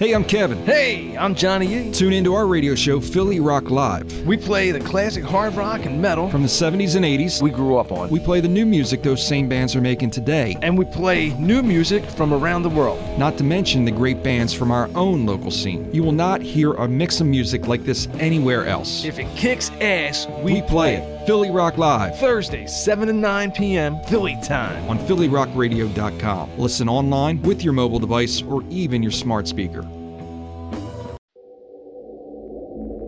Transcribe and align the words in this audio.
Hey, 0.00 0.14
I'm 0.14 0.24
Kevin. 0.24 0.64
Hey, 0.64 1.14
I'm 1.18 1.34
Johnny 1.34 1.88
E. 1.88 1.92
Tune 1.92 2.14
into 2.14 2.32
our 2.32 2.46
radio 2.46 2.74
show, 2.74 3.02
Philly 3.02 3.38
Rock 3.38 3.68
Live. 3.68 4.10
We 4.26 4.38
play 4.38 4.70
the 4.70 4.80
classic 4.80 5.22
hard 5.22 5.52
rock 5.52 5.84
and 5.84 6.00
metal 6.00 6.30
From 6.30 6.40
the 6.40 6.48
70s 6.48 6.96
and 6.96 7.04
80s, 7.04 7.42
we 7.42 7.50
grew 7.50 7.76
up 7.76 7.92
on. 7.92 8.08
we 8.08 8.18
play 8.18 8.40
the 8.40 8.48
new 8.48 8.64
music 8.64 9.02
those 9.02 9.22
same 9.22 9.46
bands 9.46 9.76
are 9.76 9.82
making 9.82 10.10
today. 10.10 10.56
and 10.62 10.78
we 10.78 10.86
play 10.86 11.34
new 11.38 11.62
music 11.62 12.02
from 12.02 12.32
around 12.32 12.62
the 12.62 12.70
world. 12.70 12.98
Not 13.18 13.36
to 13.36 13.44
mention 13.44 13.84
the 13.84 13.90
great 13.90 14.22
bands 14.22 14.54
from 14.54 14.70
our 14.70 14.88
own 14.94 15.26
local 15.26 15.50
scene. 15.50 15.92
You 15.94 16.02
will 16.02 16.12
not 16.12 16.40
hear 16.40 16.72
a 16.72 16.88
mix 16.88 17.20
of 17.20 17.26
music 17.26 17.68
like 17.68 17.84
this 17.84 18.08
anywhere 18.14 18.64
else. 18.64 19.04
If 19.04 19.18
it 19.18 19.26
kicks 19.36 19.68
ass, 19.82 20.26
we, 20.42 20.54
we 20.54 20.62
play 20.62 20.94
it. 20.94 21.19
Philly 21.26 21.50
Rock 21.50 21.78
Live 21.78 22.18
Thursday, 22.18 22.66
7 22.66 23.08
to 23.08 23.12
9 23.12 23.52
p.m. 23.52 24.00
Philly 24.04 24.36
time. 24.42 24.88
on 24.88 24.98
PhillyRockRadio.com. 24.98 26.58
Listen 26.58 26.88
online 26.88 27.42
with 27.42 27.62
your 27.62 27.72
mobile 27.72 27.98
device 27.98 28.42
or 28.42 28.62
even 28.70 29.02
your 29.02 29.12
smart 29.12 29.46
speaker. 29.46 29.80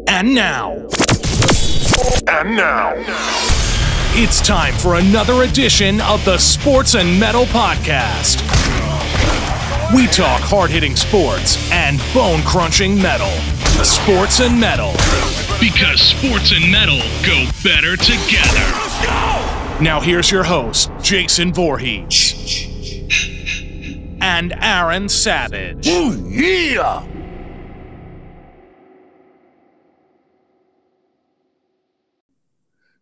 And 0.09 0.35
now. 0.35 0.73
And 2.29 2.57
now. 2.57 2.93
It's 4.15 4.41
time 4.41 4.75
for 4.75 4.97
another 4.97 5.43
edition 5.45 6.01
of 6.03 6.25
the 6.25 6.37
Sports 6.37 6.95
and 6.95 7.19
Metal 7.19 7.45
Podcast. 7.47 8.41
We 9.97 10.07
talk 10.07 10.41
hard 10.43 10.71
hitting 10.71 10.97
sports 10.97 11.71
and 11.73 11.99
bone 12.15 12.43
crunching 12.43 13.01
metal. 13.01 13.31
Sports 13.85 14.41
and 14.41 14.61
Metal. 14.61 14.93
Because 15.63 16.01
sports 16.01 16.51
and 16.51 16.73
metal 16.73 16.99
go 17.25 17.47
better 17.63 17.97
together. 17.97 18.67
Now 19.81 20.01
here's 20.03 20.29
your 20.29 20.43
host, 20.43 20.91
Jason 21.01 21.55
Voorhees. 21.55 22.35
And 24.21 24.55
Aaron 24.61 25.09
Savage. 25.09 25.87
yeah! 25.87 27.07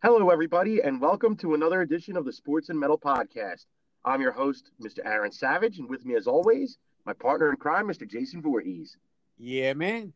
Hello, 0.02 0.28
everybody, 0.28 0.82
and 0.82 1.00
welcome 1.00 1.36
to 1.36 1.54
another 1.54 1.80
edition 1.80 2.14
of 2.14 2.26
the 2.26 2.32
Sports 2.34 2.68
and 2.68 2.78
Metal 2.78 2.98
Podcast. 2.98 3.64
I'm 4.04 4.20
your 4.20 4.32
host, 4.32 4.70
Mr. 4.82 4.98
Aaron 5.06 5.32
Savage, 5.32 5.78
and 5.78 5.88
with 5.88 6.04
me, 6.04 6.14
as 6.14 6.26
always, 6.26 6.76
my 7.06 7.14
partner 7.14 7.48
in 7.48 7.56
crime, 7.56 7.88
Mr. 7.88 8.06
Jason 8.06 8.42
Voorhees. 8.42 8.98
Yeah, 9.38 9.72
man. 9.72 10.12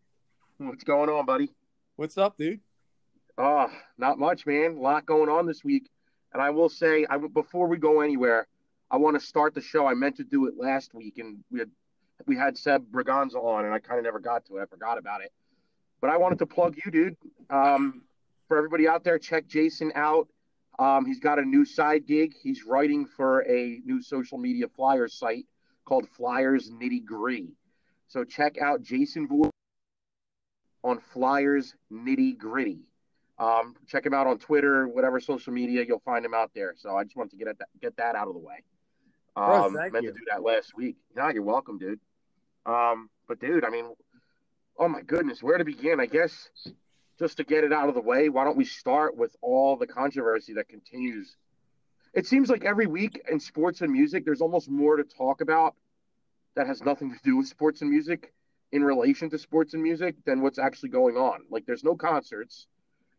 What's 0.58 0.84
going 0.84 1.08
on, 1.08 1.24
buddy? 1.24 1.48
What's 1.96 2.18
up, 2.18 2.36
dude? 2.36 2.58
Oh, 3.38 3.70
not 3.98 4.18
much, 4.18 4.46
man. 4.46 4.76
A 4.76 4.80
lot 4.80 5.06
going 5.06 5.28
on 5.28 5.46
this 5.46 5.62
week. 5.62 5.88
And 6.32 6.42
I 6.42 6.50
will 6.50 6.68
say, 6.68 7.06
I, 7.08 7.18
before 7.18 7.68
we 7.68 7.76
go 7.76 8.00
anywhere, 8.00 8.48
I 8.90 8.96
want 8.96 9.18
to 9.18 9.24
start 9.24 9.54
the 9.54 9.60
show. 9.60 9.86
I 9.86 9.94
meant 9.94 10.16
to 10.16 10.24
do 10.24 10.46
it 10.46 10.54
last 10.58 10.92
week, 10.92 11.18
and 11.18 11.38
we 11.52 11.60
had 11.60 11.70
we 12.26 12.36
had 12.36 12.58
Seb 12.58 12.90
Braganza 12.90 13.36
on, 13.36 13.64
and 13.64 13.72
I 13.72 13.78
kind 13.78 13.98
of 13.98 14.04
never 14.04 14.18
got 14.18 14.44
to 14.46 14.56
it. 14.56 14.62
I 14.62 14.66
forgot 14.66 14.98
about 14.98 15.22
it. 15.22 15.32
But 16.00 16.10
I 16.10 16.16
wanted 16.16 16.40
to 16.40 16.46
plug 16.46 16.76
you, 16.84 16.90
dude. 16.90 17.16
Um, 17.48 18.02
for 18.48 18.56
everybody 18.56 18.88
out 18.88 19.04
there, 19.04 19.18
check 19.18 19.46
Jason 19.46 19.92
out. 19.94 20.26
Um, 20.80 21.06
he's 21.06 21.20
got 21.20 21.38
a 21.38 21.44
new 21.44 21.64
side 21.64 22.06
gig. 22.06 22.34
He's 22.42 22.64
writing 22.64 23.06
for 23.06 23.42
a 23.42 23.80
new 23.84 24.02
social 24.02 24.38
media 24.38 24.66
flyer 24.74 25.06
site 25.06 25.46
called 25.84 26.08
Flyers 26.08 26.70
Nitty 26.70 27.04
Gritty. 27.04 27.52
So 28.08 28.24
check 28.24 28.58
out 28.58 28.82
Jason 28.82 29.28
on 30.84 31.00
Flyers 31.12 31.74
Nitty 31.90 32.38
Gritty. 32.38 32.78
Um, 33.38 33.74
check 33.88 34.06
him 34.06 34.14
out 34.14 34.28
on 34.28 34.38
Twitter, 34.38 34.86
whatever 34.86 35.18
social 35.18 35.52
media, 35.52 35.84
you'll 35.88 35.98
find 36.04 36.24
him 36.24 36.34
out 36.34 36.52
there. 36.54 36.74
So 36.76 36.96
I 36.96 37.02
just 37.02 37.16
wanted 37.16 37.32
to 37.32 37.36
get 37.44 37.58
that 37.58 37.68
get 37.82 37.96
that 37.96 38.14
out 38.14 38.28
of 38.28 38.34
the 38.34 38.38
way. 38.40 38.62
Bro, 39.34 39.64
Um, 39.64 39.74
thank 39.74 39.92
meant 39.92 40.04
you. 40.04 40.12
to 40.12 40.18
do 40.18 40.24
that 40.30 40.44
last 40.44 40.76
week. 40.76 40.96
Yeah, 41.16 41.30
you're 41.32 41.42
welcome, 41.42 41.78
dude. 41.78 41.98
Um, 42.64 43.10
but 43.26 43.40
dude, 43.40 43.64
I 43.64 43.70
mean, 43.70 43.86
oh 44.78 44.88
my 44.88 45.02
goodness, 45.02 45.42
where 45.42 45.58
to 45.58 45.64
begin? 45.64 45.98
I 45.98 46.06
guess 46.06 46.48
just 47.18 47.38
to 47.38 47.44
get 47.44 47.64
it 47.64 47.72
out 47.72 47.88
of 47.88 47.94
the 47.96 48.00
way, 48.00 48.28
why 48.28 48.44
don't 48.44 48.56
we 48.56 48.64
start 48.64 49.16
with 49.16 49.34
all 49.40 49.76
the 49.76 49.86
controversy 49.86 50.52
that 50.54 50.68
continues? 50.68 51.36
It 52.12 52.26
seems 52.26 52.48
like 52.48 52.64
every 52.64 52.86
week 52.86 53.20
in 53.28 53.40
sports 53.40 53.80
and 53.80 53.90
music, 53.92 54.24
there's 54.24 54.40
almost 54.40 54.70
more 54.70 54.96
to 54.96 55.04
talk 55.04 55.40
about 55.40 55.74
that 56.54 56.68
has 56.68 56.82
nothing 56.84 57.10
to 57.10 57.18
do 57.24 57.36
with 57.36 57.48
sports 57.48 57.82
and 57.82 57.90
music 57.90 58.32
in 58.74 58.82
relation 58.82 59.30
to 59.30 59.38
sports 59.38 59.72
and 59.74 59.82
music 59.82 60.16
than 60.26 60.42
what's 60.42 60.58
actually 60.58 60.88
going 60.88 61.16
on. 61.16 61.40
Like, 61.48 61.64
there's 61.64 61.84
no 61.84 61.94
concerts, 61.94 62.66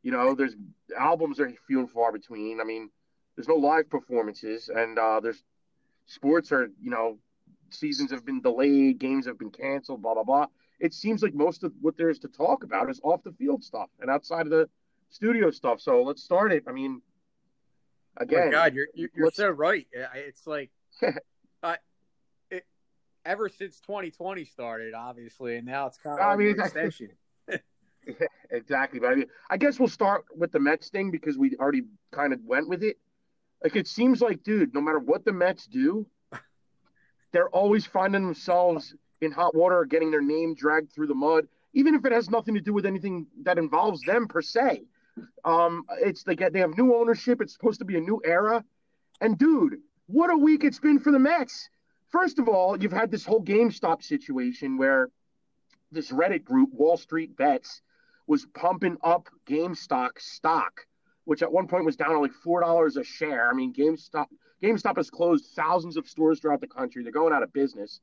you 0.03 0.11
know, 0.11 0.35
there's 0.35 0.55
albums 0.99 1.39
are 1.39 1.51
few 1.65 1.79
and 1.79 1.89
far 1.89 2.11
between. 2.11 2.61
I 2.61 2.63
mean, 2.63 2.89
there's 3.35 3.47
no 3.47 3.55
live 3.55 3.89
performances, 3.89 4.69
and 4.69 4.99
uh, 4.99 5.19
there's 5.19 5.43
sports 6.05 6.51
are, 6.51 6.69
you 6.79 6.91
know, 6.91 7.17
seasons 7.71 8.11
have 8.11 8.25
been 8.25 8.41
delayed, 8.41 8.99
games 8.99 9.25
have 9.25 9.39
been 9.39 9.49
canceled, 9.49 10.03
blah 10.03 10.13
blah 10.13 10.23
blah. 10.23 10.45
It 10.79 10.93
seems 10.93 11.23
like 11.23 11.33
most 11.33 11.63
of 11.63 11.71
what 11.81 11.97
there 11.97 12.09
is 12.09 12.19
to 12.19 12.27
talk 12.27 12.63
about 12.63 12.89
is 12.91 12.99
off 13.03 13.23
the 13.23 13.31
field 13.31 13.63
stuff 13.63 13.89
and 13.99 14.11
outside 14.11 14.45
of 14.45 14.51
the 14.51 14.69
studio 15.09 15.49
stuff. 15.49 15.81
So 15.81 16.03
let's 16.03 16.21
start 16.21 16.51
it. 16.51 16.65
I 16.67 16.71
mean, 16.71 17.01
Oh 18.19 18.23
again, 18.23 18.47
my 18.47 18.51
God, 18.51 18.73
you're 18.75 18.87
you're, 18.93 19.31
so 19.31 19.49
right. 19.49 19.87
It's 20.15 20.45
like, 20.45 20.69
I, 21.63 21.77
ever 23.25 23.49
since 23.49 23.79
2020 23.81 24.45
started, 24.45 24.93
obviously, 24.93 25.57
and 25.57 25.65
now 25.65 25.87
it's 25.87 25.97
kind 25.97 26.19
of 26.19 26.25
I 26.25 26.35
mean, 26.35 26.59
extension. 26.59 27.09
exactly. 28.51 28.99
But 28.99 29.11
I 29.11 29.15
mean, 29.15 29.25
I 29.49 29.57
guess 29.57 29.79
we'll 29.79 29.89
start 29.89 30.25
with 30.35 30.51
the 30.51 30.59
Mets 30.59 30.89
thing 30.89 31.11
because 31.11 31.37
we 31.37 31.55
already 31.57 31.83
kind 32.11 32.33
of 32.33 32.39
went 32.43 32.69
with 32.69 32.83
it. 32.83 32.97
Like 33.63 33.75
it 33.75 33.87
seems 33.87 34.21
like, 34.21 34.43
dude, 34.43 34.73
no 34.73 34.81
matter 34.81 34.99
what 34.99 35.25
the 35.25 35.33
Mets 35.33 35.65
do, 35.65 36.05
they're 37.31 37.49
always 37.49 37.85
finding 37.85 38.23
themselves 38.23 38.95
in 39.21 39.31
hot 39.31 39.55
water 39.55 39.79
or 39.79 39.85
getting 39.85 40.11
their 40.11 40.21
name 40.21 40.55
dragged 40.55 40.91
through 40.93 41.07
the 41.07 41.15
mud, 41.15 41.47
even 41.73 41.95
if 41.95 42.05
it 42.05 42.11
has 42.11 42.29
nothing 42.29 42.53
to 42.53 42.61
do 42.61 42.73
with 42.73 42.85
anything 42.85 43.27
that 43.43 43.57
involves 43.57 44.01
them 44.01 44.27
per 44.27 44.41
se. 44.41 44.83
Um, 45.45 45.85
it's 46.01 46.23
they 46.23 46.35
get 46.35 46.53
they 46.53 46.59
have 46.59 46.77
new 46.77 46.95
ownership. 46.95 47.41
It's 47.41 47.53
supposed 47.53 47.79
to 47.79 47.85
be 47.85 47.97
a 47.97 48.01
new 48.01 48.21
era, 48.25 48.63
and 49.21 49.37
dude, 49.37 49.77
what 50.07 50.29
a 50.29 50.37
week 50.37 50.63
it's 50.65 50.79
been 50.79 50.99
for 50.99 51.11
the 51.11 51.19
Mets. 51.19 51.69
First 52.15 52.39
of 52.39 52.47
all, 52.47 52.81
you've 52.81 52.93
had 52.93 53.11
this 53.11 53.25
whole 53.25 53.43
GameStop 53.43 54.01
situation 54.01 54.77
where 54.77 55.09
this 55.91 56.11
Reddit 56.11 56.45
group, 56.45 56.69
Wall 56.71 56.95
Street 56.95 57.35
Bets, 57.35 57.81
was 58.25 58.45
pumping 58.53 58.95
up 59.03 59.27
GameStop 59.45 60.11
stock, 60.17 60.87
which 61.25 61.41
at 61.41 61.51
one 61.51 61.67
point 61.67 61.83
was 61.83 61.97
down 61.97 62.11
to 62.11 62.19
like 62.19 62.31
four 62.31 62.61
dollars 62.61 62.95
a 62.95 63.03
share. 63.03 63.49
I 63.49 63.53
mean, 63.53 63.73
GameStop 63.73 64.27
GameStop 64.63 64.95
has 64.95 65.09
closed 65.09 65.47
thousands 65.57 65.97
of 65.97 66.07
stores 66.07 66.39
throughout 66.39 66.61
the 66.61 66.67
country. 66.67 67.03
They're 67.03 67.11
going 67.11 67.33
out 67.33 67.43
of 67.43 67.51
business, 67.51 67.99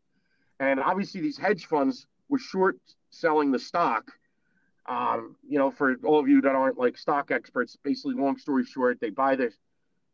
and 0.61 0.79
obviously 0.79 1.23
these 1.23 1.39
hedge 1.39 1.65
funds 1.65 2.07
were 2.29 2.39
short 2.39 2.77
selling 3.09 3.51
the 3.51 3.59
stock. 3.59 4.13
Um, 4.85 5.37
you 5.49 5.59
know, 5.59 5.71
for 5.71 5.97
all 6.05 6.21
of 6.21 6.29
you 6.29 6.43
that 6.43 6.55
aren't 6.55 6.77
like 6.77 6.99
stock 6.99 7.31
experts, 7.31 7.79
basically, 7.83 8.17
long 8.17 8.37
story 8.37 8.67
short, 8.67 9.01
they 9.01 9.09
buy 9.09 9.37
the 9.37 9.53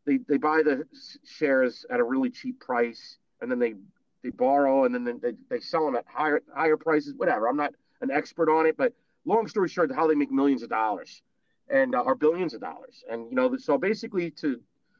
they 0.05 0.19
they 0.29 0.37
buy 0.37 0.61
the 0.63 0.85
shares 1.25 1.85
at 1.89 1.99
a 1.99 2.03
really 2.03 2.29
cheap 2.29 2.61
price, 2.61 3.17
and 3.41 3.51
then 3.51 3.59
they 3.59 3.75
they 4.23 4.29
borrow, 4.29 4.85
and 4.85 4.93
then 4.93 5.19
they, 5.21 5.33
they 5.49 5.59
sell 5.59 5.85
them 5.85 5.95
at 5.95 6.05
higher 6.07 6.41
higher 6.53 6.77
prices. 6.77 7.13
Whatever. 7.15 7.47
I'm 7.47 7.57
not 7.57 7.73
an 8.01 8.11
expert 8.11 8.49
on 8.49 8.65
it, 8.65 8.77
but 8.77 8.93
long 9.25 9.47
story 9.47 9.69
short, 9.69 9.93
how 9.93 10.07
they 10.07 10.15
make 10.15 10.31
millions 10.31 10.63
of 10.63 10.69
dollars 10.69 11.21
and 11.69 11.95
uh, 11.95 12.01
or 12.01 12.15
billions 12.15 12.53
of 12.53 12.61
dollars. 12.61 13.03
And 13.09 13.29
you 13.29 13.35
know, 13.35 13.55
so 13.57 13.77
basically 13.77 14.31
to 14.31 14.59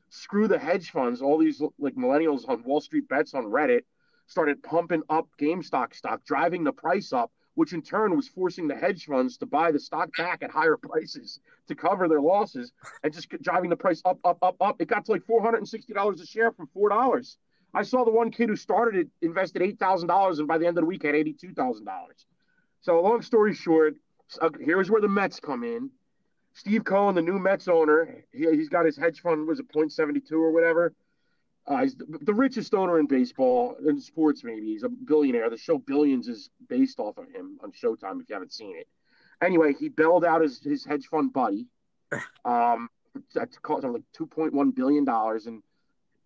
screw 0.10 0.48
the 0.48 0.60
hedge 0.60 0.92
funds, 0.92 1.22
all 1.22 1.38
these 1.38 1.62
like 1.78 1.96
millennials 1.96 2.48
on 2.48 2.64
Wall 2.64 2.82
Street 2.82 3.08
bets 3.08 3.34
on 3.34 3.46
Reddit 3.46 3.82
started 4.28 4.62
pumping 4.62 5.02
up 5.10 5.28
GameStop 5.40 5.94
stock, 5.94 6.24
driving 6.24 6.64
the 6.64 6.72
price 6.72 7.12
up, 7.14 7.32
which 7.56 7.74
in 7.74 7.82
turn 7.82 8.16
was 8.16 8.28
forcing 8.28 8.68
the 8.68 8.76
hedge 8.76 9.06
funds 9.06 9.38
to 9.38 9.46
buy 9.46 9.72
the 9.72 9.80
stock 9.80 10.16
back 10.16 10.44
at 10.44 10.52
higher 10.52 10.78
prices 10.78 11.40
to 11.68 11.76
cover 11.76 12.08
their 12.08 12.22
losses 12.22 12.72
and 13.04 13.12
just 13.12 13.30
driving 13.42 13.70
the 13.70 13.76
price 13.76 14.02
up, 14.06 14.20
up, 14.24 14.38
up, 14.42 14.56
up. 14.62 14.80
It 14.80 14.88
got 14.88 15.06
to 15.06 15.12
like 15.12 15.26
$460 15.26 16.22
a 16.22 16.26
share 16.26 16.52
from 16.52 16.70
$4. 16.76 17.36
I 17.74 17.84
saw 17.84 18.04
the 18.04 18.12
one 18.12 18.32
kid 18.32 18.50
who 18.50 18.56
started 18.56 19.00
it 19.00 19.08
invested 19.22 19.62
$8,000 19.62 20.40
and 20.40 20.48
by 20.48 20.58
the 20.58 20.66
end 20.66 20.78
of 20.78 20.84
the 20.84 20.88
week 20.88 21.04
had 21.04 21.16
$82,000. 21.16 21.86
So 22.82 23.02
long 23.02 23.22
story 23.22 23.54
short, 23.54 23.96
uh, 24.42 24.50
here's 24.60 24.90
where 24.90 25.02
the 25.02 25.08
Mets 25.08 25.40
come 25.40 25.64
in. 25.64 25.90
Steve 26.54 26.84
Cohen, 26.84 27.16
the 27.16 27.22
new 27.22 27.40
Mets 27.40 27.68
owner, 27.68 28.24
he, 28.34 28.50
he's 28.52 28.70
got 28.70 28.86
his 28.86 28.98
hedge 28.98 29.22
fund 29.22 29.48
was 29.48 29.60
it 29.60 29.72
Point72 29.72 30.32
or 30.32 30.52
whatever. 30.52 30.94
Uh, 31.68 31.84
he's 31.84 31.96
the, 31.96 32.06
the 32.24 32.34
richest 32.34 32.74
owner 32.74 33.00
in 33.00 33.06
baseball 33.06 33.76
in 33.88 34.00
sports. 34.02 34.44
Maybe 34.44 34.68
he's 34.68 34.84
a 34.84 34.90
billionaire. 34.90 35.50
The 35.50 35.58
show 35.58 35.78
Billions 35.78 36.28
is 36.28 36.50
based 36.68 37.00
off 37.00 37.18
of 37.18 37.30
him 37.30 37.60
on 37.64 37.72
Showtime. 37.72 38.22
If 38.22 38.30
you 38.30 38.34
haven't 38.34 38.54
seen 38.54 38.76
it, 38.76 38.88
anyway, 39.42 39.74
he 39.80 39.90
bailed 39.90 40.26
out 40.26 40.42
his, 40.42 40.60
his 40.60 40.84
hedge 40.84 41.08
fund 41.08 41.32
buddy. 41.34 41.68
Um, 42.46 42.90
that 43.36 43.50
cost 43.62 43.84
him 43.84 43.94
like 43.94 44.04
2.1 44.18 44.76
billion 44.76 45.06
dollars, 45.06 45.46
and 45.46 45.62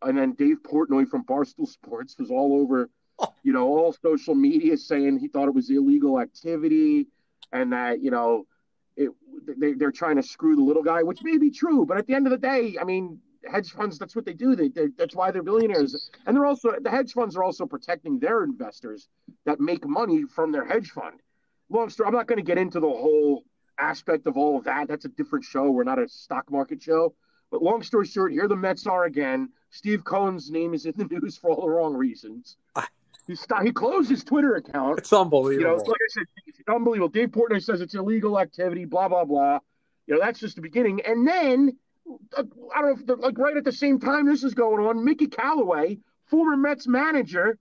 and 0.06 0.18
then 0.18 0.34
Dave 0.34 0.58
Portnoy 0.64 1.08
from 1.08 1.24
Barstool 1.26 1.68
Sports 1.68 2.16
was 2.20 2.30
all 2.32 2.62
over, 2.62 2.90
you 3.44 3.54
know, 3.54 3.68
all 3.68 3.94
social 3.94 4.36
media 4.36 4.78
saying 4.78 5.20
he 5.20 5.28
thought 5.28 5.48
it 5.48 5.54
was 5.54 5.70
illegal 5.70 6.20
activity, 6.20 7.08
and 7.52 7.74
that 7.74 8.02
you 8.02 8.12
know, 8.12 8.46
it 8.96 9.10
they, 9.58 9.74
they're 9.74 9.92
trying 9.92 10.16
to 10.16 10.24
screw 10.24 10.56
the 10.56 10.62
little 10.62 10.84
guy, 10.84 11.04
which 11.04 11.24
may 11.24 11.38
be 11.38 11.52
true, 11.52 11.86
but 11.86 11.98
at 11.98 12.08
the 12.08 12.14
end 12.14 12.28
of 12.28 12.32
the 12.32 12.38
day, 12.38 12.78
I 12.80 12.84
mean, 12.84 13.20
hedge 13.50 13.72
funds, 13.72 13.98
that's 14.00 14.16
what 14.16 14.26
they 14.26 14.34
do. 14.34 14.56
They, 14.56 14.70
that's 14.98 15.16
why 15.16 15.32
they're 15.32 15.44
billionaires, 15.44 16.10
and 16.26 16.36
they're 16.36 16.46
also 16.46 16.74
the 16.82 16.90
hedge 16.90 17.14
funds 17.14 17.36
are 17.36 17.44
also 17.44 17.66
protecting 17.66 18.20
their 18.20 18.44
investors 18.44 19.10
that 19.46 19.60
make 19.60 19.86
money 19.86 20.24
from 20.24 20.52
their 20.52 20.66
hedge 20.66 20.92
fund. 20.92 21.20
Long 21.70 21.90
story. 21.90 22.08
I'm 22.08 22.14
not 22.14 22.28
going 22.28 22.38
to 22.38 22.44
get 22.44 22.58
into 22.58 22.80
the 22.80 22.88
whole 22.88 23.44
aspect 23.80 24.28
of 24.28 24.38
all 24.38 24.58
of 24.58 24.66
that. 24.66 24.88
That's 24.88 25.06
a 25.06 25.10
different 25.10 25.46
show. 25.46 25.70
We're 25.72 25.84
not 25.84 26.00
a 26.00 26.08
stock 26.08 26.52
market 26.52 26.82
show. 26.82 27.16
But 27.52 27.62
long 27.62 27.84
story 27.84 28.06
short, 28.06 28.32
here 28.32 28.48
the 28.48 28.56
Mets 28.56 28.88
are 28.88 29.06
again. 29.06 29.50
Steve 29.74 30.04
Cohen's 30.04 30.52
name 30.52 30.74
is 30.74 30.86
in 30.86 30.94
the 30.96 31.06
news 31.12 31.36
for 31.36 31.50
all 31.50 31.66
the 31.66 31.70
wrong 31.70 31.96
reasons. 31.96 32.58
He, 33.26 33.36
st- 33.36 33.64
he 33.64 33.72
closed 33.72 34.10
his 34.10 34.24
Twitter 34.24 34.56
account. 34.56 35.00
It's 35.00 35.14
unbelievable. 35.14 35.54
You 35.54 35.68
know, 35.68 35.76
like 35.76 35.88
I 35.88 36.10
said, 36.10 36.24
it's 36.46 36.60
unbelievable. 36.68 37.08
Dave 37.08 37.30
Portnoy 37.30 37.64
says 37.64 37.82
it's 37.82 37.96
illegal 37.96 38.40
activity, 38.40 38.86
blah, 38.86 39.08
blah, 39.08 39.24
blah. 39.24 39.60
You 40.08 40.16
know, 40.16 40.20
that's 40.20 40.40
just 40.40 40.58
the 40.58 40.62
beginning. 40.62 41.02
And 41.06 41.26
then, 41.26 41.78
uh, 42.38 42.44
I 42.76 42.82
don't 42.82 43.08
know, 43.08 43.14
like 43.16 43.38
right 43.38 43.56
at 43.56 43.64
the 43.64 43.72
same 43.72 44.00
time 44.00 44.26
this 44.28 44.44
is 44.44 44.54
going 44.54 44.86
on, 44.86 45.06
Mickey 45.06 45.28
Callaway, 45.28 46.00
former 46.26 46.58
Mets 46.58 46.86
manager, 46.86 47.58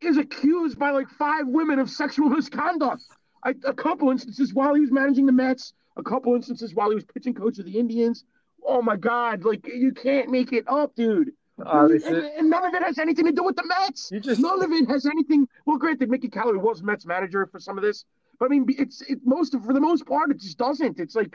is 0.00 0.16
accused 0.16 0.78
by 0.78 0.90
like 0.90 1.08
five 1.10 1.46
women 1.46 1.78
of 1.78 1.90
sexual 1.90 2.30
misconduct. 2.30 3.02
I, 3.44 3.54
a 3.66 3.74
couple 3.74 4.10
instances 4.10 4.54
while 4.54 4.74
he 4.74 4.80
was 4.80 4.90
managing 4.90 5.26
the 5.26 5.32
Mets, 5.32 5.74
a 5.96 6.02
couple 6.02 6.34
instances 6.34 6.74
while 6.74 6.88
he 6.88 6.94
was 6.94 7.04
pitching 7.04 7.34
coach 7.34 7.58
of 7.58 7.66
the 7.66 7.78
Indians. 7.78 8.24
Oh 8.66 8.82
my 8.82 8.96
God! 8.96 9.44
Like 9.44 9.66
you 9.66 9.92
can't 9.92 10.28
make 10.30 10.52
it 10.52 10.64
up, 10.68 10.94
dude. 10.94 11.30
Uh, 11.60 11.88
and, 12.04 12.16
and 12.38 12.50
none 12.50 12.64
of 12.64 12.72
it 12.74 12.82
has 12.84 12.98
anything 12.98 13.24
to 13.26 13.32
do 13.32 13.42
with 13.42 13.56
the 13.56 13.64
Mets. 13.66 14.10
You 14.12 14.20
just- 14.20 14.40
none 14.40 14.62
of 14.62 14.70
it 14.70 14.88
has 14.88 15.06
anything. 15.06 15.48
Well, 15.66 15.76
granted, 15.76 16.08
Mickey 16.08 16.28
Callaway 16.28 16.58
was 16.58 16.82
Mets 16.82 17.04
manager 17.04 17.46
for 17.46 17.58
some 17.58 17.76
of 17.76 17.82
this, 17.82 18.04
but 18.38 18.46
I 18.46 18.48
mean, 18.48 18.64
it's 18.68 19.00
it 19.02 19.18
most 19.24 19.54
of 19.54 19.64
for 19.64 19.72
the 19.72 19.80
most 19.80 20.06
part, 20.06 20.30
it 20.30 20.38
just 20.40 20.58
doesn't. 20.58 21.00
It's 21.00 21.16
like 21.16 21.34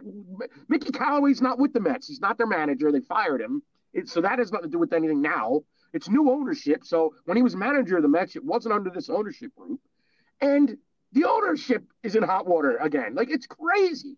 Mickey 0.69 0.91
Callaway's 0.91 1.41
not 1.41 1.59
with 1.59 1.73
the 1.73 1.79
Mets. 1.81 2.07
He's 2.07 2.21
not 2.21 2.37
their 2.37 2.47
manager. 2.47 2.91
They 2.91 3.01
fired 3.01 3.41
him. 3.41 3.63
It, 3.93 4.07
so 4.09 4.21
that 4.21 4.39
has 4.39 4.51
nothing 4.51 4.69
to 4.69 4.71
do 4.71 4.79
with 4.79 4.93
anything 4.93 5.21
now. 5.21 5.61
It's 5.91 6.09
new 6.09 6.31
ownership. 6.31 6.83
So 6.85 7.13
when 7.25 7.37
he 7.37 7.43
was 7.43 7.55
manager 7.55 7.97
of 7.97 8.03
the 8.03 8.09
Mets, 8.09 8.35
it 8.35 8.43
wasn't 8.43 8.73
under 8.73 8.89
this 8.89 9.09
ownership 9.09 9.53
group, 9.55 9.79
and 10.41 10.77
the 11.11 11.25
ownership 11.25 11.83
is 12.01 12.15
in 12.15 12.23
hot 12.23 12.47
water 12.47 12.77
again. 12.77 13.13
Like 13.13 13.29
it's 13.29 13.45
crazy. 13.45 14.17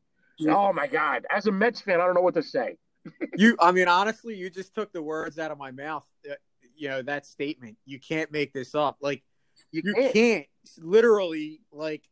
Oh 0.56 0.72
my 0.72 0.86
God! 0.88 1.26
As 1.34 1.48
a 1.48 1.52
Mets 1.52 1.82
fan, 1.82 2.00
I 2.00 2.06
don't 2.06 2.14
know 2.14 2.22
what 2.22 2.36
to 2.36 2.44
say. 2.44 2.78
You 3.38 3.56
i 3.60 3.72
mean 3.72 3.88
honestly 3.88 4.36
you 4.36 4.50
just 4.50 4.74
took 4.74 4.92
the 4.94 5.02
words 5.02 5.38
out 5.40 5.52
of 5.52 5.58
my 5.58 5.72
mouth 5.72 6.06
uh, 6.30 6.34
you 6.78 6.90
know 6.90 7.02
that 7.02 7.26
statement. 7.26 7.78
You 7.86 8.00
can't 8.02 8.30
make 8.34 8.52
this 8.52 8.76
up. 8.76 8.98
Like 9.02 9.24
You 9.72 9.82
you 9.86 9.94
can't. 9.94 10.14
can't. 10.14 10.46
Literally 10.80 11.62
like 11.72 12.04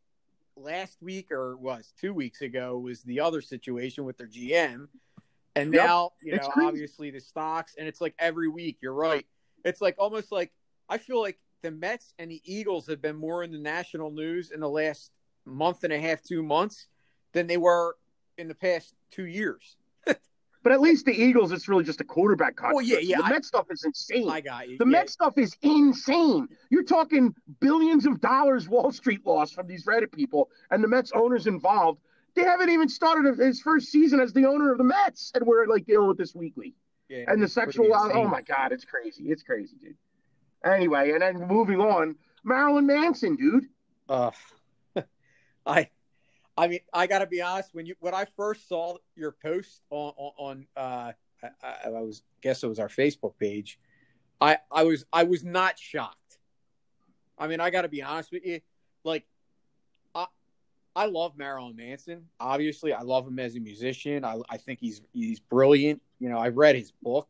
last 0.56 1.02
week 1.02 1.30
or 1.30 1.56
was 1.56 1.92
two 2.00 2.14
weeks 2.14 2.40
ago 2.40 2.78
was 2.78 3.02
the 3.02 3.20
other 3.20 3.40
situation 3.42 4.04
with 4.04 4.16
their 4.16 4.28
gm 4.28 4.86
and 5.56 5.74
Yep. 5.74 5.84
now 5.84 6.10
you 6.22 6.32
It's 6.34 6.46
know 6.46 6.52
crazy. 6.52 6.68
obviously 6.68 7.10
the 7.10 7.20
stocks 7.20 7.74
and 7.78 7.86
it's 7.86 8.00
like 8.00 8.14
every 8.18 8.48
week. 8.48 8.78
You're 8.80 8.94
right. 8.94 9.26
It's 9.64 9.80
like 9.82 9.96
almost 9.98 10.32
like 10.32 10.50
i 10.88 10.96
feel 10.96 11.20
like 11.20 11.38
the 11.62 11.70
mets 11.70 12.14
and 12.18 12.30
the 12.30 12.40
eagles 12.44 12.86
have 12.86 13.02
been 13.02 13.16
more 13.16 13.42
in 13.44 13.50
the 13.50 13.58
national 13.58 14.10
news 14.12 14.50
in 14.50 14.60
the 14.60 14.68
last 14.68 15.12
month 15.44 15.84
and 15.84 15.92
a 15.92 15.98
half 16.00 16.22
two 16.22 16.42
months 16.42 16.86
than 17.34 17.46
they 17.48 17.56
were 17.58 17.96
in 18.38 18.48
the 18.48 18.54
past 18.54 18.94
two 19.10 19.26
years 19.26 19.76
But 20.64 20.72
at 20.72 20.80
least 20.80 21.04
the 21.04 21.12
Eagles, 21.12 21.52
it's 21.52 21.68
really 21.68 21.84
just 21.84 22.00
a 22.00 22.04
quarterback 22.04 22.56
controversy. 22.56 22.94
Well, 22.94 23.02
yeah, 23.02 23.06
yeah, 23.06 23.18
The 23.18 23.24
I- 23.24 23.30
Mets 23.32 23.48
stuff 23.48 23.66
is 23.70 23.84
insane. 23.84 24.30
i 24.30 24.40
got 24.40 24.66
you 24.66 24.78
The 24.78 24.86
Yeah. 24.86 24.90
Met 24.90 25.10
stuff 25.10 25.36
is 25.36 25.54
insane. 25.60 26.48
You're 26.70 26.82
talking 26.84 27.34
billions 27.60 28.06
of 28.06 28.18
dollars 28.22 28.66
Wall 28.66 28.90
Street 28.90 29.24
loss 29.26 29.52
from 29.52 29.66
these 29.66 29.84
Reddit 29.84 30.10
people 30.10 30.50
and 30.70 30.82
the 30.82 30.88
Mets 30.88 31.12
owners 31.14 31.46
involved. 31.46 32.00
They 32.34 32.42
haven't 32.44 32.70
even 32.70 32.88
started 32.88 33.38
his 33.38 33.60
first 33.60 33.92
season 33.92 34.20
as 34.20 34.32
the 34.32 34.46
owner 34.46 34.72
of 34.72 34.78
the 34.78 34.84
Mets, 34.84 35.32
and 35.34 35.46
we're 35.46 35.66
like 35.66 35.84
dealing 35.84 36.08
with 36.08 36.16
this 36.18 36.34
weekly. 36.34 36.74
Yeah, 37.10 37.24
And 37.28 37.42
the 37.42 37.46
sexual, 37.46 37.94
oh 37.94 38.26
my 38.26 38.40
God, 38.40 38.72
it's 38.72 38.86
crazy. 38.86 39.24
It's 39.24 39.42
crazy, 39.42 39.76
dude. 39.80 39.96
Anyway, 40.64 41.10
and 41.10 41.20
then 41.20 41.46
moving 41.46 41.78
on, 41.78 42.16
Marilyn 42.42 42.86
Manson, 42.86 43.36
dude. 43.36 43.66
Uh, 44.08 44.30
I, 45.66 45.90
I 46.56 46.68
mean, 46.68 46.80
I 46.92 47.06
got 47.06 47.18
to 47.18 47.26
be 47.26 47.42
honest. 47.42 47.70
When 47.72 47.86
you 47.86 47.94
when 48.00 48.14
I 48.14 48.26
first 48.36 48.68
saw 48.68 48.96
your 49.16 49.32
post 49.32 49.80
on 49.90 50.12
on, 50.16 50.66
uh, 50.76 51.12
I, 51.42 51.48
I, 51.62 51.76
I 51.86 52.00
was 52.00 52.22
guess 52.42 52.62
it 52.62 52.68
was 52.68 52.78
our 52.78 52.88
Facebook 52.88 53.36
page. 53.38 53.78
I 54.40 54.58
I 54.70 54.84
was 54.84 55.04
I 55.12 55.24
was 55.24 55.44
not 55.44 55.78
shocked. 55.78 56.38
I 57.38 57.48
mean, 57.48 57.60
I 57.60 57.70
got 57.70 57.82
to 57.82 57.88
be 57.88 58.02
honest 58.02 58.30
with 58.30 58.44
you. 58.44 58.60
Like, 59.02 59.24
I 60.14 60.26
I 60.94 61.06
love 61.06 61.36
Marilyn 61.36 61.76
Manson. 61.76 62.26
Obviously, 62.38 62.92
I 62.92 63.02
love 63.02 63.26
him 63.26 63.38
as 63.38 63.56
a 63.56 63.60
musician. 63.60 64.24
I 64.24 64.38
I 64.48 64.56
think 64.56 64.78
he's 64.80 65.02
he's 65.12 65.40
brilliant. 65.40 66.02
You 66.20 66.28
know, 66.28 66.38
I 66.38 66.48
read 66.48 66.76
his 66.76 66.92
book. 66.92 67.28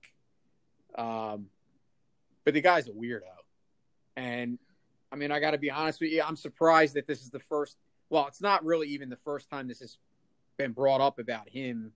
Um, 0.96 1.46
but 2.44 2.54
the 2.54 2.60
guy's 2.60 2.88
a 2.88 2.92
weirdo, 2.92 3.22
and 4.16 4.58
I 5.10 5.16
mean, 5.16 5.32
I 5.32 5.40
got 5.40 5.52
to 5.52 5.58
be 5.58 5.70
honest 5.70 6.00
with 6.00 6.10
you. 6.10 6.22
I'm 6.22 6.36
surprised 6.36 6.94
that 6.94 7.06
this 7.06 7.22
is 7.22 7.30
the 7.30 7.40
first. 7.40 7.76
Well, 8.14 8.28
it's 8.28 8.40
not 8.40 8.64
really 8.64 8.87
even 8.90 9.08
the 9.08 9.16
first 9.16 9.50
time 9.50 9.66
this 9.66 9.81
has 9.81 9.99
been 10.56 10.70
brought 10.70 11.00
up 11.00 11.19
about 11.19 11.49
him 11.49 11.90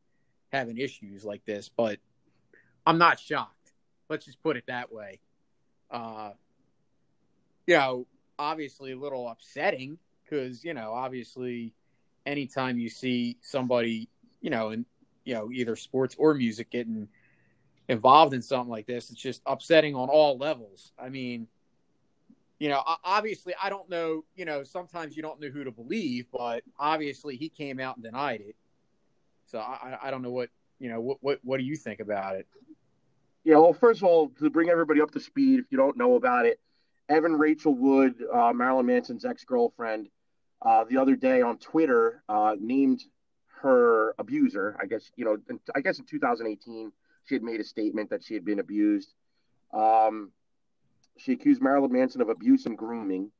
having 0.52 0.76
issues 0.76 1.24
like 1.24 1.44
this, 1.44 1.68
but 1.68 2.00
I'm 2.84 2.98
not 2.98 3.20
shocked. 3.20 3.70
Let's 4.08 4.24
just 4.24 4.42
put 4.42 4.56
it 4.56 4.64
that 4.66 4.90
way. 4.92 5.20
Uh, 5.92 6.30
you 7.68 7.76
know, 7.76 8.08
obviously 8.36 8.90
a 8.90 8.98
little 8.98 9.28
upsetting 9.28 9.96
because 10.24 10.64
you 10.64 10.74
know, 10.74 10.92
obviously, 10.92 11.72
anytime 12.26 12.80
you 12.80 12.88
see 12.88 13.36
somebody, 13.40 14.08
you 14.40 14.50
know, 14.50 14.70
in 14.70 14.86
you 15.24 15.34
know 15.34 15.52
either 15.52 15.76
sports 15.76 16.16
or 16.18 16.34
music 16.34 16.68
getting 16.68 17.06
involved 17.88 18.34
in 18.34 18.42
something 18.42 18.68
like 18.68 18.88
this, 18.88 19.10
it's 19.12 19.22
just 19.22 19.40
upsetting 19.46 19.94
on 19.94 20.08
all 20.08 20.36
levels. 20.36 20.90
I 20.98 21.10
mean 21.10 21.46
you 22.58 22.68
know, 22.68 22.82
obviously, 23.04 23.54
I 23.62 23.70
don't 23.70 23.88
know. 23.88 24.24
You 24.34 24.44
know, 24.44 24.64
sometimes 24.64 25.16
you 25.16 25.22
don't 25.22 25.40
know 25.40 25.48
who 25.48 25.64
to 25.64 25.70
believe, 25.70 26.26
but 26.32 26.62
obviously, 26.78 27.36
he 27.36 27.48
came 27.48 27.78
out 27.80 27.96
and 27.96 28.04
denied 28.04 28.40
it. 28.40 28.56
So 29.46 29.58
I, 29.58 29.96
I- 30.02 30.10
don't 30.10 30.22
know 30.22 30.30
what 30.30 30.50
you 30.78 30.88
know. 30.88 31.00
What 31.00 31.18
what 31.20 31.38
what 31.44 31.58
do 31.58 31.64
you 31.64 31.76
think 31.76 32.00
about 32.00 32.36
it? 32.36 32.46
Yeah, 33.44 33.56
well, 33.56 33.72
first 33.72 34.00
of 34.00 34.04
all, 34.08 34.28
to 34.40 34.50
bring 34.50 34.68
everybody 34.68 35.00
up 35.00 35.10
to 35.12 35.20
speed, 35.20 35.60
if 35.60 35.66
you 35.70 35.78
don't 35.78 35.96
know 35.96 36.16
about 36.16 36.44
it, 36.46 36.60
Evan 37.08 37.32
Rachel 37.38 37.74
Wood, 37.74 38.16
uh, 38.32 38.52
Marilyn 38.52 38.86
Manson's 38.86 39.24
ex 39.24 39.44
girlfriend, 39.44 40.08
uh, 40.60 40.84
the 40.84 40.98
other 40.98 41.16
day 41.16 41.40
on 41.40 41.56
Twitter 41.58 42.22
uh, 42.28 42.56
named 42.60 43.02
her 43.62 44.14
abuser. 44.18 44.76
I 44.80 44.86
guess 44.86 45.10
you 45.16 45.24
know, 45.24 45.38
I 45.74 45.80
guess 45.80 45.98
in 45.98 46.04
2018 46.04 46.92
she 47.24 47.34
had 47.34 47.42
made 47.42 47.60
a 47.60 47.64
statement 47.64 48.10
that 48.10 48.24
she 48.24 48.34
had 48.34 48.44
been 48.44 48.58
abused. 48.58 49.14
Um, 49.72 50.32
she 51.18 51.32
accused 51.32 51.60
Marilyn 51.60 51.92
Manson 51.92 52.20
of 52.20 52.28
abuse 52.28 52.66
and 52.66 52.78
grooming 52.78 53.30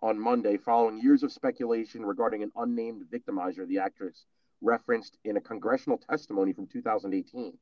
on 0.00 0.18
Monday, 0.18 0.56
following 0.56 1.00
years 1.00 1.22
of 1.22 1.32
speculation 1.32 2.04
regarding 2.04 2.42
an 2.42 2.52
unnamed 2.56 3.04
victimizer, 3.12 3.66
the 3.66 3.78
actress 3.78 4.24
referenced 4.60 5.18
in 5.24 5.36
a 5.36 5.40
congressional 5.40 5.98
testimony 5.98 6.52
from 6.52 6.66
2018. 6.66 7.56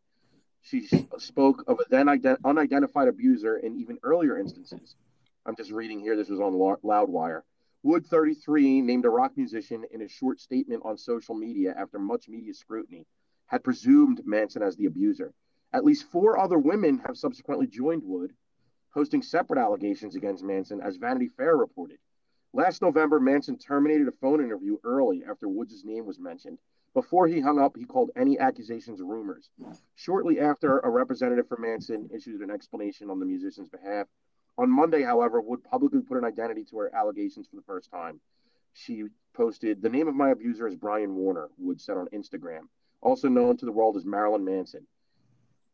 She 0.61 0.87
spoke 1.19 1.65
of 1.67 1.81
a 1.81 1.85
then 1.91 2.09
unidentified 2.45 3.09
abuser 3.09 3.57
in 3.57 3.77
even 3.77 3.99
earlier 4.03 4.39
instances. 4.39 4.95
I'm 5.45 5.57
just 5.57 5.73
reading 5.73 5.99
here. 5.99 6.17
This 6.17 6.29
was 6.29 6.41
on 6.41 6.53
Loudwire. 6.53 7.43
Wood 7.83 8.07
33 8.07 8.81
named 8.81 9.05
a 9.05 9.11
rock 9.11 9.33
musician 9.37 9.85
in 9.91 10.03
a 10.03 10.09
short 10.09 10.41
statement 10.41 10.83
on 10.85 10.97
social 10.97 11.35
media 11.35 11.75
after 11.77 11.99
much 11.99 12.29
media 12.29 12.55
scrutiny 12.55 13.07
had 13.47 13.65
presumed 13.65 14.23
Manson 14.25 14.63
as 14.63 14.77
the 14.77 14.87
abuser. 14.87 15.33
At 15.73 15.85
least 15.85 16.11
four 16.13 16.39
other 16.39 16.59
women 16.59 16.99
have 17.07 17.17
subsequently 17.17 17.67
joined 17.67 18.03
Wood, 18.05 18.33
posting 18.93 19.23
separate 19.23 19.59
allegations 19.59 20.17
against 20.17 20.45
Manson, 20.45 20.81
as 20.81 20.97
Vanity 20.97 21.29
Fair 21.29 21.57
reported. 21.57 21.99
Last 22.53 22.83
November, 22.83 23.19
Manson 23.19 23.57
terminated 23.57 24.09
a 24.09 24.13
phone 24.13 24.45
interview 24.45 24.77
early 24.85 25.23
after 25.29 25.49
Woods' 25.49 25.85
name 25.85 26.05
was 26.05 26.19
mentioned. 26.19 26.59
Before 26.95 27.27
he 27.27 27.41
hung 27.41 27.59
up, 27.59 27.77
he 27.77 27.87
called 27.87 28.11
any 28.15 28.39
accusations 28.39 29.01
rumors. 29.01 29.49
Shortly 29.95 30.41
after, 30.41 30.79
a 30.81 30.91
representative 30.91 31.49
for 31.49 31.57
Manson 31.57 32.11
issued 32.13 32.43
an 32.43 32.51
explanation 32.51 33.09
on 33.09 33.19
the 33.19 33.25
musician's 33.25 33.71
behalf. 33.71 34.07
On 34.59 34.71
Monday, 34.71 35.03
however, 35.03 35.41
Wood 35.41 35.65
publicly 35.65 36.03
put 36.03 36.19
an 36.19 36.25
identity 36.27 36.65
to 36.65 36.79
her 36.79 36.95
allegations 36.95 37.47
for 37.49 37.57
the 37.57 37.63
first 37.63 37.91
time. 37.91 38.21
She 38.75 39.05
posted, 39.33 39.81
The 39.81 39.89
name 39.89 40.09
of 40.09 40.15
my 40.15 40.31
abuser 40.31 40.67
is 40.67 40.77
Brian 40.77 41.15
Warner, 41.15 41.49
Wood 41.57 41.81
said 41.81 41.97
on 41.97 42.09
Instagram, 42.09 42.69
also 43.01 43.29
known 43.29 43.57
to 43.57 43.65
the 43.65 43.73
world 43.73 43.97
as 43.97 44.05
Marilyn 44.05 44.45
Manson. 44.45 44.87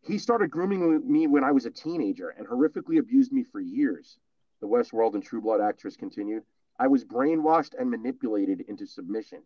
He 0.03 0.19
started 0.19 0.51
grooming 0.51 1.11
me 1.11 1.27
when 1.27 1.45
I 1.45 1.53
was 1.53 1.67
a 1.67 1.71
teenager 1.71 2.31
and 2.31 2.47
horrifically 2.47 2.99
abused 2.99 3.33
me 3.33 3.43
for 3.43 3.61
years. 3.61 4.19
The 4.61 4.69
Westworld 4.69 5.15
and 5.15 5.23
True 5.23 5.41
Blood 5.41 5.61
actress 5.61 5.97
continued. 5.97 6.45
I 6.79 6.87
was 6.87 7.05
brainwashed 7.05 7.75
and 7.79 7.91
manipulated 7.91 8.63
into 8.63 8.87
submission. 8.87 9.43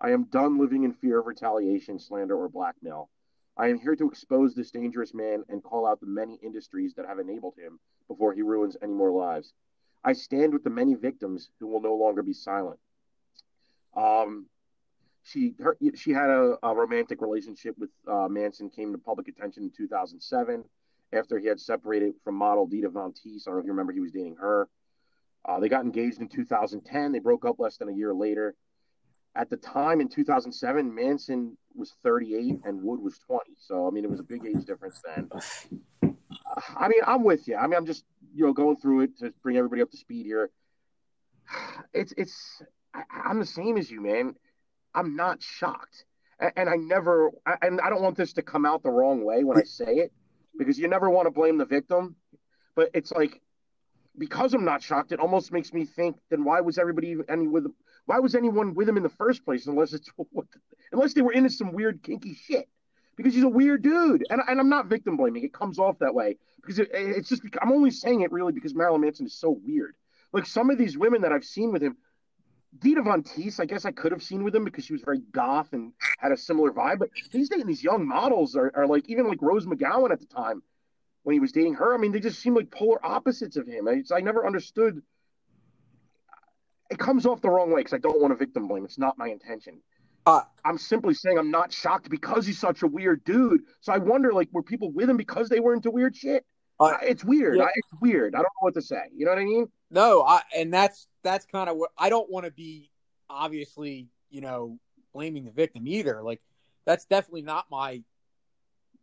I 0.00 0.10
am 0.10 0.24
done 0.24 0.58
living 0.58 0.84
in 0.84 0.92
fear 0.92 1.18
of 1.18 1.26
retaliation, 1.26 1.98
slander, 1.98 2.36
or 2.36 2.48
blackmail. 2.48 3.08
I 3.56 3.68
am 3.68 3.78
here 3.78 3.94
to 3.96 4.08
expose 4.08 4.54
this 4.54 4.70
dangerous 4.70 5.14
man 5.14 5.44
and 5.48 5.62
call 5.62 5.86
out 5.86 6.00
the 6.00 6.06
many 6.06 6.34
industries 6.42 6.94
that 6.94 7.06
have 7.06 7.18
enabled 7.18 7.54
him 7.56 7.78
before 8.08 8.32
he 8.32 8.42
ruins 8.42 8.76
any 8.82 8.92
more 8.92 9.12
lives. 9.12 9.52
I 10.02 10.12
stand 10.12 10.52
with 10.52 10.64
the 10.64 10.70
many 10.70 10.94
victims 10.94 11.50
who 11.58 11.68
will 11.68 11.80
no 11.80 11.94
longer 11.94 12.22
be 12.22 12.32
silent. 12.32 12.80
Um, 13.96 14.46
she 15.24 15.54
her, 15.58 15.76
she 15.94 16.12
had 16.12 16.28
a, 16.28 16.56
a 16.62 16.74
romantic 16.74 17.20
relationship 17.20 17.76
with 17.78 17.90
uh, 18.06 18.28
Manson. 18.28 18.68
Came 18.68 18.92
to 18.92 18.98
public 18.98 19.26
attention 19.28 19.64
in 19.64 19.70
2007 19.70 20.64
after 21.12 21.38
he 21.38 21.46
had 21.46 21.58
separated 21.58 22.14
from 22.22 22.34
model 22.34 22.66
Dita 22.66 22.90
Von 22.90 23.12
Teese. 23.12 23.42
I 23.46 23.50
don't 23.50 23.54
know 23.54 23.60
if 23.60 23.64
you 23.64 23.72
remember, 23.72 23.92
he 23.92 24.00
was 24.00 24.12
dating 24.12 24.36
her. 24.36 24.68
Uh, 25.46 25.60
they 25.60 25.68
got 25.68 25.84
engaged 25.84 26.20
in 26.20 26.28
2010. 26.28 27.12
They 27.12 27.18
broke 27.18 27.44
up 27.44 27.58
less 27.58 27.78
than 27.78 27.88
a 27.88 27.92
year 27.92 28.14
later. 28.14 28.54
At 29.34 29.50
the 29.50 29.56
time 29.56 30.00
in 30.00 30.08
2007, 30.08 30.94
Manson 30.94 31.56
was 31.74 31.92
38 32.02 32.60
and 32.64 32.82
Wood 32.82 33.00
was 33.00 33.18
20. 33.26 33.50
So 33.58 33.88
I 33.88 33.90
mean, 33.90 34.04
it 34.04 34.10
was 34.10 34.20
a 34.20 34.24
big 34.24 34.44
age 34.46 34.64
difference 34.66 35.00
then. 35.04 35.30
Uh, 35.32 36.60
I 36.76 36.88
mean, 36.88 37.00
I'm 37.06 37.24
with 37.24 37.48
you. 37.48 37.56
I 37.56 37.66
mean, 37.66 37.76
I'm 37.76 37.86
just 37.86 38.04
you 38.34 38.44
know 38.44 38.52
going 38.52 38.76
through 38.76 39.02
it 39.02 39.18
to 39.20 39.32
bring 39.42 39.56
everybody 39.56 39.80
up 39.80 39.90
to 39.90 39.96
speed 39.96 40.26
here. 40.26 40.50
It's 41.92 42.12
it's 42.16 42.62
I, 42.92 43.02
I'm 43.24 43.38
the 43.38 43.46
same 43.46 43.76
as 43.76 43.88
you, 43.88 44.00
man. 44.00 44.34
I'm 44.94 45.16
not 45.16 45.42
shocked, 45.42 46.04
and, 46.38 46.52
and 46.56 46.68
I 46.68 46.76
never 46.76 47.30
and 47.62 47.80
I 47.80 47.90
don't 47.90 48.02
want 48.02 48.16
this 48.16 48.32
to 48.34 48.42
come 48.42 48.64
out 48.64 48.82
the 48.82 48.90
wrong 48.90 49.24
way 49.24 49.44
when 49.44 49.58
I 49.58 49.64
say 49.64 49.96
it 49.96 50.12
because 50.56 50.78
you 50.78 50.88
never 50.88 51.10
want 51.10 51.26
to 51.26 51.30
blame 51.30 51.58
the 51.58 51.66
victim, 51.66 52.16
but 52.74 52.90
it's 52.94 53.12
like 53.12 53.40
because 54.16 54.54
I'm 54.54 54.64
not 54.64 54.82
shocked, 54.82 55.12
it 55.12 55.20
almost 55.20 55.52
makes 55.52 55.72
me 55.72 55.84
think 55.84 56.16
then 56.30 56.44
why 56.44 56.60
was 56.60 56.78
everybody 56.78 57.16
any 57.28 57.48
with 57.48 57.66
why 58.06 58.18
was 58.18 58.34
anyone 58.34 58.74
with 58.74 58.88
him 58.88 58.96
in 58.96 59.02
the 59.02 59.08
first 59.08 59.44
place 59.44 59.66
unless 59.66 59.92
it's 59.92 60.08
unless 60.92 61.14
they 61.14 61.22
were 61.22 61.32
into 61.32 61.50
some 61.50 61.72
weird 61.72 62.02
kinky 62.02 62.34
shit? 62.34 62.68
Because 63.16 63.34
he's 63.34 63.44
a 63.44 63.48
weird 63.48 63.82
dude 63.82 64.24
and, 64.30 64.40
and 64.48 64.58
I'm 64.58 64.68
not 64.68 64.86
victim 64.86 65.16
blaming. 65.16 65.44
It 65.44 65.52
comes 65.52 65.78
off 65.78 65.98
that 66.00 66.14
way 66.14 66.36
because 66.60 66.78
it, 66.78 66.90
it's 66.92 67.28
just 67.28 67.42
I'm 67.60 67.72
only 67.72 67.90
saying 67.90 68.22
it 68.22 68.32
really 68.32 68.52
because 68.52 68.74
Marilyn 68.74 69.00
Manson 69.00 69.26
is 69.26 69.34
so 69.34 69.58
weird. 69.64 69.94
Like 70.32 70.46
some 70.46 70.70
of 70.70 70.78
these 70.78 70.98
women 70.98 71.22
that 71.22 71.32
I've 71.32 71.44
seen 71.44 71.72
with 71.72 71.82
him 71.82 71.96
Dita 72.78 73.02
Von 73.02 73.22
Teese, 73.22 73.60
I 73.60 73.66
guess 73.66 73.84
I 73.84 73.92
could 73.92 74.12
have 74.12 74.22
seen 74.22 74.42
with 74.42 74.54
him 74.54 74.64
because 74.64 74.84
she 74.84 74.92
was 74.92 75.02
very 75.02 75.20
goth 75.32 75.72
and 75.72 75.92
had 76.18 76.32
a 76.32 76.36
similar 76.36 76.70
vibe. 76.72 76.98
But 76.98 77.10
he's 77.30 77.48
dating 77.48 77.66
these 77.66 77.84
young 77.84 78.06
models, 78.06 78.56
are, 78.56 78.72
are 78.74 78.86
like 78.86 79.08
even 79.08 79.28
like 79.28 79.40
Rose 79.40 79.66
McGowan 79.66 80.10
at 80.10 80.20
the 80.20 80.26
time 80.26 80.62
when 81.22 81.34
he 81.34 81.40
was 81.40 81.52
dating 81.52 81.74
her. 81.74 81.94
I 81.94 81.98
mean, 81.98 82.12
they 82.12 82.20
just 82.20 82.40
seem 82.40 82.54
like 82.54 82.70
polar 82.70 83.04
opposites 83.04 83.56
of 83.56 83.66
him. 83.66 83.88
I, 83.88 84.02
I 84.14 84.20
never 84.20 84.46
understood. 84.46 85.02
It 86.90 86.98
comes 86.98 87.26
off 87.26 87.40
the 87.40 87.50
wrong 87.50 87.72
way 87.72 87.80
because 87.80 87.94
I 87.94 87.98
don't 87.98 88.20
want 88.20 88.32
to 88.32 88.36
victim 88.36 88.68
blame. 88.68 88.84
It's 88.84 88.98
not 88.98 89.18
my 89.18 89.28
intention. 89.28 89.80
Uh, 90.26 90.42
I'm 90.64 90.78
simply 90.78 91.14
saying 91.14 91.38
I'm 91.38 91.50
not 91.50 91.72
shocked 91.72 92.08
because 92.08 92.46
he's 92.46 92.58
such 92.58 92.82
a 92.82 92.86
weird 92.86 93.24
dude. 93.24 93.62
So 93.80 93.92
I 93.92 93.98
wonder, 93.98 94.32
like, 94.32 94.48
were 94.52 94.62
people 94.62 94.90
with 94.90 95.08
him 95.08 95.16
because 95.16 95.48
they 95.48 95.60
were 95.60 95.74
into 95.74 95.90
weird 95.90 96.16
shit? 96.16 96.44
Uh, 96.80 96.96
it's 97.02 97.24
weird. 97.24 97.58
yeah. 97.58 97.64
I, 97.64 97.68
it's 97.74 98.00
weird. 98.00 98.34
I 98.34 98.38
don't 98.38 98.44
know 98.44 98.60
what 98.60 98.74
to 98.74 98.82
say. 98.82 99.02
You 99.14 99.26
know 99.26 99.32
what 99.32 99.38
I 99.38 99.44
mean? 99.44 99.66
No, 99.90 100.22
I 100.22 100.42
and 100.56 100.72
that's 100.72 101.06
that's 101.24 101.46
kind 101.46 101.68
of 101.68 101.76
what 101.76 101.90
I 101.98 102.08
don't 102.08 102.30
want 102.30 102.46
to 102.46 102.52
be 102.52 102.90
obviously, 103.28 104.08
you 104.30 104.40
know, 104.40 104.78
blaming 105.12 105.44
the 105.44 105.50
victim 105.50 105.88
either. 105.88 106.22
Like 106.22 106.40
that's 106.84 107.06
definitely 107.06 107.42
not 107.42 107.66
my 107.70 108.02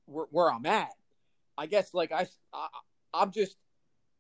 where, 0.06 0.28
where 0.32 0.51
I'm 0.51 0.66
at. 0.66 0.94
I 1.58 1.66
guess 1.66 1.94
like 1.94 2.12
I, 2.12 2.28
I 2.54 2.68
I'm 3.13 3.32
just 3.32 3.58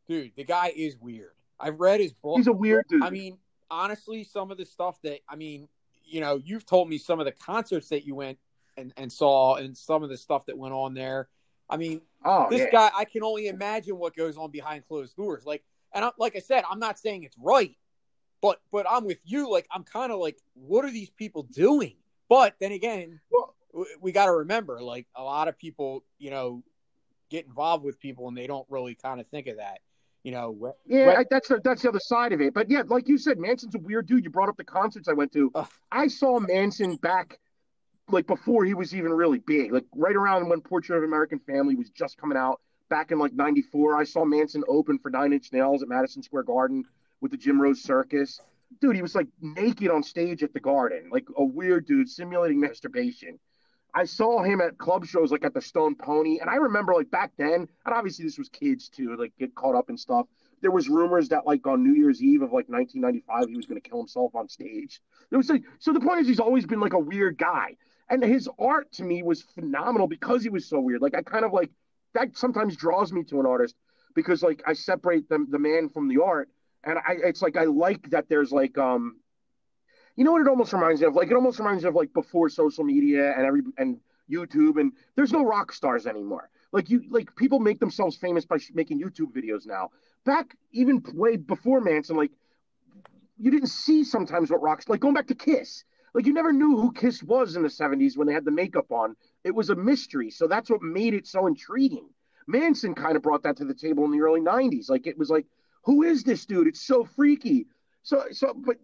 dude, 0.07 0.31
the 0.35 0.43
guy 0.43 0.73
is 0.75 0.97
weird. 0.97 1.31
I've 1.59 1.79
read 1.79 2.01
his 2.01 2.13
book. 2.13 2.37
He's 2.37 2.47
a 2.47 2.51
weird 2.51 2.85
dude. 2.89 3.03
I 3.03 3.09
mean, 3.09 3.37
honestly, 3.69 4.23
some 4.23 4.51
of 4.51 4.57
the 4.57 4.65
stuff 4.65 4.99
that 5.03 5.19
I 5.29 5.35
mean, 5.35 5.67
you 6.03 6.19
know, 6.19 6.41
you've 6.43 6.65
told 6.65 6.89
me 6.89 6.97
some 6.97 7.19
of 7.19 7.25
the 7.25 7.31
concerts 7.31 7.89
that 7.89 8.05
you 8.05 8.15
went 8.15 8.37
and, 8.77 8.93
and 8.97 9.11
saw 9.11 9.55
and 9.55 9.77
some 9.77 10.03
of 10.03 10.09
the 10.09 10.17
stuff 10.17 10.45
that 10.47 10.57
went 10.57 10.73
on 10.73 10.93
there. 10.93 11.29
I 11.69 11.77
mean, 11.77 12.01
oh, 12.25 12.47
this 12.49 12.61
yeah. 12.61 12.71
guy, 12.71 12.91
I 12.95 13.05
can 13.05 13.23
only 13.23 13.47
imagine 13.47 13.97
what 13.97 14.15
goes 14.15 14.37
on 14.37 14.51
behind 14.51 14.85
closed 14.85 15.15
doors. 15.15 15.45
Like, 15.45 15.63
and 15.93 16.03
I, 16.03 16.11
like 16.17 16.35
I 16.35 16.39
said, 16.39 16.63
I'm 16.69 16.79
not 16.79 16.99
saying 16.99 17.23
it's 17.23 17.37
right, 17.37 17.75
but 18.41 18.59
but 18.71 18.85
I'm 18.89 19.05
with 19.05 19.19
you. 19.23 19.49
Like, 19.51 19.67
I'm 19.71 19.83
kind 19.83 20.11
of 20.11 20.19
like, 20.19 20.37
what 20.53 20.85
are 20.85 20.91
these 20.91 21.09
people 21.09 21.43
doing? 21.43 21.95
But 22.29 22.55
then 22.59 22.71
again, 22.71 23.19
Well- 23.31 23.55
we 24.01 24.11
got 24.11 24.25
to 24.25 24.33
remember, 24.33 24.81
like, 24.81 25.07
a 25.15 25.23
lot 25.23 25.47
of 25.47 25.57
people, 25.57 26.03
you 26.19 26.29
know, 26.29 26.61
get 27.29 27.45
involved 27.45 27.85
with 27.85 27.97
people 27.99 28.27
and 28.27 28.35
they 28.35 28.45
don't 28.45 28.65
really 28.69 28.95
kind 28.95 29.21
of 29.21 29.27
think 29.27 29.47
of 29.47 29.57
that. 29.57 29.79
You 30.23 30.33
know, 30.33 30.75
Yeah. 30.85 31.15
I, 31.19 31.25
that's 31.29 31.47
the 31.47 31.61
that's 31.63 31.81
the 31.81 31.89
other 31.89 31.99
side 32.01 32.33
of 32.33 32.41
it. 32.41 32.53
But 32.53 32.69
yeah, 32.69 32.83
like 32.85 33.07
you 33.07 33.17
said, 33.17 33.39
Manson's 33.39 33.73
a 33.75 33.79
weird 33.79 34.07
dude. 34.07 34.23
You 34.23 34.29
brought 34.29 34.49
up 34.49 34.57
the 34.57 34.63
concerts 34.63 35.07
I 35.07 35.13
went 35.13 35.31
to. 35.33 35.49
Ugh. 35.55 35.67
I 35.91 36.07
saw 36.07 36.39
Manson 36.39 36.97
back 36.97 37.39
like 38.09 38.27
before 38.27 38.65
he 38.65 38.73
was 38.73 38.93
even 38.93 39.13
really 39.13 39.39
big, 39.39 39.71
like 39.73 39.85
right 39.95 40.15
around 40.15 40.49
when 40.49 40.61
Portrait 40.61 40.97
of 40.97 41.03
American 41.03 41.39
Family 41.39 41.75
was 41.75 41.89
just 41.89 42.17
coming 42.17 42.37
out 42.37 42.59
back 42.89 43.11
in 43.11 43.17
like 43.17 43.33
'94. 43.33 43.95
I 43.97 44.03
saw 44.03 44.23
Manson 44.25 44.63
open 44.67 44.99
for 44.99 45.09
Nine 45.09 45.33
Inch 45.33 45.51
Nails 45.53 45.81
at 45.81 45.87
Madison 45.89 46.21
Square 46.21 46.43
Garden 46.43 46.83
with 47.21 47.31
the 47.31 47.37
Jim 47.37 47.61
Rose 47.61 47.81
Circus. 47.81 48.41
Dude, 48.81 48.95
he 48.95 49.01
was 49.01 49.15
like 49.15 49.27
naked 49.41 49.91
on 49.91 50.03
stage 50.03 50.43
at 50.43 50.53
the 50.53 50.59
Garden, 50.59 51.09
like 51.11 51.27
a 51.37 51.43
weird 51.43 51.85
dude 51.85 52.09
simulating 52.09 52.59
masturbation. 52.59 53.39
I 53.93 54.05
saw 54.05 54.41
him 54.41 54.61
at 54.61 54.77
club 54.77 55.05
shows 55.05 55.31
like 55.31 55.43
at 55.43 55.53
the 55.53 55.61
Stone 55.61 55.95
Pony, 55.95 56.39
and 56.39 56.49
I 56.49 56.55
remember 56.55 56.93
like 56.93 57.11
back 57.11 57.33
then, 57.37 57.67
and 57.85 57.93
obviously 57.93 58.25
this 58.25 58.37
was 58.37 58.49
kids 58.49 58.89
too, 58.89 59.15
like 59.17 59.33
get 59.37 59.53
caught 59.55 59.75
up 59.75 59.89
in 59.89 59.97
stuff. 59.97 60.27
There 60.61 60.71
was 60.71 60.87
rumors 60.87 61.29
that 61.29 61.45
like 61.45 61.67
on 61.67 61.83
New 61.83 61.93
Year's 61.93 62.21
Eve 62.21 62.41
of 62.41 62.53
like 62.53 62.69
1995, 62.69 63.49
he 63.49 63.57
was 63.57 63.65
going 63.65 63.81
to 63.81 63.89
kill 63.89 63.99
himself 63.99 64.33
on 64.35 64.47
stage. 64.47 65.01
There 65.29 65.37
was 65.37 65.49
like, 65.49 65.63
so 65.79 65.91
the 65.91 65.99
point 65.99 66.21
is, 66.21 66.27
he's 66.27 66.39
always 66.39 66.65
been 66.65 66.79
like 66.79 66.93
a 66.93 66.99
weird 66.99 67.37
guy, 67.37 67.75
and 68.09 68.23
his 68.23 68.47
art 68.59 68.91
to 68.93 69.03
me 69.03 69.23
was 69.23 69.41
phenomenal 69.41 70.07
because 70.07 70.43
he 70.43 70.49
was 70.49 70.67
so 70.67 70.79
weird. 70.79 71.01
Like 71.01 71.15
I 71.15 71.21
kind 71.21 71.43
of 71.43 71.51
like 71.51 71.71
that 72.13 72.37
sometimes 72.37 72.75
draws 72.77 73.11
me 73.11 73.23
to 73.25 73.39
an 73.39 73.45
artist 73.45 73.75
because 74.15 74.41
like 74.41 74.63
I 74.65 74.73
separate 74.73 75.27
the 75.27 75.45
the 75.49 75.59
man 75.59 75.89
from 75.89 76.07
the 76.07 76.21
art, 76.23 76.49
and 76.83 76.97
I 76.99 77.15
it's 77.23 77.41
like 77.41 77.57
I 77.57 77.65
like 77.65 78.09
that 78.11 78.29
there's 78.29 78.51
like 78.51 78.77
um 78.77 79.17
you 80.15 80.25
know 80.25 80.33
what 80.33 80.41
it 80.41 80.47
almost 80.47 80.73
reminds 80.73 81.01
me 81.01 81.07
of? 81.07 81.15
Like 81.15 81.31
it 81.31 81.35
almost 81.35 81.59
reminds 81.59 81.83
me 81.83 81.89
of 81.89 81.95
like 81.95 82.13
before 82.13 82.49
social 82.49 82.83
media 82.83 83.33
and 83.35 83.45
every 83.45 83.61
and 83.77 83.99
YouTube 84.29 84.79
and 84.79 84.93
there's 85.15 85.31
no 85.31 85.43
rock 85.43 85.71
stars 85.71 86.05
anymore. 86.05 86.49
Like 86.71 86.89
you 86.89 87.03
like 87.09 87.35
people 87.35 87.59
make 87.59 87.79
themselves 87.79 88.17
famous 88.17 88.45
by 88.45 88.57
sh- 88.57 88.71
making 88.73 89.01
YouTube 89.01 89.33
videos 89.33 89.65
now. 89.65 89.89
Back 90.25 90.55
even 90.71 91.03
way 91.13 91.37
before 91.37 91.81
Manson, 91.81 92.15
like 92.15 92.31
you 93.37 93.51
didn't 93.51 93.69
see 93.69 94.03
sometimes 94.03 94.51
what 94.51 94.61
rocks 94.61 94.87
like 94.87 94.99
going 94.99 95.13
back 95.13 95.27
to 95.27 95.35
Kiss. 95.35 95.83
Like 96.13 96.25
you 96.25 96.33
never 96.33 96.51
knew 96.51 96.77
who 96.77 96.91
Kiss 96.91 97.23
was 97.23 97.55
in 97.55 97.63
the 97.63 97.69
70s 97.69 98.17
when 98.17 98.27
they 98.27 98.33
had 98.33 98.45
the 98.45 98.51
makeup 98.51 98.91
on. 98.91 99.15
It 99.43 99.55
was 99.55 99.69
a 99.69 99.75
mystery. 99.75 100.29
So 100.29 100.47
that's 100.47 100.69
what 100.69 100.81
made 100.81 101.13
it 101.13 101.25
so 101.25 101.47
intriguing. 101.47 102.09
Manson 102.47 102.93
kind 102.93 103.15
of 103.15 103.21
brought 103.21 103.43
that 103.43 103.57
to 103.57 103.65
the 103.65 103.73
table 103.73 104.03
in 104.03 104.11
the 104.11 104.21
early 104.21 104.41
90s. 104.41 104.89
Like 104.89 105.07
it 105.07 105.17
was 105.17 105.29
like, 105.29 105.45
who 105.83 106.03
is 106.03 106.23
this 106.23 106.45
dude? 106.45 106.67
It's 106.67 106.81
so 106.81 107.03
freaky. 107.03 107.67
So 108.03 108.25
so 108.31 108.53
but 108.53 108.77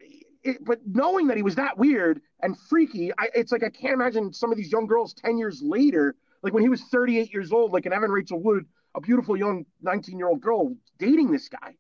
it, 0.44 0.64
but 0.64 0.80
knowing 0.86 1.28
that 1.28 1.38
he 1.38 1.44
was 1.44 1.56
that 1.56 1.78
weird 1.78 2.22
and 2.42 2.58
freaky, 2.58 3.12
I, 3.18 3.30
it's 3.36 3.52
like 3.52 3.64
I 3.64 3.70
can't 3.70 3.94
imagine 3.94 4.34
some 4.34 4.52
of 4.52 4.58
these 4.58 4.72
young 4.72 4.88
girls 4.88 5.14
10 5.14 5.38
years 5.38 5.62
later, 5.62 6.16
like 6.44 6.54
when 6.54 6.64
he 6.64 6.70
was 6.70 6.82
38 6.84 7.34
years 7.34 7.52
old, 7.52 7.74
like 7.74 7.86
an 7.86 7.94
Evan 7.94 8.12
Rachel 8.12 8.40
Wood, 8.40 8.66
a 8.96 9.02
beautiful 9.02 9.36
young 9.36 9.66
19 9.82 10.18
year 10.18 10.28
old 10.28 10.42
girl 10.42 10.76
dating 10.98 11.32
this 11.32 11.50
guy. 11.50 11.76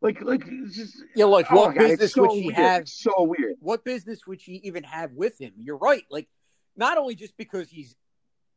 Like, 0.00 0.22
like, 0.22 0.44
it's 0.46 0.76
just, 0.76 0.96
yeah, 1.16 1.24
like 1.24 1.50
oh 1.50 1.56
what 1.56 1.74
God, 1.74 1.88
business 1.88 2.12
so 2.12 2.22
would 2.22 2.32
she 2.32 2.46
weird. 2.46 2.54
have? 2.56 2.82
It's 2.82 3.02
so 3.02 3.22
weird. 3.22 3.56
What 3.60 3.84
business 3.84 4.26
would 4.26 4.40
she 4.40 4.60
even 4.64 4.84
have 4.84 5.12
with 5.12 5.40
him? 5.40 5.52
You're 5.56 5.76
right. 5.76 6.04
Like, 6.08 6.28
not 6.76 6.98
only 6.98 7.16
just 7.16 7.36
because 7.36 7.68
he's 7.68 7.96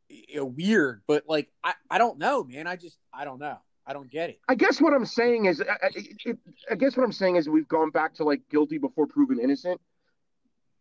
you 0.08 0.36
know, 0.36 0.46
weird, 0.46 1.02
but 1.08 1.24
like, 1.28 1.50
I, 1.64 1.74
I 1.90 1.98
don't 1.98 2.20
know, 2.20 2.44
man. 2.44 2.68
I 2.68 2.76
just, 2.76 2.98
I 3.12 3.26
don't 3.26 3.40
know. 3.40 3.58
I 3.86 3.94
don't 3.94 4.10
get 4.12 4.30
it. 4.30 4.40
I 4.48 4.56
guess 4.56 4.80
what 4.80 4.94
I'm 4.94 5.06
saying 5.06 5.46
is, 5.46 5.62
I, 5.62 5.74
I, 5.86 5.90
it, 6.26 6.38
I 6.70 6.76
guess 6.76 6.96
what 6.96 7.04
I'm 7.04 7.12
saying 7.12 7.36
is 7.38 7.50
we've 7.50 7.68
gone 7.68 7.90
back 7.90 8.14
to 8.16 8.24
like 8.24 8.42
guilty 8.50 8.78
before 8.78 9.08
proven 9.08 9.40
innocent. 9.40 9.82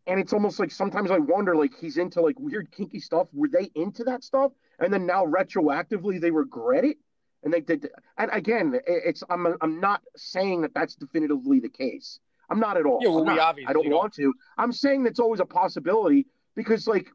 And 0.06 0.18
it's 0.18 0.32
almost 0.32 0.58
like 0.58 0.70
sometimes 0.70 1.10
I 1.10 1.18
wonder, 1.18 1.54
like 1.54 1.72
he's 1.78 1.96
into 1.96 2.20
like 2.20 2.38
weird 2.38 2.70
kinky 2.72 3.00
stuff. 3.00 3.28
Were 3.32 3.48
they 3.48 3.70
into 3.74 4.02
that 4.04 4.24
stuff, 4.24 4.50
and 4.78 4.92
then 4.92 5.06
now 5.06 5.24
retroactively 5.24 6.20
they 6.20 6.30
regret 6.30 6.84
it, 6.84 6.96
and 7.44 7.52
they 7.52 7.60
did. 7.60 7.88
And 8.18 8.30
again, 8.32 8.74
it- 8.74 8.82
it's 8.86 9.22
I'm 9.30 9.46
I'm 9.60 9.78
not 9.78 10.02
saying 10.16 10.62
that 10.62 10.72
that's 10.74 10.94
definitively 10.96 11.60
the 11.60 11.68
case. 11.68 12.18
I'm 12.48 12.58
not 12.58 12.76
at 12.76 12.86
all. 12.86 12.98
Yeah, 13.02 13.10
well, 13.10 13.24
we 13.24 13.38
obviously 13.38 13.70
I 13.70 13.72
don't 13.74 13.84
don't. 13.84 13.94
want 13.94 14.14
to. 14.14 14.32
I'm 14.58 14.72
saying 14.72 15.04
that's 15.04 15.20
always 15.20 15.38
a 15.40 15.44
possibility 15.46 16.26
because 16.56 16.88
like 16.88 17.06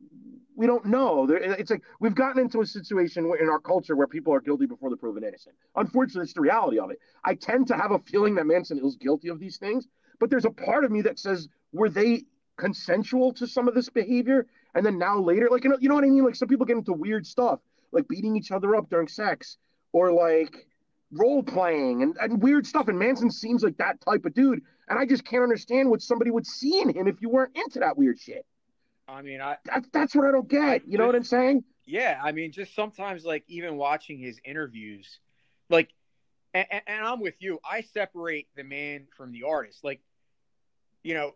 we 0.56 0.68
don't 0.68 0.86
know. 0.86 1.28
It's 1.30 1.72
like 1.72 1.84
we've 2.00 2.16
gotten 2.16 2.42
into 2.42 2.62
a 2.62 2.66
situation 2.66 3.26
in 3.40 3.50
our 3.50 3.60
culture 3.60 3.96
where 3.96 4.08
people 4.08 4.34
are 4.34 4.42
guilty 4.42 4.66
before 4.66 4.90
they're 4.90 4.98
proven 4.98 5.24
innocent. 5.24 5.56
Unfortunately, 5.76 6.24
it's 6.24 6.34
the 6.34 6.42
reality 6.42 6.80
of 6.80 6.92
it. 6.92 7.00
I 7.24 7.36
tend 7.36 7.68
to 7.68 7.76
have 7.76 7.92
a 7.92 8.00
feeling 8.00 8.36
that 8.36 8.46
Manson 8.46 8.80
is 8.84 8.96
guilty 8.96 9.30
of 9.30 9.40
these 9.40 9.58
things, 9.58 9.88
but 10.20 10.30
there's 10.30 10.46
a 10.46 10.52
part 10.52 10.86
of 10.86 10.92
me 10.92 11.02
that 11.02 11.20
says, 11.20 11.48
were 11.74 11.90
they 11.90 12.24
consensual 12.58 13.34
to 13.34 13.48
some 13.48 13.68
of 13.68 13.76
this 13.76 13.90
behavior? 13.90 14.48
And 14.74 14.86
then 14.86 14.98
now 14.98 15.20
later, 15.20 15.50
like 15.52 15.64
you 15.64 15.70
know, 15.70 15.78
you 15.80 15.90
know 15.90 15.96
what 15.96 16.04
I 16.04 16.08
mean? 16.08 16.24
Like 16.24 16.36
some 16.36 16.48
people 16.48 16.66
get 16.66 16.78
into 16.78 16.94
weird 16.94 17.26
stuff, 17.26 17.60
like 17.92 18.08
beating 18.08 18.36
each 18.36 18.52
other 18.52 18.76
up 18.76 18.90
during 18.90 19.08
sex, 19.08 19.58
or 19.92 20.12
like 20.12 20.68
role 21.12 21.44
playing 21.44 22.04
and, 22.04 22.18
and 22.20 22.42
weird 22.42 22.66
stuff. 22.66 22.88
And 22.88 23.00
Manson 23.00 23.32
seems 23.32 23.64
like 23.64 23.78
that 23.78 24.02
type 24.02 24.26
of 24.26 24.34
dude. 24.34 24.62
And 24.88 25.00
I 25.00 25.06
just 25.06 25.26
can't 25.26 25.44
understand 25.44 25.90
what 25.90 26.02
somebody 26.02 26.32
would 26.32 26.46
see 26.46 26.82
in 26.82 26.90
him 26.94 27.08
if 27.08 27.22
you 27.22 27.30
weren't 27.30 27.56
into 27.56 27.80
that 27.80 27.98
weird 27.98 28.20
shit. 28.20 28.46
I 29.08 29.22
mean, 29.22 29.42
I, 29.42 29.58
That's 29.66 29.88
that's 29.94 30.16
what 30.16 30.26
I 30.26 30.32
don't 30.32 30.50
get. 30.50 30.88
You 30.88 30.98
know 30.98 31.06
what 31.06 31.16
I'm 31.16 31.24
saying? 31.24 31.64
yeah, 31.86 32.20
I 32.24 32.32
mean, 32.32 32.52
just 32.52 32.74
sometimes, 32.74 33.26
like, 33.26 33.44
even 33.48 33.78
watching 33.78 34.18
his 34.18 34.40
interviews, 34.44 35.20
like, 35.70 35.90
and, 36.54 36.66
and 36.72 37.06
I'm 37.06 37.20
with 37.20 37.36
you. 37.40 37.60
I 37.70 37.82
separate 37.82 38.48
the 38.56 38.64
man 38.64 39.08
from 39.16 39.32
the 39.32 39.44
artist. 39.44 39.84
Like, 39.84 40.02
you 41.04 41.14
know, 41.14 41.34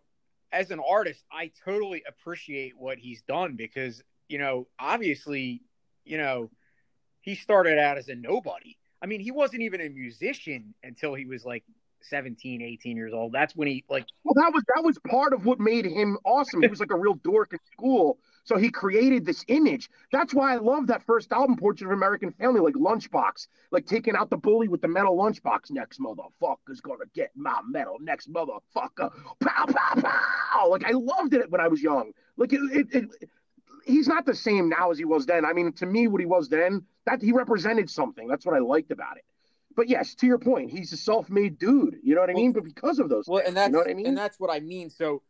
as 0.50 0.70
an 0.70 0.80
artist, 0.80 1.24
I 1.30 1.52
totally 1.64 2.02
appreciate 2.08 2.72
what 2.76 2.98
he's 2.98 3.22
done 3.22 3.54
because, 3.54 4.02
you 4.28 4.38
know, 4.38 4.66
obviously, 4.78 5.62
you 6.04 6.18
know, 6.18 6.50
he 7.20 7.34
started 7.34 7.78
out 7.78 7.98
as 7.98 8.08
a 8.08 8.14
nobody. 8.14 8.76
I 9.02 9.06
mean, 9.06 9.20
he 9.20 9.30
wasn't 9.30 9.62
even 9.62 9.80
a 9.80 9.88
musician 9.88 10.74
until 10.82 11.14
he 11.14 11.26
was 11.26 11.44
like 11.44 11.64
17, 12.02 12.62
18 12.62 12.96
years 12.96 13.12
old. 13.12 13.32
That's 13.32 13.54
when 13.54 13.68
he 13.68 13.84
like 13.88 14.06
Well, 14.24 14.34
that 14.34 14.52
was 14.52 14.62
that 14.74 14.84
was 14.84 14.98
part 15.08 15.32
of 15.32 15.44
what 15.46 15.60
made 15.60 15.84
him 15.84 16.18
awesome. 16.24 16.62
He 16.62 16.68
was 16.68 16.80
like 16.80 16.92
a 16.92 16.98
real 16.98 17.14
dork 17.14 17.54
at 17.54 17.60
school. 17.72 18.18
So 18.44 18.56
he 18.56 18.70
created 18.70 19.24
this 19.24 19.44
image. 19.48 19.90
That's 20.12 20.34
why 20.34 20.54
I 20.54 20.56
love 20.56 20.86
that 20.88 21.04
first 21.04 21.30
album, 21.30 21.56
Portrait 21.56 21.86
of 21.86 21.92
American 21.92 22.32
Family, 22.32 22.60
like 22.60 22.74
Lunchbox, 22.74 23.48
like 23.70 23.86
taking 23.86 24.16
out 24.16 24.30
the 24.30 24.36
bully 24.36 24.68
with 24.68 24.80
the 24.80 24.88
metal 24.88 25.16
lunchbox. 25.16 25.70
Next 25.70 26.00
motherfucker's 26.00 26.80
gonna 26.80 27.04
get 27.14 27.30
my 27.34 27.60
metal. 27.68 27.96
Next 28.00 28.32
motherfucker, 28.32 29.10
pow 29.40 29.66
pow 29.66 29.94
pow. 30.00 30.68
Like 30.68 30.84
I 30.84 30.92
loved 30.92 31.34
it 31.34 31.50
when 31.50 31.60
I 31.60 31.68
was 31.68 31.82
young. 31.82 32.12
Like 32.36 32.52
it, 32.52 32.60
it, 32.72 32.86
it 32.94 33.30
he's 33.84 34.08
not 34.08 34.26
the 34.26 34.34
same 34.34 34.68
now 34.68 34.90
as 34.90 34.98
he 34.98 35.04
was 35.04 35.26
then. 35.26 35.44
I 35.44 35.52
mean, 35.52 35.72
to 35.74 35.86
me, 35.86 36.06
what 36.06 36.20
he 36.20 36.26
was 36.26 36.48
then, 36.48 36.84
that 37.06 37.22
he 37.22 37.32
represented 37.32 37.90
something. 37.90 38.28
That's 38.28 38.44
what 38.46 38.54
I 38.54 38.58
liked 38.58 38.90
about 38.90 39.16
it. 39.16 39.24
But 39.76 39.88
yes, 39.88 40.14
to 40.16 40.26
your 40.26 40.38
point, 40.38 40.70
he's 40.70 40.92
a 40.92 40.96
self-made 40.96 41.58
dude. 41.58 41.98
You 42.02 42.14
know 42.14 42.20
what 42.20 42.30
I 42.30 42.34
mean? 42.34 42.52
But 42.52 42.64
because 42.64 42.98
of 42.98 43.08
those, 43.08 43.26
well, 43.28 43.38
things, 43.38 43.48
and 43.48 43.56
that's 43.56 43.68
you 43.68 43.72
know 43.72 43.78
what 43.78 43.90
I 43.90 43.94
mean? 43.94 44.06
and 44.06 44.18
that's 44.18 44.40
what 44.40 44.50
I 44.50 44.60
mean. 44.60 44.90
So 44.90 45.22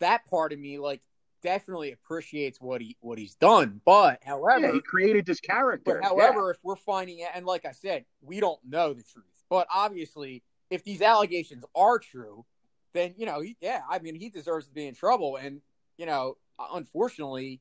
that 0.00 0.26
part 0.26 0.52
of 0.52 0.58
me, 0.58 0.78
like, 0.78 1.02
definitely 1.42 1.92
appreciates 1.92 2.60
what 2.60 2.80
he 2.80 2.96
what 3.00 3.18
he's 3.18 3.36
done. 3.36 3.80
But 3.84 4.20
however, 4.24 4.66
yeah, 4.66 4.72
he 4.72 4.80
created 4.80 5.26
this 5.26 5.40
character. 5.40 6.00
But 6.00 6.04
however, 6.04 6.50
if 6.50 6.58
we're 6.62 6.76
finding 6.76 7.20
it, 7.20 7.28
and 7.34 7.46
like 7.46 7.64
I 7.64 7.72
said, 7.72 8.04
we 8.20 8.40
don't 8.40 8.58
know 8.68 8.92
the 8.92 9.02
truth. 9.02 9.24
But 9.48 9.68
obviously, 9.72 10.42
if 10.70 10.82
these 10.82 11.02
allegations 11.02 11.64
are 11.74 11.98
true, 11.98 12.44
then 12.92 13.14
you 13.16 13.26
know, 13.26 13.40
he, 13.40 13.56
yeah, 13.60 13.82
I 13.88 14.00
mean, 14.00 14.16
he 14.16 14.28
deserves 14.28 14.66
to 14.66 14.74
be 14.74 14.86
in 14.86 14.94
trouble. 14.94 15.36
And 15.36 15.60
you 15.96 16.06
know, 16.06 16.36
unfortunately, 16.74 17.60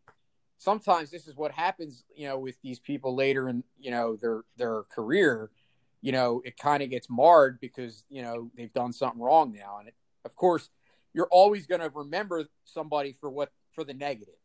sometimes 0.57 1.11
this 1.11 1.27
is 1.27 1.35
what 1.35 1.51
happens. 1.51 2.03
You 2.15 2.27
know, 2.27 2.39
with 2.39 2.59
these 2.63 2.79
people 2.79 3.15
later 3.15 3.47
in 3.47 3.63
you 3.79 3.91
know 3.91 4.15
their 4.15 4.41
their 4.57 4.83
career. 4.83 5.51
You 6.05 6.11
know, 6.11 6.43
it 6.45 6.55
kind 6.55 6.83
of 6.83 6.91
gets 6.91 7.07
marred 7.09 7.59
because 7.59 8.03
you 8.09 8.21
know 8.21 8.51
they've 8.55 8.71
done 8.71 8.93
something 8.93 9.19
wrong 9.19 9.51
now, 9.51 9.77
and 9.79 9.87
it, 9.87 9.95
of 10.23 10.35
course, 10.35 10.69
you're 11.15 11.29
always 11.31 11.65
going 11.65 11.81
to 11.81 11.89
remember 11.89 12.45
somebody 12.63 13.15
for 13.19 13.27
what 13.27 13.51
for 13.71 13.83
the 13.83 13.95
negative. 13.95 14.35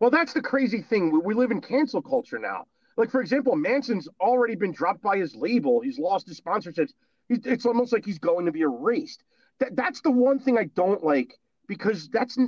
Well, 0.00 0.08
that's 0.08 0.32
the 0.32 0.40
crazy 0.40 0.80
thing. 0.80 1.22
We, 1.22 1.34
live 1.34 1.50
in 1.50 1.60
cancel 1.60 2.00
culture 2.00 2.38
now. 2.38 2.64
Like, 2.96 3.10
for 3.10 3.20
example, 3.20 3.54
Manson's 3.54 4.08
already 4.18 4.54
been 4.54 4.72
dropped 4.72 5.02
by 5.02 5.18
his 5.18 5.34
label. 5.34 5.82
He's 5.82 5.98
lost 5.98 6.26
his 6.26 6.40
sponsorships. 6.40 6.94
It's 7.28 7.66
almost 7.66 7.92
like 7.92 8.06
he's 8.06 8.18
going 8.18 8.46
to 8.46 8.52
be 8.52 8.62
erased. 8.62 9.22
That, 9.58 9.76
that's 9.76 10.00
the 10.00 10.10
one 10.10 10.38
thing 10.38 10.56
I 10.56 10.70
don't 10.74 11.04
like 11.04 11.38
because 11.68 12.08
that's 12.08 12.38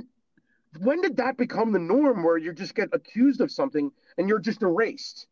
when 0.79 1.01
did 1.01 1.17
that 1.17 1.37
become 1.37 1.71
the 1.71 1.79
norm 1.79 2.23
where 2.23 2.37
you 2.37 2.53
just 2.53 2.73
get 2.73 2.89
accused 2.91 3.39
of 3.39 3.51
something 3.51 3.91
and 4.17 4.27
you're 4.27 4.39
just 4.39 4.63
erased? 4.63 5.27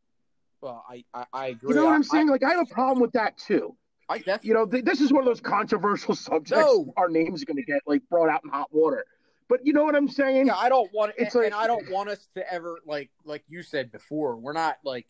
Well, 0.62 0.86
I 0.90 1.04
I, 1.14 1.26
I 1.34 1.48
agree. 1.48 1.70
You 1.70 1.76
know 1.76 1.86
what 1.86 1.94
I'm 1.94 2.04
saying? 2.04 2.30
I, 2.30 2.32
like, 2.34 2.44
I 2.44 2.52
have 2.52 2.68
a 2.70 2.74
problem 2.74 3.00
with 3.02 3.12
that 3.14 3.38
too. 3.38 3.76
I 4.10 4.18
definitely, 4.18 4.48
You 4.50 4.54
know, 4.56 4.66
th- 4.66 4.84
this 4.84 5.00
is 5.02 5.12
one 5.14 5.22
of 5.22 5.26
those 5.26 5.40
controversial 5.42 6.16
subjects. 6.16 6.66
No. 6.66 6.94
Our 6.98 7.10
names 7.10 7.42
are 7.42 7.46
going 7.46 7.58
to 7.58 7.64
get 7.64 7.82
like 7.86 8.02
brought 8.10 8.30
out 8.30 8.42
in 8.44 8.50
hot 8.50 8.68
water. 8.72 9.06
But 9.48 9.66
you 9.66 9.74
know 9.74 9.84
what 9.84 9.96
I'm 9.96 10.08
saying? 10.08 10.48
yeah, 10.48 10.56
I 10.56 10.70
don't 10.70 10.92
want 10.94 11.14
It's 11.18 11.36
and, 11.36 11.44
like- 11.44 11.54
and 11.54 11.62
I 11.62 11.68
don't 11.68 11.90
want 11.90 12.10
us 12.10 12.30
to 12.36 12.54
ever 12.54 12.80
like 12.86 13.10
like 13.26 13.44
you 13.48 13.64
said 13.64 13.92
before. 13.92 14.38
We're 14.38 14.54
not 14.54 14.78
like 14.84 15.08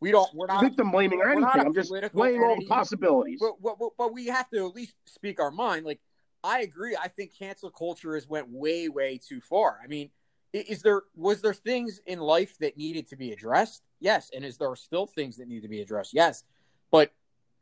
we 0.00 0.10
don't 0.10 0.32
we're 0.34 0.46
not 0.46 0.62
victim 0.62 0.90
blaming 0.90 1.20
or 1.20 1.28
anything. 1.28 1.60
I'm 1.60 1.74
just 1.74 1.92
weighing 2.12 2.42
all 2.42 2.56
the 2.56 2.66
possibilities. 2.66 3.40
but, 3.40 3.78
but, 3.78 3.90
but, 3.98 4.12
we 4.12 4.26
have 4.26 4.48
to 4.50 4.66
at 4.66 4.74
least 4.74 4.94
speak 5.06 5.40
our 5.40 5.50
mind. 5.50 5.84
Like 5.84 6.00
I 6.42 6.60
agree. 6.60 6.96
I 6.96 7.08
think 7.08 7.36
cancel 7.38 7.70
culture 7.70 8.14
has 8.14 8.28
went 8.28 8.48
way 8.48 8.88
way 8.88 9.18
too 9.18 9.40
far. 9.40 9.78
I 9.82 9.86
mean, 9.88 10.10
is 10.52 10.82
there 10.82 11.02
was 11.16 11.42
there 11.42 11.54
things 11.54 12.00
in 12.06 12.18
life 12.18 12.56
that 12.58 12.76
needed 12.76 13.08
to 13.08 13.16
be 13.16 13.32
addressed? 13.32 13.82
Yes, 14.00 14.30
and 14.34 14.44
is 14.44 14.56
there 14.58 14.74
still 14.76 15.06
things 15.06 15.36
that 15.36 15.48
need 15.48 15.62
to 15.62 15.68
be 15.68 15.80
addressed? 15.80 16.12
Yes, 16.12 16.44
but 16.90 17.12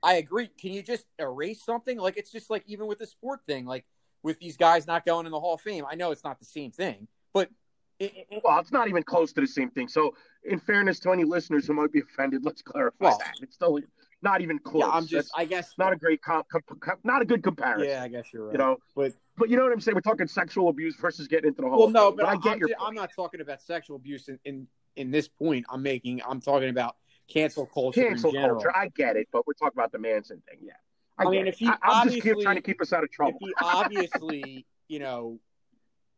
I 0.02 0.14
agree. 0.14 0.48
Can 0.58 0.72
you 0.72 0.82
just 0.82 1.06
erase 1.18 1.62
something? 1.62 1.98
Like 1.98 2.16
it's 2.16 2.30
just 2.30 2.50
like 2.50 2.64
even 2.66 2.86
with 2.86 2.98
the 2.98 3.06
sport 3.06 3.40
thing, 3.46 3.66
like 3.66 3.84
with 4.22 4.38
these 4.38 4.56
guys 4.56 4.86
not 4.86 5.04
going 5.04 5.26
in 5.26 5.32
the 5.32 5.40
Hall 5.40 5.54
of 5.54 5.60
Fame. 5.60 5.84
I 5.88 5.94
know 5.94 6.10
it's 6.10 6.24
not 6.24 6.38
the 6.38 6.44
same 6.44 6.70
thing, 6.70 7.08
but 7.32 7.50
it, 7.98 8.26
it, 8.30 8.42
Well, 8.44 8.58
it's 8.60 8.72
not 8.72 8.88
even 8.88 9.02
close 9.02 9.32
to 9.32 9.40
the 9.40 9.46
same 9.46 9.70
thing. 9.70 9.88
So, 9.88 10.14
in 10.44 10.60
fairness 10.60 11.00
to 11.00 11.12
any 11.12 11.24
listeners 11.24 11.66
who 11.66 11.74
might 11.74 11.92
be 11.92 12.00
offended, 12.00 12.44
let's 12.44 12.62
clarify 12.62 13.06
Well- 13.06 13.18
that 13.18 13.34
it's 13.42 13.54
still 13.54 13.78
not 14.22 14.40
even 14.40 14.58
close. 14.58 14.84
yeah, 14.84 14.90
I'm 14.90 15.06
just. 15.06 15.30
That's 15.30 15.30
I 15.36 15.44
guess 15.44 15.74
not 15.78 15.92
a 15.92 15.96
great 15.96 16.22
comp, 16.22 16.48
comp, 16.48 16.64
comp- 16.80 17.04
not 17.04 17.22
a 17.22 17.24
good 17.24 17.42
comparison. 17.42 17.88
Yeah, 17.88 18.02
I 18.02 18.08
guess 18.08 18.26
you're 18.32 18.46
right. 18.46 18.52
You 18.52 18.58
know, 18.58 18.76
but 18.96 19.12
but 19.36 19.48
you 19.48 19.56
know 19.56 19.62
what 19.62 19.72
I'm 19.72 19.80
saying? 19.80 19.94
We're 19.94 20.00
talking 20.00 20.26
sexual 20.26 20.68
abuse 20.68 20.96
versus 20.96 21.28
getting 21.28 21.48
into 21.48 21.62
the 21.62 21.68
whole. 21.68 21.78
well, 21.78 21.90
no, 21.90 22.08
thing. 22.08 22.16
but 22.16 22.26
I 22.26 22.32
I'm, 22.32 22.40
get 22.40 22.58
your. 22.58 22.68
I'm, 22.70 22.74
point. 22.76 22.88
I'm 22.88 22.94
not 22.94 23.10
talking 23.14 23.40
about 23.40 23.62
sexual 23.62 23.96
abuse 23.96 24.28
in, 24.28 24.38
in 24.44 24.66
in 24.96 25.10
this 25.10 25.28
point. 25.28 25.66
I'm 25.70 25.82
making. 25.82 26.20
I'm 26.28 26.40
talking 26.40 26.68
about 26.68 26.96
cancel 27.28 27.66
culture 27.66 28.02
cancel 28.02 28.32
culture. 28.32 28.74
I 28.74 28.88
get 28.88 29.16
it, 29.16 29.28
but 29.32 29.46
we're 29.46 29.54
talking 29.54 29.78
about 29.78 29.92
the 29.92 29.98
Manson 29.98 30.42
thing. 30.48 30.58
Yeah, 30.62 30.72
I, 31.18 31.24
I 31.24 31.30
mean, 31.30 31.46
if 31.46 31.58
he 31.58 31.68
I, 31.68 31.76
I'm 31.82 32.10
just 32.10 32.22
trying 32.22 32.56
to 32.56 32.62
keep 32.62 32.80
us 32.80 32.92
out 32.92 33.04
of 33.04 33.10
if 33.10 33.12
trouble. 33.12 33.38
he 33.40 33.52
obviously, 33.60 34.66
you 34.88 34.98
know, 34.98 35.38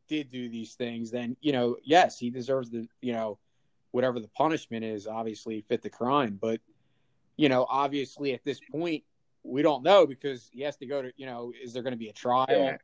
did 0.08 0.30
do 0.30 0.48
these 0.48 0.74
things, 0.74 1.10
then 1.10 1.36
you 1.40 1.52
know, 1.52 1.76
yes, 1.84 2.18
he 2.18 2.30
deserves 2.30 2.70
the, 2.70 2.86
you 3.00 3.12
know, 3.12 3.38
whatever 3.90 4.20
the 4.20 4.28
punishment 4.28 4.84
is. 4.84 5.06
Obviously, 5.06 5.60
fit 5.62 5.82
the 5.82 5.90
crime, 5.90 6.38
but 6.40 6.60
you 7.40 7.48
know, 7.48 7.66
obviously, 7.70 8.34
at 8.34 8.44
this 8.44 8.60
point, 8.70 9.02
we 9.42 9.62
don't 9.62 9.82
know 9.82 10.06
because 10.06 10.50
he 10.52 10.60
has 10.60 10.76
to 10.76 10.84
go 10.86 11.00
to, 11.00 11.10
you 11.16 11.24
know, 11.24 11.52
is 11.62 11.72
there 11.72 11.82
going 11.82 11.94
to 11.94 11.98
be 11.98 12.08
a 12.08 12.12
trial? 12.12 12.44
Yeah. 12.50 12.76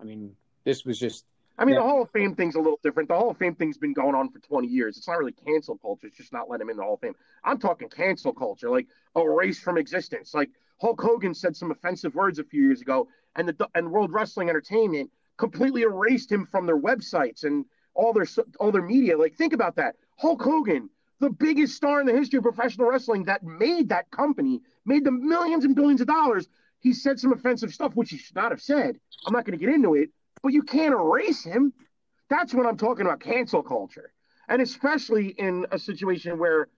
I 0.00 0.04
mean, 0.04 0.36
this 0.62 0.84
was 0.84 0.96
just 0.98 1.24
I 1.58 1.64
mean, 1.64 1.74
Yeah. 1.74 1.80
the 1.80 1.88
Hall 1.88 2.02
of 2.02 2.10
Fame 2.10 2.36
thing's 2.36 2.54
a 2.54 2.60
little 2.60 2.78
different. 2.84 3.08
The 3.08 3.16
Hall 3.16 3.30
of 3.30 3.36
Fame 3.36 3.56
thing's 3.56 3.76
been 3.76 3.92
going 3.92 4.14
on 4.14 4.30
for 4.30 4.38
20 4.38 4.68
years. 4.68 4.96
It's 4.96 5.08
not 5.08 5.18
really 5.18 5.32
cancel 5.32 5.76
culture. 5.76 6.06
It's 6.06 6.16
just 6.16 6.32
not 6.32 6.48
letting 6.48 6.66
him 6.66 6.70
in 6.70 6.76
the 6.76 6.84
Hall 6.84 6.94
of 6.94 7.00
Fame. 7.00 7.14
I'm 7.44 7.58
talking 7.58 7.88
cancel 7.88 8.32
culture, 8.32 8.70
like 8.70 8.86
erased 9.16 9.62
from 9.62 9.76
existence. 9.76 10.32
Like 10.32 10.50
Hulk 10.80 11.00
Hogan 11.00 11.34
said 11.34 11.56
some 11.56 11.72
offensive 11.72 12.14
words 12.14 12.38
a 12.38 12.44
few 12.44 12.62
years 12.62 12.80
ago, 12.80 13.08
and 13.34 13.48
the 13.48 13.68
and 13.74 13.90
World 13.90 14.12
Wrestling 14.12 14.48
Entertainment 14.48 15.10
completely 15.36 15.82
erased 15.82 16.30
him 16.30 16.46
from 16.46 16.64
their 16.64 16.78
websites 16.78 17.42
and 17.42 17.64
all 17.94 18.12
their 18.12 18.26
all 18.60 18.70
their 18.70 18.82
media. 18.82 19.18
Like, 19.18 19.34
think 19.34 19.52
about 19.52 19.74
that. 19.76 19.96
Hulk 20.16 20.40
Hogan, 20.40 20.88
the 21.20 21.30
biggest 21.30 21.76
star 21.76 22.00
in 22.00 22.06
the 22.06 22.12
history 22.12 22.38
of 22.38 22.42
professional 22.42 22.88
wrestling, 22.88 23.24
that 23.24 23.42
made 23.42 23.90
that 23.90 24.10
company, 24.10 24.62
made 24.84 25.04
the 25.04 25.12
millions 25.12 25.64
and 25.64 25.76
billions 25.76 26.00
of 26.00 26.06
dollars. 26.06 26.48
He 26.80 26.92
said 26.92 27.20
some 27.20 27.32
offensive 27.32 27.72
stuff, 27.72 27.94
which 27.94 28.10
he 28.10 28.16
should 28.16 28.36
not 28.36 28.50
have 28.50 28.62
said. 28.62 28.98
I'm 29.26 29.32
not 29.32 29.44
going 29.44 29.58
to 29.58 29.64
get 29.64 29.74
into 29.74 29.94
it 29.94 30.10
but 30.42 30.52
you 30.52 30.62
can't 30.62 30.94
erase 30.94 31.44
him. 31.44 31.72
That's 32.28 32.54
what 32.54 32.66
I'm 32.66 32.76
talking 32.76 33.06
about 33.06 33.20
cancel 33.20 33.62
culture. 33.62 34.12
And 34.48 34.62
especially 34.62 35.28
in 35.28 35.66
a 35.70 35.78
situation 35.78 36.38
where, 36.38 36.68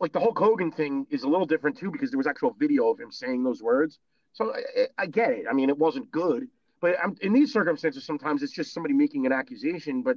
like, 0.00 0.12
the 0.12 0.20
Hulk 0.20 0.38
Hogan 0.38 0.70
thing 0.70 1.06
is 1.10 1.22
a 1.22 1.28
little 1.28 1.46
different 1.46 1.78
too, 1.78 1.90
because 1.90 2.10
there 2.10 2.18
was 2.18 2.26
actual 2.26 2.54
video 2.58 2.90
of 2.90 2.98
him 2.98 3.10
saying 3.10 3.42
those 3.42 3.62
words. 3.62 3.98
So 4.32 4.54
I, 4.54 4.86
I 4.98 5.06
get 5.06 5.30
it. 5.30 5.46
I 5.48 5.52
mean, 5.52 5.68
it 5.68 5.78
wasn't 5.78 6.10
good. 6.10 6.48
But 6.80 6.96
I'm, 7.02 7.16
in 7.20 7.32
these 7.32 7.52
circumstances, 7.52 8.04
sometimes 8.04 8.42
it's 8.42 8.52
just 8.52 8.72
somebody 8.72 8.94
making 8.94 9.26
an 9.26 9.32
accusation, 9.32 10.02
but 10.02 10.16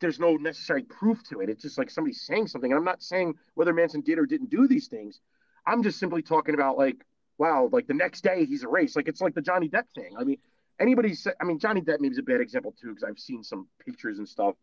there's 0.00 0.18
no 0.18 0.36
necessary 0.36 0.82
proof 0.82 1.22
to 1.30 1.40
it. 1.40 1.48
It's 1.48 1.62
just 1.62 1.78
like 1.78 1.90
somebody 1.90 2.14
saying 2.14 2.48
something. 2.48 2.70
And 2.70 2.78
I'm 2.78 2.84
not 2.84 3.02
saying 3.02 3.34
whether 3.54 3.72
Manson 3.72 4.02
did 4.02 4.18
or 4.18 4.26
didn't 4.26 4.50
do 4.50 4.68
these 4.68 4.88
things. 4.88 5.20
I'm 5.66 5.82
just 5.82 5.98
simply 5.98 6.22
talking 6.22 6.54
about, 6.54 6.76
like, 6.78 6.96
wow, 7.38 7.68
like 7.72 7.86
the 7.86 7.94
next 7.94 8.22
day 8.22 8.44
he's 8.44 8.62
erased. 8.62 8.96
Like, 8.96 9.08
it's 9.08 9.20
like 9.20 9.34
the 9.34 9.42
Johnny 9.42 9.68
Depp 9.68 9.84
thing. 9.94 10.14
I 10.18 10.24
mean, 10.24 10.38
anybody 10.78 11.14
say, 11.14 11.32
I 11.40 11.44
mean, 11.44 11.58
Johnny 11.58 11.80
Depp 11.80 12.00
maybe 12.00 12.12
is 12.12 12.18
a 12.18 12.22
bad 12.22 12.40
example 12.40 12.74
too, 12.80 12.88
because 12.88 13.04
I've 13.04 13.18
seen 13.18 13.42
some 13.42 13.68
pictures 13.84 14.18
and 14.18 14.28
stuff. 14.28 14.54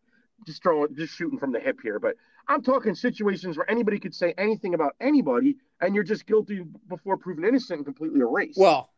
Just 0.46 0.62
throwing, 0.64 0.94
just 0.96 1.14
shooting 1.14 1.38
from 1.38 1.52
the 1.52 1.60
hip 1.60 1.78
here, 1.80 2.00
but 2.00 2.16
I'm 2.48 2.60
talking 2.60 2.96
situations 2.96 3.56
where 3.56 3.70
anybody 3.70 4.00
could 4.00 4.14
say 4.14 4.34
anything 4.36 4.74
about 4.74 4.96
anybody, 5.00 5.56
and 5.80 5.94
you're 5.94 6.02
just 6.02 6.26
guilty 6.26 6.64
before 6.88 7.16
proven 7.16 7.44
innocent 7.44 7.78
and 7.78 7.84
completely 7.86 8.18
erased. 8.18 8.58
well, 8.58 8.90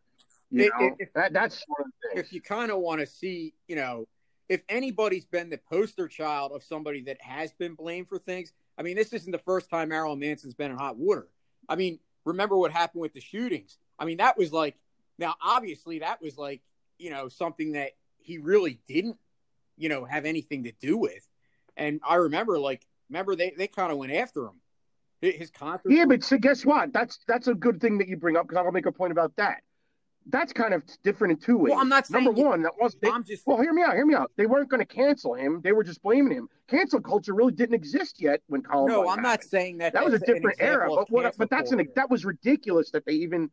you 0.51 0.71
know? 0.79 0.97
it- 0.99 1.11
that 1.15 1.35
that's 1.35 1.63
one 1.69 1.83
of 1.83 1.93
the 2.15 2.21
if 2.21 2.33
you 2.33 2.41
kind 2.41 2.71
of 2.71 2.79
want 2.79 3.01
to 3.01 3.07
see, 3.07 3.53
you 3.69 3.77
know, 3.77 4.07
if 4.49 4.63
anybody's 4.69 5.25
been 5.25 5.51
the 5.51 5.59
poster 5.59 6.09
child 6.09 6.53
of 6.53 6.63
somebody 6.63 7.03
that 7.03 7.21
has 7.21 7.53
been 7.53 7.75
blamed 7.75 8.09
for 8.09 8.19
things, 8.19 8.53
I 8.79 8.83
mean, 8.83 8.97
this 8.97 9.13
isn't 9.13 9.33
the 9.33 9.39
first 9.39 9.71
time 9.71 9.89
Marilyn 9.89 10.19
Manson's 10.19 10.55
been 10.55 10.71
in 10.71 10.77
hot 10.77 10.97
water. 10.97 11.29
I 11.69 11.77
mean, 11.77 11.99
remember 12.25 12.57
what 12.57 12.73
happened 12.73 13.03
with 13.03 13.13
the 13.13 13.21
shootings? 13.21 13.79
I 13.99 14.05
mean, 14.05 14.19
that 14.19 14.39
was 14.39 14.53
like, 14.53 14.77
now 15.19 15.35
obviously 15.43 16.01
that 16.01 16.21
was 16.21 16.37
like, 16.37 16.61
you 16.99 17.11
know, 17.11 17.29
something 17.29 17.73
that 17.73 17.93
he 18.19 18.39
really 18.39 18.81
didn't, 18.87 19.17
you 19.77 19.89
know, 19.89 20.05
have 20.05 20.25
anything 20.25 20.65
to 20.65 20.73
do 20.81 20.97
with. 20.97 21.27
And 21.77 22.01
I 22.07 22.15
remember, 22.17 22.59
like, 22.59 22.87
remember 23.11 23.37
they, 23.37 23.53
they 23.57 23.67
kind 23.67 23.93
of 23.93 23.99
went 23.99 24.13
after 24.13 24.45
him. 24.45 24.61
His 25.23 25.51
concert. 25.51 25.91
Yeah, 25.91 26.05
but 26.05 26.23
so 26.23 26.37
guess 26.37 26.65
what? 26.65 26.93
That's 26.93 27.19
that's 27.27 27.49
a 27.49 27.55
good 27.55 27.81
thing 27.81 27.99
that 27.99 28.07
you 28.07 28.19
bring 28.19 28.37
up 28.37 28.47
because 28.47 28.63
I'll 28.63 28.71
make 28.71 28.85
a 28.85 28.93
point 28.93 29.13
about 29.13 29.35
that. 29.37 29.63
That's 30.29 30.53
kind 30.53 30.75
of 30.75 30.83
different 31.05 31.33
in 31.33 31.39
two 31.39 31.57
ways. 31.57 31.71
Well, 31.71 31.81
I'm 31.81 31.89
not 31.89 32.07
saying 32.07 32.25
number 32.25 32.41
you- 32.41 32.47
one 32.47 32.63
that 32.63 32.73
was 32.81 32.97
they, 33.01 33.09
I'm 33.09 33.25
just 33.25 33.47
Well, 33.47 33.61
hear 33.61 33.73
me 33.73 33.83
out. 33.83 33.95
Hear 33.95 34.07
me 34.07 34.15
out. 34.15 34.33
They 34.37 34.47
weren't 34.47 34.69
going 34.69 34.81
to 34.81 34.87
cancel 34.87 35.35
him. 35.35 35.61
They 35.63 35.73
were 35.73 35.85
just 35.85 36.03
blaming 36.03 36.33
him. 36.33 36.49
Cancel 36.69 37.01
culture 37.01 37.33
really 37.33 37.53
didn't 37.53 37.75
exist 37.75 38.21
yet 38.21 38.43
when 38.49 38.63
Columbine. 38.63 38.97
no, 39.05 39.09
I'm 39.09 39.23
not 39.23 39.45
saying 39.45 39.79
that 39.79 39.93
That 39.93 40.05
was 40.05 40.15
a 40.15 40.19
different 40.19 40.57
era. 40.61 40.89
But 40.89 41.11
what? 41.11 41.37
But 41.37 41.51
that's 41.51 41.73
an 41.73 41.87
that 41.95 42.11
was 42.11 42.25
ridiculous 42.25 42.91
that 42.91 43.07
they 43.07 43.13
even 43.13 43.51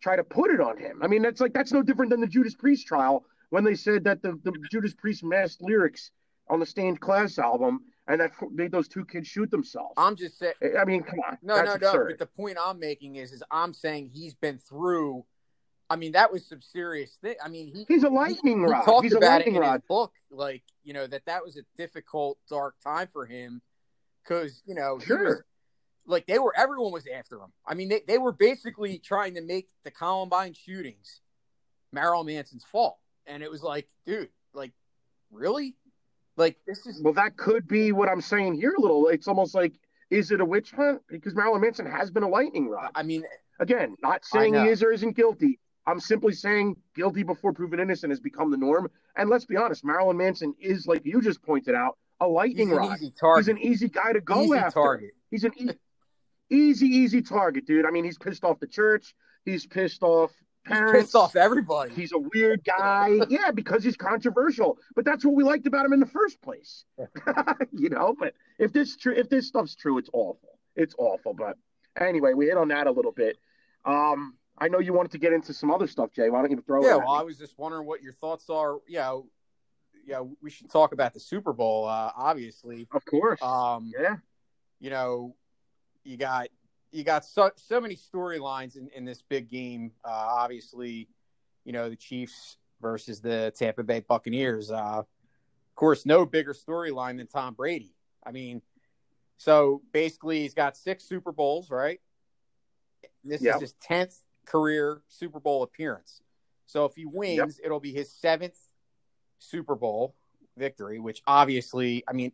try 0.00 0.16
to 0.16 0.24
put 0.24 0.50
it 0.50 0.60
on 0.60 0.76
him. 0.78 1.00
I 1.02 1.06
mean, 1.06 1.22
that's 1.22 1.40
like 1.40 1.52
that's 1.52 1.72
no 1.72 1.82
different 1.82 2.10
than 2.10 2.20
the 2.20 2.26
Judas 2.26 2.54
Priest 2.54 2.86
trial 2.86 3.24
when 3.50 3.64
they 3.64 3.74
said 3.74 4.04
that 4.04 4.22
the, 4.22 4.38
the 4.42 4.52
Judas 4.70 4.94
Priest 4.94 5.22
masked 5.22 5.62
lyrics 5.62 6.10
on 6.48 6.60
the 6.60 6.66
Stained 6.66 7.00
Class 7.00 7.38
album 7.38 7.80
and 8.08 8.20
that 8.20 8.32
made 8.52 8.70
those 8.70 8.88
two 8.88 9.04
kids 9.04 9.26
shoot 9.26 9.50
themselves. 9.50 9.94
I'm 9.96 10.16
just 10.16 10.38
saying. 10.38 10.54
I 10.78 10.84
mean, 10.84 11.02
come 11.02 11.20
on. 11.20 11.38
No, 11.42 11.62
no, 11.62 11.76
no. 11.76 12.04
But 12.08 12.18
the 12.18 12.26
point 12.26 12.56
I'm 12.60 12.78
making 12.78 13.16
is, 13.16 13.32
is 13.32 13.42
I'm 13.50 13.72
saying 13.72 14.10
he's 14.12 14.34
been 14.34 14.58
through. 14.58 15.24
I 15.88 15.96
mean, 15.96 16.12
that 16.12 16.32
was 16.32 16.44
some 16.46 16.60
serious 16.60 17.12
thing. 17.20 17.36
I 17.44 17.48
mean, 17.48 17.68
he 17.68 17.84
He's 17.86 18.02
a 18.02 18.08
lightning 18.08 18.58
he 18.60 18.64
rod. 18.72 18.84
talked 18.84 19.04
He's 19.04 19.14
a 19.14 19.18
about 19.18 19.40
it 19.42 19.46
lightning 19.46 19.56
in 19.56 19.62
his 19.72 19.82
book, 19.88 20.12
like 20.30 20.62
you 20.82 20.92
know 20.92 21.06
that 21.06 21.24
that 21.26 21.44
was 21.44 21.56
a 21.56 21.62
difficult, 21.76 22.38
dark 22.48 22.74
time 22.82 23.08
for 23.12 23.24
him 23.26 23.62
because 24.24 24.62
you 24.66 24.74
know 24.74 24.98
he 24.98 25.12
was 25.12 25.20
Sure. 25.20 25.46
like 26.06 26.26
they 26.26 26.38
were 26.38 26.52
everyone 26.56 26.92
was 26.92 27.06
after 27.06 27.36
him. 27.36 27.52
I 27.66 27.74
mean, 27.74 27.88
they, 27.88 28.02
they 28.06 28.18
were 28.18 28.32
basically 28.32 28.98
trying 28.98 29.34
to 29.34 29.42
make 29.42 29.68
the 29.84 29.90
Columbine 29.92 30.54
shootings 30.54 31.20
Marilyn 31.92 32.26
Manson's 32.26 32.64
fault, 32.64 32.98
and 33.26 33.42
it 33.42 33.50
was 33.50 33.62
like, 33.62 33.88
dude, 34.04 34.30
like 34.54 34.72
really, 35.30 35.76
like 36.36 36.56
this 36.66 36.84
is 36.86 37.00
Well, 37.00 37.14
that 37.14 37.36
could 37.36 37.68
be 37.68 37.92
what 37.92 38.08
I'm 38.08 38.20
saying 38.20 38.54
here 38.54 38.74
a 38.76 38.80
little. 38.80 39.06
It's 39.08 39.28
almost 39.28 39.54
like, 39.54 39.74
is 40.10 40.32
it 40.32 40.40
a 40.40 40.44
witch 40.44 40.72
hunt? 40.72 41.02
Because 41.08 41.34
Marilyn 41.36 41.60
Manson 41.60 41.86
has 41.86 42.10
been 42.10 42.24
a 42.24 42.28
lightning 42.28 42.68
rod. 42.68 42.90
I 42.94 43.02
mean, 43.04 43.22
Again, 43.58 43.96
not 44.02 44.22
saying 44.26 44.52
he 44.52 44.68
is 44.68 44.82
or 44.82 44.92
isn't 44.92 45.16
guilty. 45.16 45.58
I'm 45.86 46.00
simply 46.00 46.32
saying 46.32 46.76
guilty 46.94 47.22
before 47.22 47.52
proven 47.52 47.78
innocent 47.80 48.10
has 48.10 48.20
become 48.20 48.50
the 48.50 48.56
norm. 48.56 48.90
And 49.16 49.30
let's 49.30 49.44
be 49.44 49.56
honest, 49.56 49.84
Marilyn 49.84 50.16
Manson 50.16 50.54
is, 50.60 50.86
like 50.86 51.02
you 51.04 51.20
just 51.22 51.42
pointed 51.42 51.74
out, 51.74 51.96
a 52.20 52.26
lightning 52.26 52.68
he's 52.68 52.76
an 52.76 52.82
rod. 52.82 52.96
easy 52.96 53.12
target. 53.18 53.44
He's 53.46 53.48
an 53.48 53.62
easy 53.72 53.88
guy 53.88 54.12
to 54.12 54.20
go 54.20 54.42
Easy 54.42 54.54
after. 54.54 54.80
target. 54.80 55.10
He's 55.30 55.44
an 55.44 55.52
e- 55.56 55.70
easy, 56.50 56.86
easy 56.86 57.22
target, 57.22 57.66
dude. 57.66 57.86
I 57.86 57.90
mean, 57.90 58.04
he's 58.04 58.18
pissed 58.18 58.42
off 58.44 58.58
the 58.58 58.66
church. 58.66 59.14
He's 59.44 59.66
pissed 59.66 60.02
off 60.02 60.32
He's 60.66 60.72
parents. 60.72 60.92
pissed 61.02 61.14
off 61.14 61.36
everybody. 61.36 61.92
He's 61.94 62.12
a 62.12 62.18
weird 62.18 62.64
guy. 62.64 63.20
yeah, 63.28 63.50
because 63.52 63.84
he's 63.84 63.96
controversial. 63.96 64.78
But 64.96 65.04
that's 65.04 65.24
what 65.24 65.34
we 65.34 65.44
liked 65.44 65.66
about 65.66 65.84
him 65.86 65.92
in 65.92 66.00
the 66.00 66.06
first 66.06 66.40
place. 66.42 66.84
you 67.72 67.90
know, 67.90 68.16
but 68.18 68.34
if 68.58 68.72
this 68.72 68.96
true 68.96 69.14
if 69.14 69.28
this 69.28 69.46
stuff's 69.46 69.76
true, 69.76 69.98
it's 69.98 70.10
awful. 70.12 70.58
It's 70.74 70.94
awful. 70.98 71.34
But 71.34 71.56
anyway, 72.00 72.32
we 72.34 72.46
hit 72.46 72.56
on 72.56 72.68
that 72.68 72.86
a 72.86 72.90
little 72.90 73.12
bit. 73.12 73.36
Um, 73.84 74.34
I 74.58 74.68
know 74.68 74.78
you 74.78 74.92
wanted 74.92 75.12
to 75.12 75.18
get 75.18 75.32
into 75.32 75.52
some 75.52 75.70
other 75.70 75.86
stuff, 75.86 76.12
Jay. 76.12 76.30
Why 76.30 76.40
don't 76.40 76.50
you 76.50 76.62
throw 76.66 76.82
it? 76.82 76.86
Yeah, 76.86 76.96
well? 76.96 77.10
I 77.10 77.22
was 77.22 77.36
just 77.38 77.58
wondering 77.58 77.86
what 77.86 78.02
your 78.02 78.14
thoughts 78.14 78.48
are. 78.48 78.78
Yeah, 78.88 79.20
yeah, 80.06 80.22
we 80.42 80.50
should 80.50 80.70
talk 80.70 80.92
about 80.92 81.12
the 81.12 81.20
Super 81.20 81.52
Bowl. 81.52 81.86
Uh, 81.86 82.10
obviously, 82.16 82.88
of 82.92 83.04
course. 83.04 83.42
um, 83.42 83.92
yeah. 83.98 84.16
you 84.80 84.90
know, 84.90 85.34
you 86.04 86.16
got 86.16 86.48
you 86.92 87.04
got 87.04 87.24
so 87.24 87.50
so 87.56 87.80
many 87.80 87.96
storylines 87.96 88.76
in, 88.76 88.88
in 88.94 89.04
this 89.04 89.22
big 89.28 89.50
game. 89.50 89.92
Uh, 90.04 90.10
obviously, 90.10 91.08
you 91.64 91.72
know 91.72 91.90
the 91.90 91.96
Chiefs 91.96 92.56
versus 92.80 93.20
the 93.20 93.52
Tampa 93.56 93.82
Bay 93.82 94.00
Buccaneers. 94.00 94.70
Uh, 94.70 95.00
of 95.00 95.06
course, 95.74 96.06
no 96.06 96.24
bigger 96.24 96.54
storyline 96.54 97.18
than 97.18 97.26
Tom 97.26 97.54
Brady. 97.54 97.94
I 98.24 98.32
mean, 98.32 98.62
so 99.36 99.82
basically, 99.92 100.40
he's 100.42 100.54
got 100.54 100.76
six 100.76 101.04
Super 101.04 101.32
Bowls, 101.32 101.70
right? 101.70 102.00
This 103.24 103.42
Yep. 103.42 103.56
is 103.56 103.60
his 103.60 103.72
tenth 103.82 104.16
career 104.46 105.02
Super 105.08 105.40
Bowl 105.40 105.62
appearance. 105.62 106.22
So 106.66 106.84
if 106.84 106.94
he 106.94 107.04
wins, 107.06 107.60
it'll 107.62 107.80
be 107.80 107.92
his 107.92 108.10
seventh 108.12 108.58
Super 109.38 109.74
Bowl 109.74 110.14
victory. 110.56 110.98
Which 110.98 111.22
obviously, 111.26 112.02
I 112.08 112.12
mean, 112.12 112.32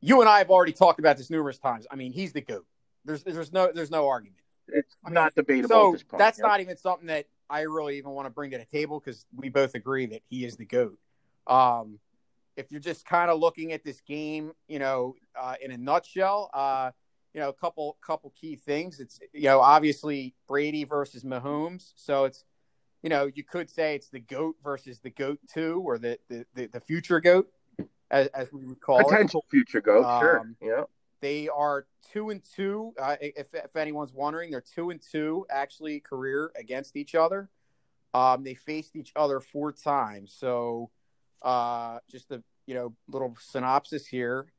you 0.00 0.20
and 0.20 0.28
I 0.28 0.38
have 0.38 0.50
already 0.50 0.72
talked 0.72 0.98
about 0.98 1.16
this 1.16 1.30
numerous 1.30 1.58
times. 1.58 1.86
I 1.90 1.96
mean, 1.96 2.12
he's 2.12 2.32
the 2.32 2.40
goat. 2.40 2.66
There's 3.04 3.22
there's 3.22 3.52
no 3.52 3.70
there's 3.72 3.90
no 3.90 4.08
argument. 4.08 4.40
It's 4.68 4.96
I 5.04 5.08
mean, 5.10 5.14
not 5.14 5.34
debatable 5.34 5.64
at 5.94 6.00
So 6.00 6.06
point. 6.08 6.18
that's 6.18 6.38
Yep. 6.38 6.46
not 6.46 6.60
even 6.60 6.76
something 6.76 7.06
that 7.08 7.26
I 7.50 7.62
really 7.62 7.98
even 7.98 8.10
want 8.12 8.26
to 8.26 8.30
bring 8.30 8.50
to 8.52 8.58
the 8.58 8.64
table 8.64 8.98
because 8.98 9.26
we 9.36 9.50
both 9.50 9.74
agree 9.74 10.06
that 10.06 10.22
he 10.28 10.44
is 10.44 10.56
the 10.56 10.64
goat. 10.64 10.98
Um, 11.46 11.98
if 12.56 12.70
you're 12.70 12.80
just 12.80 13.04
kind 13.04 13.30
of 13.30 13.38
looking 13.38 13.72
at 13.72 13.84
this 13.84 14.00
game, 14.00 14.52
you 14.68 14.78
know, 14.78 15.16
uh, 15.38 15.56
in 15.60 15.70
a 15.70 15.76
nutshell, 15.76 16.50
uh, 16.54 16.92
you 17.34 17.40
know, 17.40 17.48
a 17.48 17.52
couple 17.52 17.98
couple 18.00 18.32
key 18.40 18.56
things. 18.56 19.00
It's 19.00 19.18
you 19.32 19.42
know, 19.42 19.60
obviously 19.60 20.34
Brady 20.46 20.84
versus 20.84 21.24
Mahomes, 21.24 21.92
so 21.96 22.24
it's 22.24 22.44
you 23.02 23.10
know, 23.10 23.30
you 23.34 23.44
could 23.44 23.68
say 23.68 23.94
it's 23.94 24.08
the 24.08 24.20
goat 24.20 24.56
versus 24.64 25.00
the 25.00 25.10
goat 25.10 25.38
two 25.52 25.82
or 25.84 25.98
the 25.98 26.18
the 26.28 26.46
the, 26.54 26.66
the 26.66 26.80
future 26.80 27.20
goat, 27.20 27.50
as, 28.10 28.28
as 28.28 28.52
we 28.52 28.64
would 28.64 28.80
call 28.80 29.00
it. 29.00 29.08
potential 29.08 29.44
future 29.50 29.82
goat. 29.82 30.04
sure. 30.20 30.40
Um, 30.40 30.56
Yeah. 30.62 30.84
They 31.20 31.48
are 31.48 31.86
two 32.12 32.30
and 32.30 32.42
two. 32.54 32.92
Uh, 33.00 33.16
if, 33.20 33.54
if 33.54 33.76
anyone's 33.76 34.12
wondering, 34.12 34.50
they're 34.50 34.60
two 34.60 34.90
and 34.90 35.00
two 35.00 35.46
actually 35.48 36.00
career 36.00 36.52
against 36.54 36.96
each 36.96 37.14
other. 37.14 37.48
Um, 38.12 38.44
they 38.44 38.54
faced 38.54 38.94
each 38.94 39.10
other 39.16 39.40
four 39.40 39.72
times. 39.72 40.34
So, 40.38 40.90
uh, 41.40 41.98
just 42.10 42.30
a 42.30 42.42
you 42.66 42.74
know 42.74 42.94
little 43.08 43.34
synopsis 43.40 44.06
here. 44.06 44.52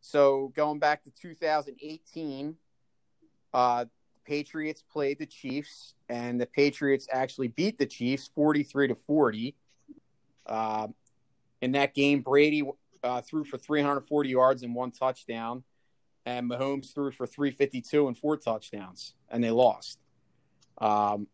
So 0.00 0.52
going 0.54 0.78
back 0.78 1.04
to 1.04 1.10
2018, 1.10 2.56
uh, 3.52 3.84
Patriots 4.24 4.82
played 4.90 5.18
the 5.18 5.26
Chiefs, 5.26 5.94
and 6.08 6.40
the 6.40 6.46
Patriots 6.46 7.08
actually 7.10 7.48
beat 7.48 7.78
the 7.78 7.86
Chiefs 7.86 8.30
43 8.34 8.88
to 8.88 8.94
40. 8.94 9.54
Um, 10.46 10.94
in 11.62 11.72
that 11.72 11.94
game, 11.94 12.20
Brady 12.20 12.62
uh, 13.02 13.20
threw 13.22 13.44
for 13.44 13.56
340 13.56 14.28
yards 14.28 14.62
and 14.62 14.74
one 14.74 14.90
touchdown, 14.90 15.64
and 16.24 16.50
Mahomes 16.50 16.92
threw 16.92 17.12
for 17.12 17.26
352 17.26 18.08
and 18.08 18.18
four 18.18 18.36
touchdowns, 18.36 19.14
and 19.30 19.42
they 19.42 19.50
lost. 19.50 19.98
Um, 20.78 21.28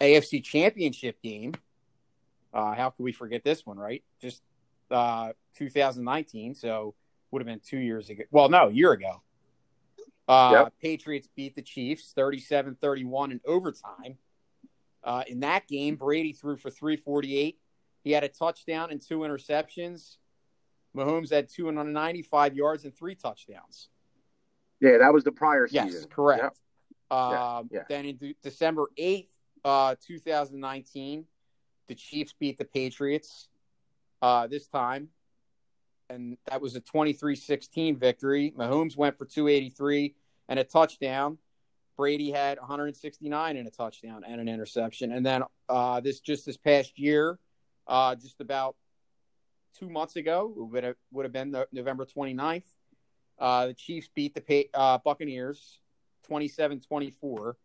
AFC 0.00 0.42
Championship 0.42 1.22
game. 1.22 1.54
Uh, 2.52 2.74
how 2.74 2.90
could 2.90 3.04
we 3.04 3.12
forget 3.12 3.44
this 3.44 3.64
one, 3.64 3.78
right? 3.78 4.02
Just 4.20 4.42
uh, 4.90 5.32
2019, 5.56 6.54
so 6.54 6.94
would 7.30 7.40
have 7.40 7.46
been 7.46 7.60
two 7.60 7.78
years 7.78 8.10
ago. 8.10 8.24
Well, 8.30 8.48
no, 8.48 8.68
a 8.68 8.72
year 8.72 8.92
ago. 8.92 9.22
Uh, 10.28 10.50
Yep. 10.64 10.74
Patriots 10.80 11.28
beat 11.34 11.54
the 11.56 11.62
Chiefs 11.62 12.12
37 12.14 12.76
31 12.80 13.32
in 13.32 13.40
overtime. 13.44 14.18
Uh, 15.02 15.24
in 15.26 15.40
that 15.40 15.66
game, 15.66 15.96
Brady 15.96 16.32
threw 16.32 16.56
for 16.56 16.70
348. 16.70 17.58
He 18.04 18.12
had 18.12 18.22
a 18.24 18.28
touchdown 18.28 18.90
and 18.90 19.00
two 19.00 19.18
interceptions. 19.20 20.16
Mahomes 20.96 21.30
had 21.30 21.48
295 21.48 22.54
yards 22.54 22.84
and 22.84 22.94
three 22.94 23.14
touchdowns. 23.14 23.88
Yeah, 24.80 24.98
that 24.98 25.12
was 25.12 25.24
the 25.24 25.32
prior 25.32 25.68
Yes, 25.70 25.92
season. 25.92 26.08
correct. 26.10 26.42
Yep. 27.10 27.18
Um, 27.18 27.68
yeah. 27.72 27.84
Then 27.88 28.06
in 28.06 28.16
de- 28.16 28.36
December 28.42 28.86
8th, 28.98 29.28
uh, 29.64 29.94
2019, 30.00 31.26
the 31.88 31.94
Chiefs 31.94 32.34
beat 32.38 32.56
the 32.58 32.64
Patriots 32.64 33.48
uh, 34.22 34.46
this 34.46 34.66
time. 34.68 35.08
And 36.10 36.36
that 36.46 36.60
was 36.60 36.74
a 36.74 36.80
23 36.80 37.36
16 37.36 37.96
victory. 37.96 38.52
Mahomes 38.56 38.96
went 38.96 39.16
for 39.16 39.24
283 39.24 40.14
and 40.48 40.58
a 40.58 40.64
touchdown. 40.64 41.38
Brady 41.96 42.30
had 42.30 42.58
169 42.58 43.56
and 43.56 43.68
a 43.68 43.70
touchdown 43.70 44.24
and 44.26 44.40
an 44.40 44.48
interception. 44.48 45.12
And 45.12 45.24
then 45.24 45.44
uh, 45.68 46.00
this 46.00 46.20
just 46.20 46.46
this 46.46 46.56
past 46.56 46.98
year, 46.98 47.38
uh, 47.86 48.14
just 48.16 48.40
about 48.40 48.74
two 49.78 49.88
months 49.88 50.16
ago, 50.16 50.52
it 50.56 50.62
would 50.62 50.84
have, 50.84 50.96
would 51.12 51.24
have 51.24 51.32
been 51.32 51.52
the, 51.52 51.68
November 51.72 52.06
29th, 52.06 52.64
uh, 53.38 53.66
the 53.66 53.74
Chiefs 53.74 54.08
beat 54.14 54.34
the 54.34 54.68
uh, 54.74 54.98
Buccaneers 54.98 55.78
27 56.26 56.80
24. 56.80 57.56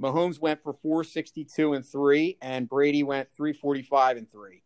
Mahomes 0.00 0.40
went 0.40 0.62
for 0.62 0.72
462 0.72 1.72
and 1.72 1.84
three, 1.84 2.38
and 2.40 2.68
Brady 2.68 3.02
went 3.02 3.28
345 3.36 4.16
and 4.16 4.30
three. 4.30 4.62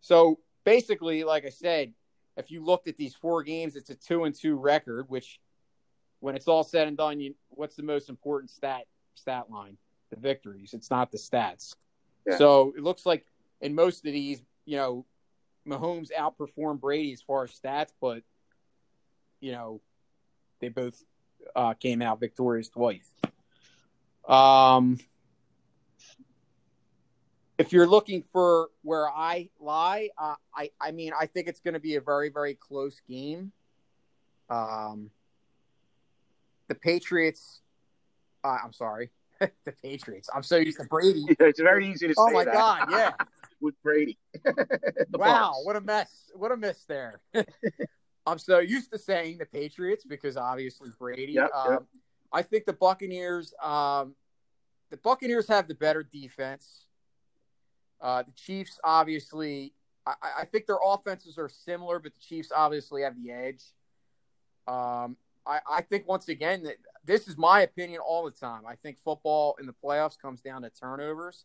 So 0.00 0.38
basically, 0.64 1.24
like 1.24 1.44
I 1.44 1.50
said, 1.50 1.92
if 2.36 2.50
you 2.50 2.64
looked 2.64 2.88
at 2.88 2.96
these 2.96 3.14
four 3.14 3.42
games, 3.42 3.76
it's 3.76 3.90
a 3.90 3.94
two 3.94 4.24
and 4.24 4.34
two 4.34 4.56
record, 4.56 5.06
which 5.08 5.40
when 6.20 6.36
it's 6.36 6.48
all 6.48 6.64
said 6.64 6.88
and 6.88 6.96
done, 6.96 7.20
you, 7.20 7.34
what's 7.48 7.76
the 7.76 7.82
most 7.82 8.08
important 8.08 8.50
stat 8.50 8.84
stat 9.14 9.50
line? 9.50 9.76
The 10.10 10.16
victories. 10.16 10.72
It's 10.72 10.90
not 10.90 11.10
the 11.10 11.18
stats. 11.18 11.74
Yeah. 12.26 12.38
So 12.38 12.74
it 12.76 12.82
looks 12.82 13.06
like 13.06 13.24
in 13.60 13.74
most 13.74 14.06
of 14.06 14.12
these, 14.12 14.42
you 14.64 14.76
know, 14.76 15.06
Mahomes 15.66 16.10
outperformed 16.16 16.80
Brady 16.80 17.12
as 17.12 17.22
far 17.22 17.44
as 17.44 17.50
stats, 17.50 17.92
but 18.00 18.22
you 19.40 19.52
know, 19.52 19.80
they 20.60 20.68
both 20.68 21.02
uh, 21.54 21.74
came 21.74 22.02
out 22.02 22.20
victorious 22.20 22.68
twice. 22.68 23.08
Um, 24.28 24.98
if 27.58 27.72
you're 27.72 27.86
looking 27.86 28.22
for 28.32 28.68
where 28.82 29.08
I 29.08 29.48
lie, 29.58 30.10
uh, 30.18 30.34
I 30.54 30.70
I 30.80 30.92
mean 30.92 31.12
I 31.18 31.26
think 31.26 31.48
it's 31.48 31.60
going 31.60 31.74
to 31.74 31.80
be 31.80 31.96
a 31.96 32.00
very 32.00 32.28
very 32.28 32.54
close 32.54 33.00
game. 33.08 33.52
Um, 34.50 35.10
the 36.68 36.74
Patriots. 36.74 37.60
Uh, 38.44 38.58
I'm 38.62 38.72
sorry, 38.72 39.10
the 39.40 39.72
Patriots. 39.82 40.28
I'm 40.34 40.42
so 40.42 40.56
used 40.56 40.78
to 40.78 40.84
Brady. 40.84 41.24
it's 41.40 41.60
very 41.60 41.88
easy 41.88 42.08
to 42.08 42.14
say 42.14 42.16
Oh 42.18 42.30
my 42.30 42.44
that 42.44 42.54
God! 42.54 42.88
Yeah. 42.90 43.12
with 43.60 43.74
Brady. 43.82 44.18
Wow, 45.12 45.54
what 45.62 45.76
a 45.76 45.80
mess! 45.80 46.30
What 46.34 46.52
a 46.52 46.56
miss 46.56 46.84
there. 46.84 47.20
I'm 48.26 48.38
so 48.38 48.58
used 48.58 48.92
to 48.92 48.98
saying 48.98 49.38
the 49.38 49.46
Patriots 49.46 50.04
because 50.04 50.36
obviously 50.36 50.90
Brady. 50.98 51.32
Yep, 51.32 51.50
um, 51.54 51.72
yep. 51.72 51.82
I 52.32 52.42
think 52.42 52.66
the 52.66 52.72
Buccaneers. 52.72 53.54
Um, 53.62 54.14
the 54.90 54.98
Buccaneers 54.98 55.48
have 55.48 55.66
the 55.66 55.74
better 55.74 56.04
defense. 56.04 56.85
Uh, 58.00 58.22
the 58.22 58.32
Chiefs 58.32 58.78
obviously, 58.84 59.72
I, 60.06 60.14
I 60.40 60.44
think 60.44 60.66
their 60.66 60.78
offenses 60.84 61.38
are 61.38 61.48
similar, 61.48 61.98
but 61.98 62.14
the 62.14 62.20
Chiefs 62.20 62.52
obviously 62.54 63.02
have 63.02 63.14
the 63.22 63.30
edge. 63.30 63.62
Um, 64.68 65.16
I, 65.46 65.60
I 65.70 65.82
think 65.82 66.08
once 66.08 66.28
again 66.28 66.64
that 66.64 66.76
this 67.04 67.28
is 67.28 67.38
my 67.38 67.60
opinion 67.60 68.00
all 68.06 68.24
the 68.24 68.32
time. 68.32 68.62
I 68.66 68.74
think 68.74 68.98
football 69.04 69.56
in 69.60 69.66
the 69.66 69.74
playoffs 69.74 70.18
comes 70.18 70.40
down 70.40 70.62
to 70.62 70.70
turnovers. 70.70 71.44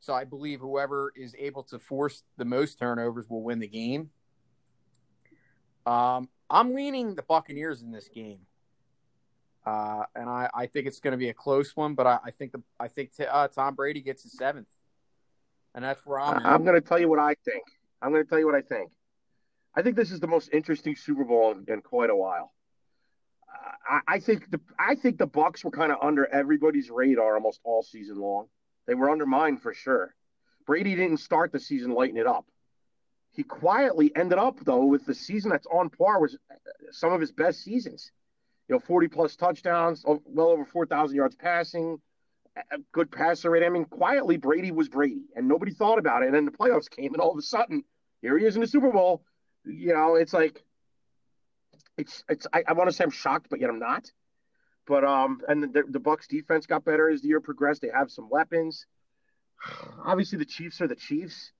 So 0.00 0.14
I 0.14 0.24
believe 0.24 0.60
whoever 0.60 1.12
is 1.14 1.34
able 1.38 1.62
to 1.64 1.78
force 1.78 2.24
the 2.36 2.44
most 2.44 2.78
turnovers 2.78 3.28
will 3.28 3.42
win 3.42 3.60
the 3.60 3.68
game. 3.68 4.10
Um, 5.86 6.28
I'm 6.50 6.74
leaning 6.74 7.14
the 7.14 7.22
Buccaneers 7.22 7.82
in 7.82 7.92
this 7.92 8.08
game, 8.08 8.40
uh, 9.64 10.04
and 10.14 10.28
I, 10.28 10.48
I, 10.54 10.66
think 10.66 10.86
it's 10.86 11.00
going 11.00 11.12
to 11.12 11.18
be 11.18 11.28
a 11.28 11.34
close 11.34 11.76
one. 11.76 11.94
But 11.94 12.06
I, 12.06 12.18
I 12.24 12.30
think 12.30 12.52
the 12.52 12.62
I 12.78 12.88
think 12.88 13.16
t- 13.16 13.24
uh, 13.24 13.48
Tom 13.48 13.74
Brady 13.74 14.00
gets 14.00 14.22
his 14.22 14.32
seventh, 14.32 14.68
and 15.74 15.84
that's 15.84 16.04
where 16.04 16.20
I'm. 16.20 16.44
I'm 16.44 16.64
going 16.64 16.80
to 16.80 16.86
tell 16.86 16.98
you 16.98 17.08
what 17.08 17.18
I 17.18 17.34
think. 17.44 17.64
I'm 18.00 18.12
going 18.12 18.24
to 18.24 18.28
tell 18.28 18.38
you 18.38 18.46
what 18.46 18.54
I 18.54 18.62
think. 18.62 18.90
I 19.74 19.82
think 19.82 19.96
this 19.96 20.10
is 20.10 20.20
the 20.20 20.26
most 20.26 20.50
interesting 20.52 20.96
Super 20.96 21.24
Bowl 21.24 21.52
in, 21.52 21.64
in 21.72 21.80
quite 21.80 22.10
a 22.10 22.16
while. 22.16 22.52
Uh, 23.48 23.98
I, 24.08 24.14
I, 24.16 24.20
think 24.20 24.50
the 24.50 24.60
I 24.78 24.94
think 24.94 25.18
the 25.18 25.26
Bucs 25.26 25.64
were 25.64 25.70
kind 25.70 25.92
of 25.92 25.98
under 26.02 26.26
everybody's 26.26 26.90
radar 26.90 27.34
almost 27.34 27.60
all 27.64 27.82
season 27.82 28.18
long. 28.18 28.48
They 28.86 28.94
were 28.94 29.10
under 29.10 29.26
mine 29.26 29.56
for 29.58 29.72
sure. 29.72 30.14
Brady 30.66 30.94
didn't 30.94 31.18
start 31.18 31.52
the 31.52 31.60
season 31.60 31.92
lighting 31.92 32.18
it 32.18 32.26
up. 32.26 32.46
He 33.30 33.42
quietly 33.42 34.12
ended 34.14 34.38
up 34.38 34.58
though 34.64 34.84
with 34.84 35.06
the 35.06 35.14
season 35.14 35.50
that's 35.50 35.66
on 35.66 35.88
par 35.88 36.20
with 36.20 36.36
some 36.90 37.12
of 37.12 37.20
his 37.20 37.32
best 37.32 37.62
seasons. 37.62 38.10
You 38.68 38.76
know, 38.76 38.80
40 38.80 39.08
plus 39.08 39.36
touchdowns, 39.36 40.04
well 40.06 40.48
over 40.48 40.64
4,000 40.64 41.16
yards 41.16 41.34
passing, 41.34 42.00
a 42.56 42.78
good 42.92 43.10
passer 43.10 43.50
rate. 43.50 43.64
I 43.64 43.68
mean, 43.68 43.84
quietly 43.84 44.36
Brady 44.36 44.70
was 44.70 44.88
Brady, 44.88 45.24
and 45.34 45.48
nobody 45.48 45.72
thought 45.72 45.98
about 45.98 46.22
it. 46.22 46.26
And 46.26 46.34
then 46.34 46.44
the 46.44 46.50
playoffs 46.50 46.90
came, 46.90 47.12
and 47.14 47.20
all 47.20 47.32
of 47.32 47.38
a 47.38 47.42
sudden, 47.42 47.84
here 48.20 48.36
he 48.38 48.44
is 48.44 48.54
in 48.54 48.60
the 48.60 48.66
Super 48.66 48.90
Bowl. 48.90 49.24
You 49.64 49.94
know, 49.94 50.16
it's 50.16 50.32
like, 50.32 50.62
it's 51.96 52.24
it's. 52.28 52.46
I, 52.52 52.64
I 52.66 52.72
want 52.72 52.90
to 52.90 52.96
say 52.96 53.04
I'm 53.04 53.10
shocked, 53.10 53.46
but 53.50 53.60
yet 53.60 53.70
I'm 53.70 53.78
not. 53.78 54.10
But 54.86 55.04
um, 55.04 55.40
and 55.48 55.62
the, 55.62 55.84
the 55.88 56.00
Bucs 56.00 56.26
defense 56.28 56.66
got 56.66 56.84
better 56.84 57.08
as 57.08 57.22
the 57.22 57.28
year 57.28 57.40
progressed. 57.40 57.82
They 57.82 57.90
have 57.94 58.10
some 58.10 58.28
weapons. 58.28 58.86
Obviously, 60.04 60.38
the 60.38 60.44
Chiefs 60.44 60.80
are 60.80 60.88
the 60.88 60.96
Chiefs. 60.96 61.52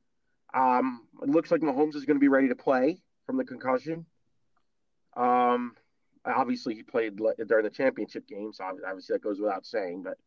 Um, 0.55 1.07
it 1.23 1.29
looks 1.29 1.51
like 1.51 1.63
Mahomes 1.63 1.95
is 1.95 2.05
going 2.05 2.17
to 2.17 2.21
be 2.21 2.29
ready 2.29 2.49
to 2.49 2.55
play 2.57 3.01
from 3.25 3.39
the 3.39 3.45
concussion. 3.45 4.05
Um, 5.17 5.75
obviously, 6.27 6.75
he 6.75 6.83
played 6.83 7.17
during 7.17 7.65
the 7.65 7.71
championship 7.71 8.27
game, 8.27 8.53
so 8.53 8.65
obviously 8.65 9.15
that 9.15 9.23
goes 9.23 9.41
without 9.41 9.65
saying. 9.65 10.03
But 10.03 10.19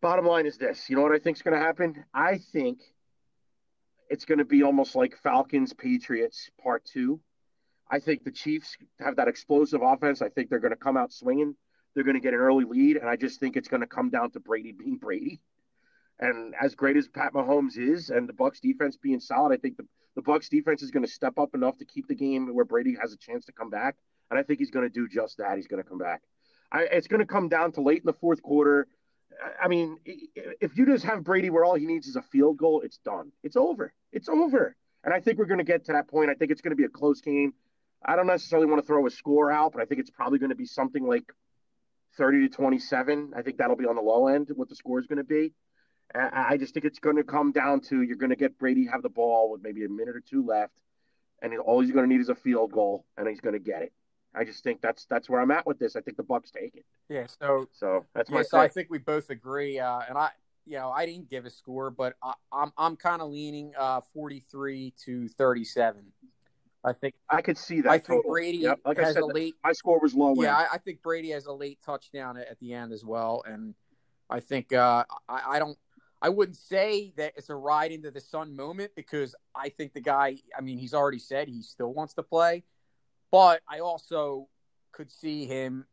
bottom 0.00 0.26
line 0.26 0.46
is 0.46 0.58
this: 0.58 0.88
you 0.88 0.96
know 0.96 1.02
what 1.02 1.12
I 1.12 1.18
think 1.18 1.36
is 1.36 1.42
going 1.42 1.58
to 1.58 1.64
happen? 1.64 2.04
I 2.12 2.38
think 2.38 2.80
it's 4.08 4.24
going 4.24 4.38
to 4.38 4.44
be 4.44 4.62
almost 4.62 4.94
like 4.94 5.16
Falcons 5.22 5.72
Patriots 5.72 6.50
Part 6.62 6.84
Two. 6.84 7.20
I 7.90 8.00
think 8.00 8.24
the 8.24 8.32
Chiefs 8.32 8.76
have 8.98 9.16
that 9.16 9.28
explosive 9.28 9.80
offense. 9.82 10.22
I 10.22 10.28
think 10.28 10.50
they're 10.50 10.58
going 10.58 10.72
to 10.72 10.76
come 10.76 10.96
out 10.96 11.12
swinging. 11.12 11.54
They're 11.94 12.04
going 12.04 12.16
to 12.16 12.20
get 12.20 12.34
an 12.34 12.40
early 12.40 12.64
lead, 12.64 12.96
and 12.96 13.08
I 13.08 13.16
just 13.16 13.40
think 13.40 13.56
it's 13.56 13.68
going 13.68 13.80
to 13.80 13.86
come 13.86 14.10
down 14.10 14.30
to 14.32 14.40
Brady 14.40 14.72
being 14.72 14.96
Brady. 14.96 15.40
And 16.18 16.54
as 16.60 16.74
great 16.74 16.96
as 16.96 17.08
Pat 17.08 17.32
Mahomes 17.32 17.78
is, 17.78 18.10
and 18.10 18.28
the 18.28 18.32
Bucs 18.32 18.60
defense 18.60 18.96
being 18.96 19.20
solid, 19.20 19.52
I 19.52 19.58
think 19.58 19.76
the, 19.76 19.86
the 20.14 20.22
Bucs 20.22 20.48
defense 20.48 20.82
is 20.82 20.90
going 20.90 21.04
to 21.04 21.10
step 21.10 21.38
up 21.38 21.54
enough 21.54 21.78
to 21.78 21.84
keep 21.84 22.08
the 22.08 22.14
game 22.14 22.54
where 22.54 22.64
Brady 22.64 22.96
has 23.00 23.12
a 23.12 23.16
chance 23.16 23.44
to 23.46 23.52
come 23.52 23.70
back. 23.70 23.96
And 24.30 24.38
I 24.38 24.42
think 24.42 24.58
he's 24.58 24.70
going 24.70 24.86
to 24.86 24.92
do 24.92 25.08
just 25.08 25.38
that. 25.38 25.56
He's 25.56 25.68
going 25.68 25.82
to 25.82 25.88
come 25.88 25.98
back. 25.98 26.22
I, 26.72 26.82
it's 26.84 27.06
going 27.06 27.20
to 27.20 27.26
come 27.26 27.48
down 27.48 27.72
to 27.72 27.82
late 27.82 27.98
in 27.98 28.06
the 28.06 28.12
fourth 28.14 28.42
quarter. 28.42 28.88
I 29.62 29.68
mean, 29.68 29.98
if 30.04 30.76
you 30.76 30.86
just 30.86 31.04
have 31.04 31.24
Brady 31.24 31.50
where 31.50 31.64
all 31.64 31.74
he 31.74 31.86
needs 31.86 32.06
is 32.06 32.16
a 32.16 32.22
field 32.22 32.56
goal, 32.56 32.80
it's 32.82 32.98
done. 32.98 33.32
It's 33.42 33.56
over. 33.56 33.92
It's 34.12 34.28
over. 34.28 34.76
And 35.04 35.14
I 35.14 35.20
think 35.20 35.38
we're 35.38 35.46
going 35.46 35.58
to 35.58 35.64
get 35.64 35.84
to 35.86 35.92
that 35.92 36.08
point. 36.08 36.30
I 36.30 36.34
think 36.34 36.50
it's 36.50 36.60
going 36.60 36.70
to 36.72 36.76
be 36.76 36.84
a 36.84 36.88
close 36.88 37.20
game. 37.20 37.54
I 38.04 38.16
don't 38.16 38.26
necessarily 38.26 38.66
want 38.66 38.82
to 38.82 38.86
throw 38.86 39.06
a 39.06 39.10
score 39.10 39.50
out, 39.50 39.72
but 39.72 39.82
I 39.82 39.84
think 39.84 40.00
it's 40.00 40.10
probably 40.10 40.38
going 40.38 40.50
to 40.50 40.56
be 40.56 40.66
something 40.66 41.06
like 41.06 41.24
30 42.16 42.48
to 42.48 42.54
27. 42.54 43.32
I 43.36 43.42
think 43.42 43.58
that'll 43.58 43.76
be 43.76 43.86
on 43.86 43.96
the 43.96 44.02
low 44.02 44.28
end 44.28 44.50
what 44.54 44.68
the 44.68 44.76
score 44.76 44.98
is 44.98 45.06
going 45.06 45.18
to 45.18 45.24
be. 45.24 45.52
I 46.14 46.56
just 46.56 46.72
think 46.72 46.86
it's 46.86 47.00
going 47.00 47.16
to 47.16 47.24
come 47.24 47.52
down 47.52 47.80
to 47.88 48.00
you're 48.02 48.16
going 48.16 48.30
to 48.30 48.36
get 48.36 48.58
Brady 48.58 48.86
have 48.86 49.02
the 49.02 49.08
ball 49.08 49.50
with 49.50 49.62
maybe 49.62 49.84
a 49.84 49.88
minute 49.88 50.16
or 50.16 50.20
two 50.20 50.46
left, 50.46 50.72
and 51.42 51.52
all 51.58 51.80
he's 51.80 51.90
going 51.90 52.08
to 52.08 52.12
need 52.12 52.20
is 52.20 52.28
a 52.28 52.34
field 52.34 52.70
goal, 52.70 53.04
and 53.16 53.28
he's 53.28 53.40
going 53.40 53.54
to 53.54 53.58
get 53.58 53.82
it. 53.82 53.92
I 54.36 54.44
just 54.44 54.62
think 54.62 54.80
that's 54.80 55.06
that's 55.06 55.28
where 55.28 55.40
I'm 55.40 55.50
at 55.50 55.66
with 55.66 55.78
this. 55.78 55.96
I 55.96 56.00
think 56.00 56.16
the 56.16 56.22
Bucs 56.22 56.52
take 56.52 56.74
it. 56.76 56.84
Yeah. 57.08 57.26
So 57.40 57.68
so 57.72 58.04
that's 58.14 58.30
my. 58.30 58.38
Yeah, 58.38 58.44
so 58.44 58.58
I 58.58 58.68
think 58.68 58.88
we 58.90 58.98
both 58.98 59.30
agree, 59.30 59.78
uh, 59.78 60.00
and 60.08 60.18
I 60.18 60.30
you 60.66 60.76
know 60.76 60.90
I 60.90 61.06
didn't 61.06 61.30
give 61.30 61.46
a 61.46 61.50
score, 61.50 61.90
but 61.90 62.14
I, 62.22 62.28
am 62.28 62.34
I'm, 62.52 62.72
I'm 62.76 62.96
kind 62.96 63.22
of 63.22 63.30
leaning 63.30 63.72
uh, 63.78 64.00
43 64.12 64.92
to 65.04 65.28
37. 65.28 66.02
I 66.84 66.92
think 66.92 67.14
I 67.30 67.42
could 67.42 67.58
see 67.58 67.80
that. 67.80 67.90
I 67.90 67.98
think. 67.98 68.24
Brady 68.26 68.58
yep. 68.58 68.80
like 68.84 68.98
has 68.98 69.14
said, 69.14 69.22
a 69.22 69.26
late. 69.26 69.54
My 69.64 69.72
score 69.72 69.98
was 70.00 70.14
low. 70.14 70.34
Yeah, 70.36 70.56
I, 70.56 70.74
I, 70.74 70.78
think 70.78 71.02
Brady 71.02 71.30
has 71.30 71.46
a 71.46 71.52
late 71.52 71.78
touchdown 71.84 72.36
at, 72.36 72.48
at 72.48 72.60
the 72.60 72.74
end 72.74 72.92
as 72.92 73.04
well, 73.04 73.42
and 73.46 73.74
I 74.30 74.40
think 74.40 74.72
uh, 74.72 75.04
I, 75.28 75.42
I 75.48 75.58
don't 75.58 75.76
I 76.22 76.28
wouldn't 76.28 76.56
say 76.56 77.12
that 77.16 77.34
it's 77.36 77.50
a 77.50 77.54
ride 77.54 77.92
into 77.92 78.10
the 78.10 78.20
sun 78.20 78.56
moment 78.56 78.92
because 78.96 79.34
I 79.54 79.68
think 79.68 79.92
the 79.92 80.00
guy, 80.00 80.36
I 80.56 80.60
mean, 80.60 80.78
he's 80.78 80.94
already 80.94 81.18
said 81.18 81.48
he 81.48 81.62
still 81.62 81.92
wants 81.92 82.14
to 82.14 82.22
play, 82.22 82.64
but 83.30 83.60
I 83.68 83.80
also 83.80 84.48
could 84.92 85.10
see 85.10 85.46
him, 85.46 85.86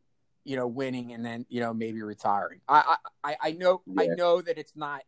you 0.44 0.56
know, 0.56 0.66
winning 0.66 1.12
and 1.12 1.24
then, 1.24 1.46
you 1.48 1.60
know, 1.60 1.74
maybe 1.74 2.02
retiring. 2.02 2.60
I 2.68 2.96
I, 3.22 3.36
I 3.40 3.52
know 3.52 3.82
yeah. 3.86 4.02
I 4.02 4.06
know 4.06 4.40
that 4.40 4.58
it's 4.58 4.76
not 4.76 5.02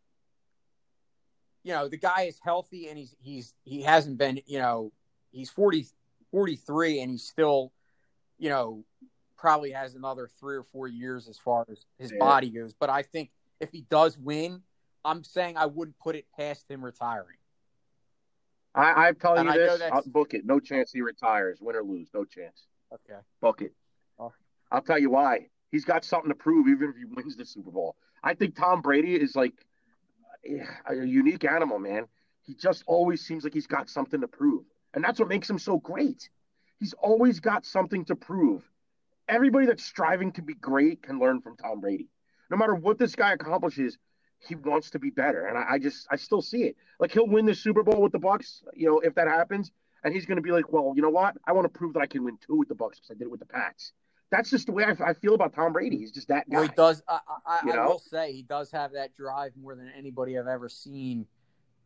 you 1.67 1.73
know, 1.73 1.89
the 1.89 1.97
guy 1.97 2.23
is 2.23 2.39
healthy 2.41 2.89
and 2.89 2.97
he's 2.97 3.17
he's 3.21 3.55
he 3.65 3.83
hasn't 3.83 4.19
been, 4.19 4.41
you 4.47 4.61
know, 4.61 4.93
he's 5.33 5.51
40 5.51 5.87
43 6.31 7.01
and 7.01 7.11
he's 7.11 7.25
still, 7.25 7.73
you 8.39 8.49
know, 8.49 8.85
probably 9.37 9.73
has 9.73 9.97
another 9.97 10.29
3 10.39 10.59
or 10.59 10.62
4 10.62 10.87
years 10.87 11.29
as 11.29 11.39
far 11.39 11.67
as 11.69 11.85
his 11.99 12.12
yeah. 12.12 12.19
body 12.21 12.51
goes, 12.51 12.73
but 12.73 12.89
I 12.89 13.03
think 13.03 13.31
if 13.61 13.71
he 13.73 13.81
does 13.91 14.17
win, 14.17 14.62
I'm 15.05 15.25
saying 15.25 15.57
I 15.57 15.67
wouldn't 15.67 15.99
put 15.99 16.15
it 16.15 16.27
past 16.37 16.71
him 16.71 16.85
retiring. 16.85 17.39
I, 18.77 19.09
I'm 19.09 19.17
telling 19.17 19.47
and 19.49 19.55
you 19.55 19.61
this, 19.61 19.83
I'll 19.91 20.03
book 20.07 20.35
it. 20.35 20.45
No 20.45 20.61
chance 20.61 20.93
he 20.93 21.01
retires, 21.01 21.59
win 21.61 21.77
or 21.77 21.83
lose. 21.83 22.09
No 22.12 22.25
chance. 22.25 22.67
Okay. 22.93 23.19
Book 23.41 23.62
it. 23.62 23.73
Oh. 24.19 24.33
I'll 24.71 24.83
tell 24.83 24.99
you 24.99 25.11
why. 25.11 25.49
He's 25.71 25.85
got 25.85 26.05
something 26.05 26.29
to 26.29 26.35
prove, 26.35 26.69
even 26.69 26.91
if 26.91 26.97
he 26.97 27.05
wins 27.05 27.37
the 27.37 27.45
Super 27.47 27.71
Bowl. 27.71 27.97
I 28.23 28.35
think 28.35 28.55
Tom 28.55 28.83
Brady 28.83 29.15
is 29.15 29.35
like 29.35 29.55
eh, 30.47 30.65
a 30.87 30.95
unique 30.95 31.45
animal, 31.45 31.79
man. 31.79 32.07
He 32.43 32.55
just 32.55 32.85
always 32.87 33.23
seems 33.23 33.45
like 33.45 33.55
he's 33.55 33.67
got 33.67 33.89
something 33.89 34.21
to 34.21 34.29
prove. 34.29 34.65
And 34.95 35.03
that's 35.03 35.19
what 35.19 35.29
makes 35.29 35.49
him 35.49 35.59
so 35.59 35.79
great. 35.79 36.29
He's 36.79 36.95
always 36.95 37.41
got 37.41 37.65
something 37.65 38.05
to 38.07 38.15
prove. 38.15 38.62
Everybody 39.29 39.67
that's 39.67 39.85
striving 39.85 40.33
to 40.33 40.43
be 40.43 40.55
great 40.55 41.03
can 41.03 41.19
learn 41.19 41.41
from 41.41 41.57
Tom 41.57 41.81
Brady. 41.81 42.09
No 42.51 42.57
matter 42.57 42.75
what 42.75 42.99
this 42.99 43.15
guy 43.17 43.33
accomplishes, 43.33 43.99
he 44.38 44.55
wants 44.55 44.90
to 44.90 44.99
be 44.99 45.11
better, 45.11 45.46
and 45.46 45.59
I, 45.59 45.64
I, 45.72 45.79
just 45.79 46.07
I 46.11 46.16
still 46.16 46.42
see 46.42 46.64
it. 46.64 46.77
Like 47.01 47.12
he'll 47.12 47.27
win 47.27 47.46
the 47.46 47.55
Super 47.55 47.83
Bowl 47.83 48.01
with 48.01 48.12
the 48.12 48.18
Bucs, 48.18 48.62
you 48.75 48.87
know, 48.87 49.01
if 49.01 49.14
that 49.14 49.29
happens, 49.29 49.72
and 50.05 50.14
he's 50.14 50.27
going 50.27 50.37
to 50.37 50.42
be 50.42 50.53
like, 50.53 50.72
well, 50.72 50.92
you 50.94 51.03
know 51.03 51.11
what? 51.11 51.37
I 51.46 51.53
want 51.53 51.64
to 51.72 51.79
prove 51.79 51.94
that 51.94 52.01
I 52.01 52.07
can 52.07 52.25
win 52.25 52.38
two 52.46 52.57
with 52.57 52.68
the 52.68 52.75
Bucs 52.75 52.96
because 52.96 53.11
I 53.11 53.14
did 53.14 53.22
it 53.22 53.31
with 53.31 53.40
the 53.40 53.46
Pats. 53.46 53.92
That's 54.31 54.51
just 54.51 54.66
the 54.66 54.72
way 54.72 54.85
I, 54.85 54.96
I 55.05 55.14
feel 55.14 55.35
about 55.35 55.55
Tom 55.55 55.72
Brady. 55.72 55.99
He's 55.99 56.12
just 56.12 56.29
that 56.29 56.51
guy. 56.51 56.59
Well, 56.59 56.68
he 56.68 56.75
does. 56.77 57.03
I, 57.09 57.20
I, 57.46 57.61
I 57.70 57.87
will 57.87 58.01
say 58.01 58.33
he 58.33 58.42
does 58.42 58.70
have 58.72 58.92
that 58.92 59.14
drive 59.14 59.53
more 59.61 59.75
than 59.75 59.90
anybody 59.96 60.38
I've 60.38 60.49
ever 60.49 60.68
seen. 60.68 61.27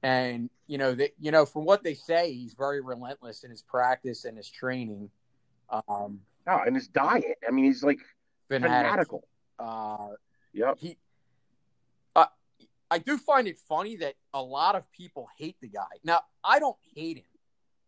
And 0.02 0.48
you 0.66 0.78
know 0.78 0.94
that 0.94 1.10
you 1.20 1.30
know 1.30 1.44
from 1.44 1.66
what 1.66 1.84
they 1.84 1.92
say, 1.92 2.32
he's 2.32 2.54
very 2.54 2.80
relentless 2.80 3.44
in 3.44 3.50
his 3.50 3.60
practice 3.60 4.24
and 4.24 4.38
his 4.38 4.48
training. 4.48 5.10
Um, 5.68 6.20
oh, 6.46 6.60
and 6.66 6.74
his 6.74 6.88
diet. 6.88 7.38
I 7.46 7.50
mean, 7.50 7.66
he's 7.66 7.82
like 7.82 7.98
fanatical. 8.48 9.24
Uh, 9.58 10.08
yep. 10.54 10.78
He 10.78 10.96
I 12.90 12.98
do 12.98 13.16
find 13.16 13.46
it 13.46 13.58
funny 13.58 13.96
that 13.96 14.14
a 14.34 14.42
lot 14.42 14.74
of 14.74 14.90
people 14.92 15.28
hate 15.38 15.56
the 15.60 15.68
guy. 15.68 15.98
Now, 16.02 16.20
I 16.42 16.58
don't 16.58 16.76
hate 16.94 17.18
him, 17.18 17.24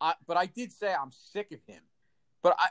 I, 0.00 0.14
but 0.26 0.36
I 0.36 0.46
did 0.46 0.72
say 0.72 0.94
I'm 0.94 1.10
sick 1.10 1.50
of 1.52 1.60
him. 1.66 1.82
But 2.42 2.56
I, 2.58 2.68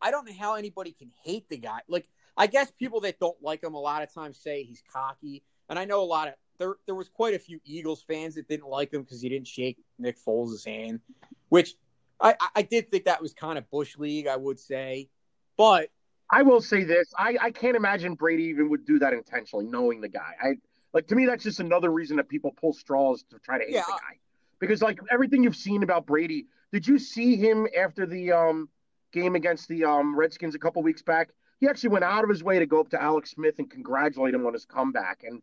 I 0.00 0.10
don't 0.10 0.26
know 0.26 0.34
how 0.38 0.54
anybody 0.54 0.92
can 0.92 1.10
hate 1.24 1.48
the 1.48 1.56
guy. 1.56 1.80
Like, 1.88 2.08
I 2.36 2.46
guess 2.46 2.70
people 2.70 3.00
that 3.00 3.18
don't 3.18 3.36
like 3.42 3.62
him 3.62 3.74
a 3.74 3.80
lot 3.80 4.02
of 4.02 4.12
times 4.12 4.38
say 4.38 4.62
he's 4.62 4.82
cocky, 4.92 5.42
and 5.68 5.78
I 5.78 5.84
know 5.84 6.02
a 6.02 6.04
lot 6.04 6.28
of 6.28 6.34
there. 6.58 6.76
There 6.86 6.94
was 6.94 7.08
quite 7.08 7.34
a 7.34 7.38
few 7.38 7.60
Eagles 7.64 8.02
fans 8.02 8.36
that 8.36 8.48
didn't 8.48 8.68
like 8.68 8.92
him 8.92 9.02
because 9.02 9.20
he 9.20 9.28
didn't 9.28 9.48
shake 9.48 9.78
Nick 9.98 10.16
Foles' 10.24 10.64
hand, 10.64 11.00
which 11.48 11.74
I, 12.20 12.34
I 12.54 12.62
did 12.62 12.90
think 12.90 13.04
that 13.04 13.20
was 13.20 13.32
kind 13.32 13.58
of 13.58 13.68
bush 13.70 13.96
league. 13.98 14.26
I 14.28 14.36
would 14.36 14.60
say, 14.60 15.08
but 15.56 15.90
I 16.30 16.42
will 16.42 16.60
say 16.60 16.84
this: 16.84 17.12
I, 17.18 17.36
I 17.40 17.50
can't 17.50 17.76
imagine 17.76 18.14
Brady 18.14 18.44
even 18.44 18.70
would 18.70 18.86
do 18.86 19.00
that 19.00 19.12
intentionally, 19.12 19.66
knowing 19.66 20.00
the 20.00 20.08
guy. 20.08 20.34
I 20.40 20.54
like 20.92 21.06
to 21.08 21.14
me, 21.14 21.26
that's 21.26 21.44
just 21.44 21.60
another 21.60 21.90
reason 21.90 22.16
that 22.16 22.28
people 22.28 22.52
pull 22.52 22.72
straws 22.72 23.24
to 23.30 23.38
try 23.38 23.58
to 23.58 23.64
hate 23.64 23.74
yeah. 23.74 23.82
the 23.86 23.92
guy. 23.92 24.18
Because 24.58 24.82
like 24.82 24.98
everything 25.10 25.42
you've 25.42 25.56
seen 25.56 25.82
about 25.82 26.06
Brady, 26.06 26.46
did 26.72 26.86
you 26.86 26.98
see 26.98 27.36
him 27.36 27.66
after 27.78 28.06
the 28.06 28.32
um, 28.32 28.68
game 29.12 29.34
against 29.34 29.68
the 29.68 29.84
um, 29.84 30.16
Redskins 30.18 30.54
a 30.54 30.58
couple 30.58 30.82
weeks 30.82 31.02
back? 31.02 31.30
He 31.60 31.68
actually 31.68 31.90
went 31.90 32.04
out 32.04 32.24
of 32.24 32.30
his 32.30 32.42
way 32.42 32.58
to 32.58 32.66
go 32.66 32.80
up 32.80 32.90
to 32.90 33.02
Alex 33.02 33.32
Smith 33.32 33.58
and 33.58 33.70
congratulate 33.70 34.34
him 34.34 34.46
on 34.46 34.52
his 34.52 34.64
comeback. 34.64 35.24
And 35.24 35.42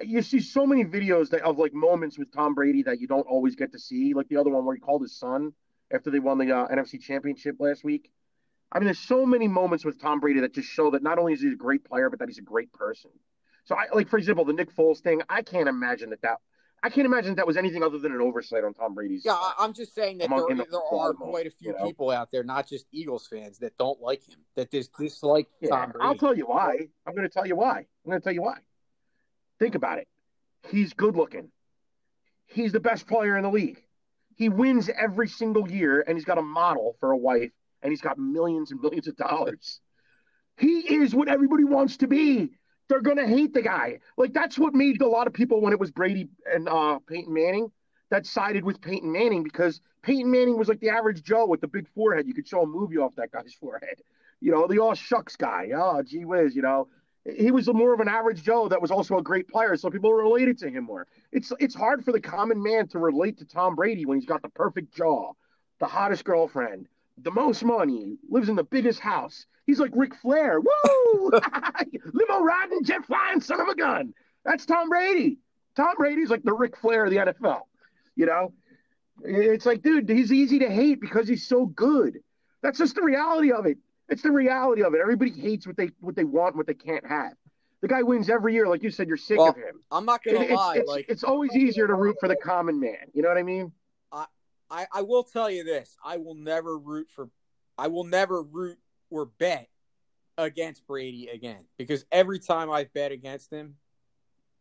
you 0.00 0.22
see 0.22 0.40
so 0.40 0.66
many 0.66 0.84
videos 0.84 1.30
that 1.30 1.42
of 1.42 1.58
like 1.58 1.72
moments 1.72 2.18
with 2.18 2.32
Tom 2.32 2.54
Brady 2.54 2.82
that 2.84 3.00
you 3.00 3.06
don't 3.06 3.26
always 3.26 3.56
get 3.56 3.72
to 3.72 3.78
see, 3.78 4.14
like 4.14 4.28
the 4.28 4.36
other 4.36 4.50
one 4.50 4.64
where 4.64 4.74
he 4.74 4.80
called 4.80 5.02
his 5.02 5.16
son 5.16 5.52
after 5.92 6.10
they 6.10 6.18
won 6.18 6.38
the 6.38 6.52
uh, 6.52 6.68
NFC 6.68 7.00
Championship 7.00 7.56
last 7.58 7.84
week. 7.84 8.10
I 8.70 8.78
mean, 8.78 8.86
there's 8.86 8.98
so 8.98 9.24
many 9.24 9.48
moments 9.48 9.84
with 9.84 10.00
Tom 10.00 10.20
Brady 10.20 10.40
that 10.40 10.52
just 10.52 10.68
show 10.68 10.90
that 10.90 11.02
not 11.02 11.18
only 11.18 11.32
is 11.32 11.40
he 11.40 11.48
a 11.48 11.56
great 11.56 11.84
player, 11.84 12.10
but 12.10 12.18
that 12.18 12.28
he's 12.28 12.38
a 12.38 12.42
great 12.42 12.72
person. 12.72 13.10
So, 13.68 13.74
I 13.76 13.84
like 13.94 14.08
for 14.08 14.16
example, 14.16 14.46
the 14.46 14.54
Nick 14.54 14.74
Foles 14.74 15.00
thing. 15.00 15.20
I 15.28 15.42
can't 15.42 15.68
imagine 15.68 16.08
that 16.08 16.22
that 16.22 16.38
I 16.82 16.88
can't 16.88 17.04
imagine 17.04 17.34
that 17.34 17.46
was 17.46 17.58
anything 17.58 17.82
other 17.82 17.98
than 17.98 18.12
an 18.12 18.20
oversight 18.22 18.64
on 18.64 18.72
Tom 18.72 18.94
Brady's. 18.94 19.26
Yeah, 19.26 19.38
I'm 19.58 19.74
just 19.74 19.94
saying 19.94 20.16
that 20.18 20.30
there, 20.30 20.38
the 20.38 20.66
there 20.70 20.80
are 20.90 21.12
quite 21.12 21.46
a 21.46 21.50
few 21.50 21.72
you 21.72 21.78
know? 21.78 21.84
people 21.84 22.10
out 22.10 22.30
there, 22.32 22.42
not 22.42 22.66
just 22.66 22.86
Eagles 22.92 23.26
fans, 23.26 23.58
that 23.58 23.76
don't 23.76 24.00
like 24.00 24.26
him, 24.26 24.38
that 24.56 24.70
dis- 24.70 24.88
dislike 24.98 25.48
Yeah, 25.60 25.68
Tom 25.68 25.90
Brady. 25.90 26.06
I'll 26.06 26.14
tell 26.14 26.34
you 26.34 26.46
why. 26.46 26.78
I'm 27.06 27.14
going 27.14 27.28
to 27.28 27.32
tell 27.32 27.46
you 27.46 27.56
why. 27.56 27.78
I'm 27.80 28.10
going 28.10 28.18
to 28.18 28.24
tell 28.24 28.32
you 28.32 28.40
why. 28.40 28.56
Think 29.58 29.74
about 29.74 29.98
it. 29.98 30.08
He's 30.70 30.94
good 30.94 31.14
looking. 31.14 31.50
He's 32.46 32.72
the 32.72 32.80
best 32.80 33.06
player 33.06 33.36
in 33.36 33.42
the 33.42 33.50
league. 33.50 33.82
He 34.36 34.48
wins 34.48 34.88
every 34.88 35.28
single 35.28 35.70
year, 35.70 36.02
and 36.06 36.16
he's 36.16 36.24
got 36.24 36.38
a 36.38 36.42
model 36.42 36.96
for 37.00 37.10
a 37.10 37.18
wife, 37.18 37.50
and 37.82 37.92
he's 37.92 38.00
got 38.00 38.18
millions 38.18 38.70
and 38.70 38.80
millions 38.80 39.08
of 39.08 39.16
dollars. 39.16 39.80
He 40.56 40.94
is 40.94 41.14
what 41.14 41.28
everybody 41.28 41.64
wants 41.64 41.98
to 41.98 42.06
be. 42.06 42.52
They're 42.88 43.00
to 43.00 43.26
hate 43.26 43.52
the 43.52 43.62
guy. 43.62 43.98
Like, 44.16 44.32
that's 44.32 44.58
what 44.58 44.74
made 44.74 45.00
a 45.02 45.06
lot 45.06 45.26
of 45.26 45.32
people 45.32 45.60
when 45.60 45.72
it 45.72 45.78
was 45.78 45.90
Brady 45.90 46.28
and 46.50 46.68
uh, 46.68 46.98
Peyton 47.06 47.32
Manning 47.32 47.70
that 48.10 48.26
sided 48.26 48.64
with 48.64 48.80
Peyton 48.80 49.12
Manning 49.12 49.42
because 49.42 49.80
Peyton 50.02 50.30
Manning 50.30 50.58
was 50.58 50.68
like 50.68 50.80
the 50.80 50.88
average 50.88 51.22
Joe 51.22 51.46
with 51.46 51.60
the 51.60 51.68
big 51.68 51.86
forehead. 51.94 52.26
You 52.26 52.34
could 52.34 52.48
show 52.48 52.62
a 52.62 52.66
movie 52.66 52.96
off 52.96 53.14
that 53.16 53.30
guy's 53.30 53.54
forehead. 53.60 54.02
You 54.40 54.52
know, 54.52 54.66
the 54.66 54.78
all 54.78 54.94
shucks 54.94 55.36
guy. 55.36 55.70
Oh, 55.74 56.02
gee 56.02 56.24
whiz, 56.24 56.54
you 56.54 56.62
know. 56.62 56.88
He 57.24 57.50
was 57.50 57.68
more 57.68 57.92
of 57.92 58.00
an 58.00 58.08
average 58.08 58.42
Joe 58.42 58.68
that 58.68 58.80
was 58.80 58.90
also 58.90 59.18
a 59.18 59.22
great 59.22 59.48
player, 59.48 59.76
so 59.76 59.90
people 59.90 60.12
related 60.12 60.56
to 60.58 60.70
him 60.70 60.84
more. 60.84 61.06
It's 61.30 61.52
it's 61.58 61.74
hard 61.74 62.04
for 62.04 62.12
the 62.12 62.20
common 62.20 62.62
man 62.62 62.88
to 62.88 62.98
relate 62.98 63.38
to 63.38 63.44
Tom 63.44 63.74
Brady 63.74 64.06
when 64.06 64.16
he's 64.16 64.26
got 64.26 64.40
the 64.40 64.48
perfect 64.48 64.94
jaw, 64.94 65.32
the 65.78 65.86
hottest 65.86 66.24
girlfriend, 66.24 66.88
the 67.22 67.30
most 67.30 67.64
money, 67.64 68.16
lives 68.28 68.48
in 68.48 68.56
the 68.56 68.64
biggest 68.64 69.00
house. 69.00 69.46
He's 69.66 69.80
like 69.80 69.92
Ric 69.94 70.14
Flair. 70.14 70.60
Woo! 70.60 71.30
Limo 72.12 72.40
riding, 72.40 72.84
jet 72.84 73.04
flying, 73.04 73.40
son 73.40 73.60
of 73.60 73.68
a 73.68 73.74
gun. 73.74 74.14
That's 74.44 74.64
Tom 74.66 74.88
Brady. 74.88 75.38
Tom 75.76 75.94
Brady's 75.96 76.30
like 76.30 76.42
the 76.42 76.54
Ric 76.54 76.76
Flair 76.76 77.04
of 77.04 77.10
the 77.10 77.16
NFL. 77.18 77.62
You 78.16 78.26
know, 78.26 78.52
it's 79.22 79.66
like, 79.66 79.82
dude, 79.82 80.08
he's 80.08 80.32
easy 80.32 80.58
to 80.60 80.70
hate 80.70 81.00
because 81.00 81.28
he's 81.28 81.46
so 81.46 81.66
good. 81.66 82.18
That's 82.62 82.78
just 82.78 82.94
the 82.94 83.02
reality 83.02 83.52
of 83.52 83.66
it. 83.66 83.78
It's 84.08 84.22
the 84.22 84.32
reality 84.32 84.82
of 84.82 84.94
it. 84.94 85.00
Everybody 85.00 85.30
hates 85.30 85.66
what 85.66 85.76
they 85.76 85.90
what 86.00 86.16
they 86.16 86.24
want, 86.24 86.56
what 86.56 86.66
they 86.66 86.74
can't 86.74 87.06
have. 87.06 87.32
The 87.80 87.88
guy 87.88 88.02
wins 88.02 88.28
every 88.28 88.54
year, 88.54 88.66
like 88.66 88.82
you 88.82 88.90
said. 88.90 89.06
You're 89.06 89.16
sick 89.16 89.38
Well, 89.38 89.50
of 89.50 89.56
him. 89.56 89.80
I'm 89.90 90.04
not 90.04 90.24
gonna 90.24 90.40
it's, 90.40 90.52
lie, 90.52 90.76
it's, 90.78 90.88
like 90.88 91.06
it's 91.08 91.22
always 91.22 91.54
easier 91.54 91.86
to 91.86 91.94
root 91.94 92.16
for 92.18 92.28
the 92.28 92.36
common 92.36 92.80
man. 92.80 93.06
You 93.12 93.22
know 93.22 93.28
what 93.28 93.38
I 93.38 93.42
mean? 93.42 93.72
I, 94.70 94.86
I 94.92 95.02
will 95.02 95.24
tell 95.24 95.50
you 95.50 95.64
this: 95.64 95.96
I 96.04 96.16
will 96.18 96.34
never 96.34 96.78
root 96.78 97.08
for, 97.14 97.30
I 97.76 97.88
will 97.88 98.04
never 98.04 98.42
root 98.42 98.78
or 99.10 99.26
bet 99.26 99.68
against 100.36 100.86
Brady 100.86 101.28
again 101.28 101.64
because 101.76 102.04
every 102.12 102.38
time 102.38 102.70
I 102.70 102.84
bet 102.84 103.12
against 103.12 103.52
him, 103.52 103.76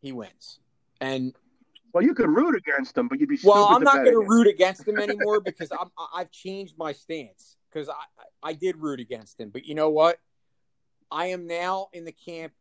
he 0.02 0.12
wins. 0.12 0.60
And 1.02 1.34
Well, 1.94 2.04
you 2.04 2.14
could 2.14 2.30
root 2.30 2.56
against 2.56 2.98
him, 2.98 3.08
but 3.08 3.20
you'd 3.20 3.30
be 3.30 3.38
stupid. 3.38 3.54
well, 3.54 3.68
I'm 3.68 3.84
not 3.84 3.98
going 4.04 4.14
to 4.14 4.26
root 4.28 4.48
against 4.48 4.88
him 4.88 5.00
anymore 5.00 5.40
because 5.42 5.72
I'm, 5.72 5.90
I- 5.98 6.08
I've 6.22 6.32
changed 6.32 6.76
my 6.78 6.94
stance 6.94 7.58
because 7.72 7.90
I, 7.90 7.94
I 7.94 8.50
I 8.50 8.54
did 8.54 8.78
root 8.78 9.00
against 9.00 9.40
him, 9.40 9.50
but 9.50 9.66
you 9.66 9.76
know 9.76 9.90
what? 9.90 10.20
I 11.12 11.28
am 11.28 11.48
now 11.48 11.88
in 11.94 12.06
the 12.06 12.12
camp 12.12 12.54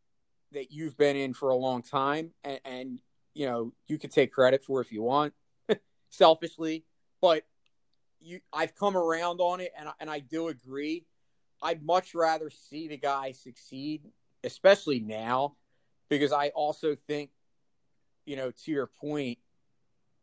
that 0.51 0.71
you've 0.71 0.97
been 0.97 1.15
in 1.15 1.33
for 1.33 1.49
a 1.49 1.55
long 1.55 1.81
time, 1.81 2.31
and, 2.43 2.59
and 2.65 2.99
you 3.33 3.45
know 3.45 3.73
you 3.87 3.97
can 3.97 4.09
take 4.09 4.31
credit 4.31 4.63
for 4.63 4.81
if 4.81 4.91
you 4.91 5.01
want, 5.01 5.33
selfishly, 6.09 6.83
but 7.27 7.43
you 8.21 8.39
I've 8.53 8.73
come 8.73 8.95
around 8.95 9.41
on 9.41 9.59
it, 9.59 9.73
and 9.77 9.89
I- 9.89 9.93
and 9.99 10.09
I 10.09 10.19
do 10.19 10.47
agree. 10.47 11.05
I'd 11.61 11.83
much 11.83 12.15
rather 12.15 12.49
see 12.49 12.87
the 12.87 12.97
guy 12.97 13.33
succeed, 13.33 14.13
especially 14.45 15.01
now, 15.01 15.57
because 16.07 16.31
I 16.31 16.49
also 16.49 16.95
think, 16.95 17.31
you 18.25 18.37
know, 18.37 18.51
to 18.51 18.71
your 18.71 18.87
point, 18.87 19.39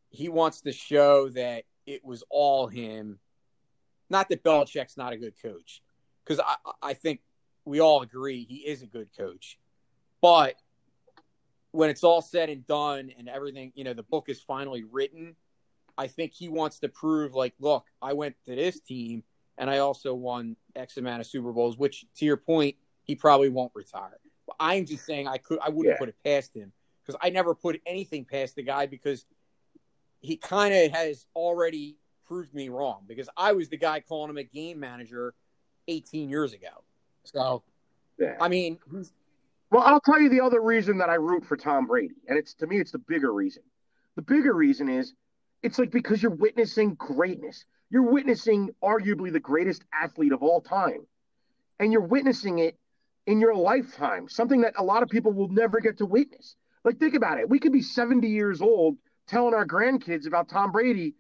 he 0.09 0.31
wants 0.31 0.63
to 0.63 0.73
show 0.73 1.29
that 1.31 1.65
it 1.85 2.03
was 2.05 2.25
all 2.31 2.69
him. 2.69 3.21
Not 4.09 4.29
that 4.31 4.43
Belichick's 4.43 4.97
not 4.97 5.13
a 5.13 5.19
good 5.19 5.35
coach, 5.43 5.83
because 6.25 6.41
I, 6.41 6.57
I 6.81 6.95
think 6.95 7.21
we 7.67 7.81
all 7.81 8.01
agree 8.01 8.45
he 8.45 8.67
is 8.67 8.83
a 8.83 8.87
good 8.87 9.11
coach. 9.15 9.59
But 10.23 10.57
when 11.73 11.91
it's 11.91 12.05
all 12.05 12.23
said 12.23 12.49
and 12.49 12.67
done 12.67 13.13
and 13.19 13.29
everything, 13.29 13.73
you 13.75 13.85
know, 13.85 13.93
the 13.93 14.05
book 14.05 14.29
is 14.29 14.41
finally 14.41 14.85
written, 14.85 15.37
I 15.97 16.07
think 16.07 16.33
he 16.35 16.49
wants 16.49 16.81
to 16.81 16.89
prove, 16.89 17.35
like, 17.35 17.55
look, 17.61 17.87
I 18.03 18.13
went 18.13 18.37
to 18.47 18.55
this 18.55 18.81
team 18.81 19.23
and 19.59 19.71
I 19.71 19.79
also 19.79 20.15
won 20.15 20.57
X 20.75 20.97
amount 20.97 21.21
of 21.21 21.27
Super 21.27 21.53
Bowls, 21.53 21.79
which 21.79 22.05
to 22.17 22.25
your 22.25 22.37
point, 22.37 22.77
he 23.05 23.15
probably 23.15 23.49
won't 23.49 23.73
retire. 23.75 24.19
But 24.47 24.57
I'm 24.59 24.87
just 24.87 25.07
saying 25.07 25.29
I 25.29 25.39
could 25.39 25.59
I 25.63 25.69
wouldn't 25.69 25.95
Yeah. 25.95 25.99
put 25.99 26.09
it 26.09 26.17
past 26.25 26.55
him 26.55 26.73
because 27.05 27.19
I 27.23 27.31
never 27.31 27.55
put 27.55 27.81
anything 27.87 28.25
past 28.25 28.57
the 28.57 28.63
guy 28.63 28.87
because 28.87 29.25
he 30.21 30.37
kind 30.37 30.75
of 30.75 30.91
has 30.93 31.27
already 31.37 31.97
proved 32.27 32.55
me 32.55 32.71
wrong 32.71 33.05
because 33.07 33.29
I 33.37 33.53
was 33.53 33.69
the 33.69 33.77
guy 33.77 34.01
calling 34.01 34.31
him 34.31 34.39
a 34.39 34.45
game 34.45 34.81
manager 34.81 35.35
18 35.87 36.29
years 36.31 36.53
ago. 36.53 36.83
So 37.25 37.63
Yeah. 38.19 38.37
I 38.41 38.49
mean, 38.49 38.79
Well, 39.71 39.83
I'll 39.83 40.01
tell 40.01 40.21
you 40.21 40.29
the 40.29 40.41
other 40.41 40.61
reason 40.61 40.99
that 40.99 41.11
I 41.11 41.15
root 41.15 41.45
for 41.45 41.57
Tom 41.57 41.87
Brady, 41.87 42.15
and 42.29 42.39
it's 42.39 42.55
to 42.55 42.67
me, 42.67 42.79
it's 42.79 42.93
the 42.93 42.99
bigger 42.99 43.33
reason. 43.33 43.63
The 44.17 44.23
bigger 44.23 44.55
reason 44.55 44.89
is 44.89 45.15
it's 45.65 45.79
like 45.79 45.91
because 45.91 46.23
you're 46.23 46.31
witnessing 46.31 46.95
greatness. 46.95 47.65
You're 47.89 48.13
witnessing 48.13 48.71
arguably 48.83 49.33
the 49.33 49.41
greatest 49.41 49.83
athlete 49.93 50.33
of 50.33 50.43
all 50.43 50.61
time, 50.61 51.07
and 51.81 51.91
you're 51.91 52.03
witnessing 52.03 52.59
it 52.59 52.79
in 53.27 53.41
your 53.41 53.55
lifetime, 53.55 54.29
something 54.29 54.61
that 54.61 54.75
a 54.77 54.85
lot 54.85 55.03
of 55.03 55.09
people 55.09 55.33
will 55.33 55.49
never 55.49 55.81
get 55.81 55.99
to 55.99 56.07
witness. 56.07 56.55
Like, 56.85 56.99
think 56.99 57.15
about 57.15 57.39
it. 57.39 57.49
We 57.49 57.59
could 57.59 57.73
be 57.73 57.81
70 57.81 58.29
years 58.29 58.61
old 58.61 58.99
telling 59.27 59.55
our 59.55 59.67
grandkids 59.67 60.27
about 60.27 60.51
Tom 60.51 60.71
Brady. 60.71 61.15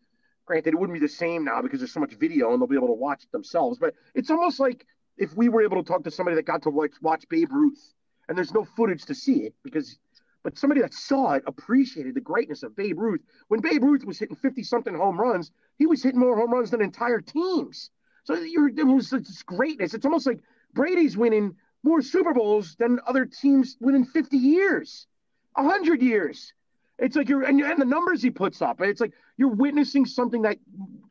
Granted, 0.44 0.74
it 0.74 0.78
wouldn't 0.78 1.00
be 1.00 1.04
the 1.04 1.10
same 1.10 1.42
now 1.42 1.62
because 1.62 1.80
there's 1.80 1.92
so 1.94 2.00
much 2.00 2.12
video 2.12 2.52
and 2.52 2.60
they'll 2.60 2.68
be 2.68 2.76
able 2.76 2.88
to 2.88 2.92
watch 2.92 3.24
it 3.24 3.32
themselves. 3.32 3.78
But 3.78 3.94
it's 4.14 4.30
almost 4.30 4.60
like 4.60 4.86
if 5.16 5.34
we 5.34 5.48
were 5.48 5.62
able 5.62 5.82
to 5.82 5.88
talk 5.88 6.04
to 6.04 6.10
somebody 6.10 6.34
that 6.36 6.44
got 6.44 6.62
to 6.64 6.70
watch, 6.70 6.92
watch 7.00 7.24
Babe 7.30 7.50
Ruth 7.50 7.94
and 8.28 8.36
there's 8.36 8.52
no 8.52 8.66
footage 8.76 9.06
to 9.06 9.14
see 9.14 9.44
it 9.44 9.54
because 9.62 9.98
but 10.44 10.58
somebody 10.58 10.82
that 10.82 10.94
saw 10.94 11.32
it 11.32 11.42
appreciated 11.46 12.14
the 12.14 12.20
greatness 12.20 12.62
of 12.62 12.76
Babe 12.76 13.00
Ruth. 13.00 13.22
When 13.48 13.60
Babe 13.60 13.82
Ruth 13.82 14.04
was 14.04 14.18
hitting 14.18 14.36
50 14.36 14.62
something 14.62 14.94
home 14.94 15.18
runs, 15.18 15.50
he 15.78 15.86
was 15.86 16.02
hitting 16.02 16.20
more 16.20 16.36
home 16.36 16.52
runs 16.52 16.70
than 16.70 16.82
entire 16.82 17.20
teams. 17.20 17.90
So 18.24 18.34
you're, 18.34 18.68
it 18.68 18.86
was 18.86 19.10
this 19.10 19.42
greatness. 19.42 19.94
It's 19.94 20.04
almost 20.04 20.26
like 20.26 20.40
Brady's 20.74 21.16
winning 21.16 21.56
more 21.82 22.02
Super 22.02 22.34
Bowls 22.34 22.76
than 22.78 23.00
other 23.06 23.24
teams 23.24 23.76
within 23.80 24.04
50 24.04 24.36
years, 24.36 25.06
100 25.54 26.02
years. 26.02 26.52
It's 26.98 27.16
like 27.16 27.28
you're, 27.28 27.42
and, 27.42 27.60
and 27.60 27.80
the 27.80 27.86
numbers 27.86 28.22
he 28.22 28.30
puts 28.30 28.62
up, 28.62 28.80
it's 28.80 29.00
like 29.00 29.14
you're 29.36 29.48
witnessing 29.48 30.06
something 30.06 30.42
that 30.42 30.58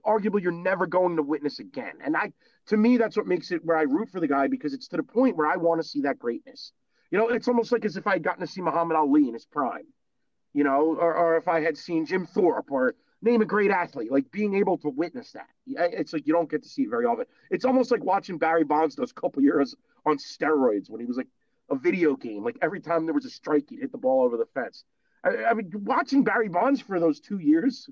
arguably 0.06 0.41
you're 0.41 0.52
never 0.52 0.88
going 0.88 1.17
to 1.17 1.24
witness 1.24 1.60
again. 1.60 1.96
And 2.04 2.15
I, 2.15 2.32
to 2.67 2.78
me, 2.78 2.98
that's 2.98 3.17
what 3.17 3.28
makes 3.28 3.52
it 3.52 3.65
where 3.65 3.78
I 3.78 3.82
root 3.82 4.10
for 4.10 4.19
the 4.19 4.28
guy 4.28 4.48
because 4.48 4.74
it's 4.74 4.88
to 4.89 4.98
the 4.98 5.04
point 5.04 5.36
where 5.36 5.48
I 5.48 5.58
want 5.58 5.82
to 5.82 5.88
see 5.88 6.02
that 6.02 6.19
greatness. 6.19 6.72
You 7.13 7.19
know, 7.19 7.30
it's 7.30 7.47
almost 7.47 7.71
like 7.71 7.86
as 7.86 7.95
if 7.95 8.08
I 8.08 8.13
had 8.13 8.23
gotten 8.23 8.41
to 8.41 8.52
see 8.52 8.60
Muhammad 8.60 8.97
Ali 8.97 9.28
in 9.28 9.36
his 9.36 9.45
prime, 9.45 9.86
you 10.52 10.63
know, 10.63 10.97
or, 10.99 11.13
or 11.13 11.38
if 11.38 11.47
I 11.47 11.62
had 11.62 11.78
seen 11.78 12.08
Jim 12.08 12.26
Thorpe 12.26 12.71
or 12.71 12.95
name 13.21 13.43
a 13.43 13.45
great 13.45 13.69
athlete, 13.69 14.12
like 14.12 14.32
being 14.32 14.56
able 14.56 14.80
to 14.80 14.89
witness 14.89 15.32
that. 15.34 15.45
It's 15.67 16.12
like 16.12 16.26
you 16.26 16.34
don't 16.34 16.49
get 16.49 16.63
to 16.63 16.69
see 16.69 16.82
it 16.82 16.89
very 16.89 17.06
often. 17.06 17.26
It's 17.52 17.65
almost 17.65 17.91
like 17.91 18.04
watching 18.04 18.39
Barry 18.39 18.63
Bonds 18.63 18.95
those 18.95 19.12
couple 19.12 19.43
years 19.43 19.76
on 20.08 20.17
steroids 20.17 20.89
when 20.89 21.02
he 21.02 21.06
was 21.06 21.15
like 21.15 21.28
a 21.69 21.76
video 21.76 22.15
game. 22.15 22.43
Like 22.43 22.58
every 22.63 22.80
time 22.80 23.06
there 23.06 23.13
was 23.13 23.26
a 23.26 23.30
strike, 23.30 23.65
he'd 23.69 23.82
hit 23.82 23.91
the 23.91 23.99
ball 23.99 24.23
over 24.23 24.36
the 24.36 24.47
fence. 24.56 24.84
I, 25.23 25.52
I 25.52 25.54
mean, 25.54 25.69
watching 25.71 26.23
Barry 26.23 26.49
Bonds 26.49 26.82
for 26.82 26.99
those 26.99 27.19
two 27.19 27.38
years 27.38 27.88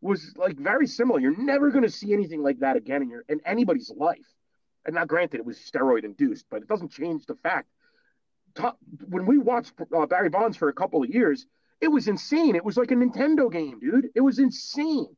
was 0.00 0.32
like 0.34 0.56
very 0.56 0.86
similar. 0.86 1.20
You're 1.20 1.36
never 1.36 1.68
going 1.72 1.84
to 1.84 1.90
see 1.90 2.14
anything 2.14 2.42
like 2.42 2.60
that 2.60 2.76
again 2.76 3.02
in 3.02 3.10
your 3.10 3.24
in 3.28 3.42
anybody's 3.44 3.92
life. 3.94 4.32
And 4.86 4.94
now, 4.94 5.04
granted, 5.04 5.40
it 5.40 5.44
was 5.44 5.58
steroid 5.58 6.04
induced, 6.04 6.46
but 6.50 6.62
it 6.62 6.68
doesn't 6.68 6.90
change 6.90 7.26
the 7.26 7.34
fact. 7.34 7.68
To- 8.56 8.76
when 9.08 9.26
we 9.26 9.38
watched 9.38 9.72
uh, 9.96 10.06
Barry 10.06 10.28
Bonds 10.28 10.56
for 10.56 10.68
a 10.68 10.72
couple 10.72 11.02
of 11.02 11.08
years, 11.10 11.46
it 11.80 11.88
was 11.88 12.08
insane. 12.08 12.54
It 12.54 12.64
was 12.64 12.76
like 12.76 12.90
a 12.90 12.94
Nintendo 12.94 13.50
game, 13.50 13.80
dude. 13.80 14.08
It 14.14 14.20
was 14.20 14.38
insane. 14.38 15.08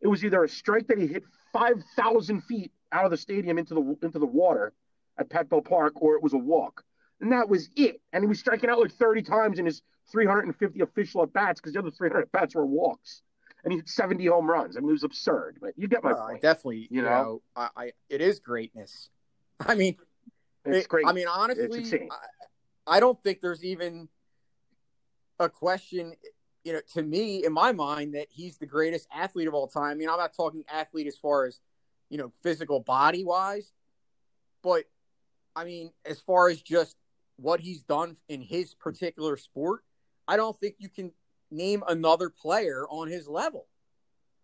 It 0.00 0.08
was 0.08 0.24
either 0.24 0.44
a 0.44 0.48
strike 0.48 0.86
that 0.88 0.98
he 0.98 1.06
hit 1.06 1.24
five 1.52 1.82
thousand 1.96 2.42
feet 2.42 2.72
out 2.92 3.04
of 3.04 3.10
the 3.10 3.16
stadium 3.16 3.58
into 3.58 3.74
the 3.74 3.96
into 4.06 4.18
the 4.18 4.26
water 4.26 4.72
at 5.18 5.28
Bell 5.48 5.62
Park, 5.62 5.94
or 6.02 6.14
it 6.14 6.22
was 6.22 6.32
a 6.34 6.38
walk, 6.38 6.84
and 7.20 7.32
that 7.32 7.48
was 7.48 7.68
it. 7.76 8.00
And 8.12 8.22
he 8.22 8.28
was 8.28 8.38
striking 8.38 8.70
out 8.70 8.78
like 8.80 8.92
thirty 8.92 9.22
times 9.22 9.58
in 9.58 9.66
his 9.66 9.82
350 10.12 10.80
official 10.82 11.22
at 11.24 11.32
bats 11.32 11.60
because 11.60 11.72
the 11.72 11.80
other 11.80 11.90
300 11.90 12.22
at 12.22 12.32
bats 12.32 12.54
were 12.54 12.64
walks, 12.64 13.22
and 13.64 13.72
he 13.72 13.78
hit 13.80 13.88
70 13.88 14.24
home 14.26 14.48
runs. 14.48 14.76
I 14.76 14.80
mean, 14.80 14.90
it 14.90 14.92
was 14.92 15.02
absurd. 15.02 15.58
But 15.60 15.72
you 15.76 15.88
get 15.88 16.04
my 16.04 16.12
uh, 16.12 16.26
point. 16.28 16.42
definitely, 16.42 16.86
You 16.92 17.02
know? 17.02 17.08
know, 17.10 17.42
I, 17.56 17.68
I 17.76 17.92
it 18.08 18.20
is 18.20 18.38
greatness. 18.38 19.10
I 19.60 19.74
mean, 19.74 19.96
It's 20.64 20.84
it- 20.84 20.88
great. 20.88 21.06
I 21.08 21.12
mean, 21.12 21.26
honestly, 21.26 21.64
insane. 21.80 22.08
I, 22.12 22.16
I 22.86 23.00
don't 23.00 23.20
think 23.22 23.40
there's 23.40 23.64
even 23.64 24.08
a 25.38 25.48
question, 25.48 26.14
you 26.64 26.72
know, 26.72 26.80
to 26.94 27.02
me 27.02 27.44
in 27.44 27.52
my 27.52 27.72
mind 27.72 28.14
that 28.14 28.28
he's 28.30 28.58
the 28.58 28.66
greatest 28.66 29.08
athlete 29.14 29.48
of 29.48 29.54
all 29.54 29.66
time. 29.66 29.90
I 29.90 29.94
mean, 29.94 30.08
I'm 30.08 30.18
not 30.18 30.34
talking 30.34 30.64
athlete 30.72 31.06
as 31.06 31.16
far 31.16 31.46
as 31.46 31.60
you 32.08 32.18
know 32.18 32.32
physical 32.42 32.80
body 32.80 33.24
wise, 33.24 33.72
but 34.62 34.84
I 35.54 35.64
mean 35.64 35.90
as 36.04 36.20
far 36.20 36.48
as 36.48 36.62
just 36.62 36.96
what 37.36 37.60
he's 37.60 37.82
done 37.82 38.16
in 38.28 38.40
his 38.40 38.74
particular 38.74 39.36
sport, 39.36 39.82
I 40.26 40.36
don't 40.36 40.58
think 40.58 40.76
you 40.78 40.88
can 40.88 41.12
name 41.50 41.82
another 41.88 42.30
player 42.30 42.86
on 42.88 43.08
his 43.08 43.28
level, 43.28 43.66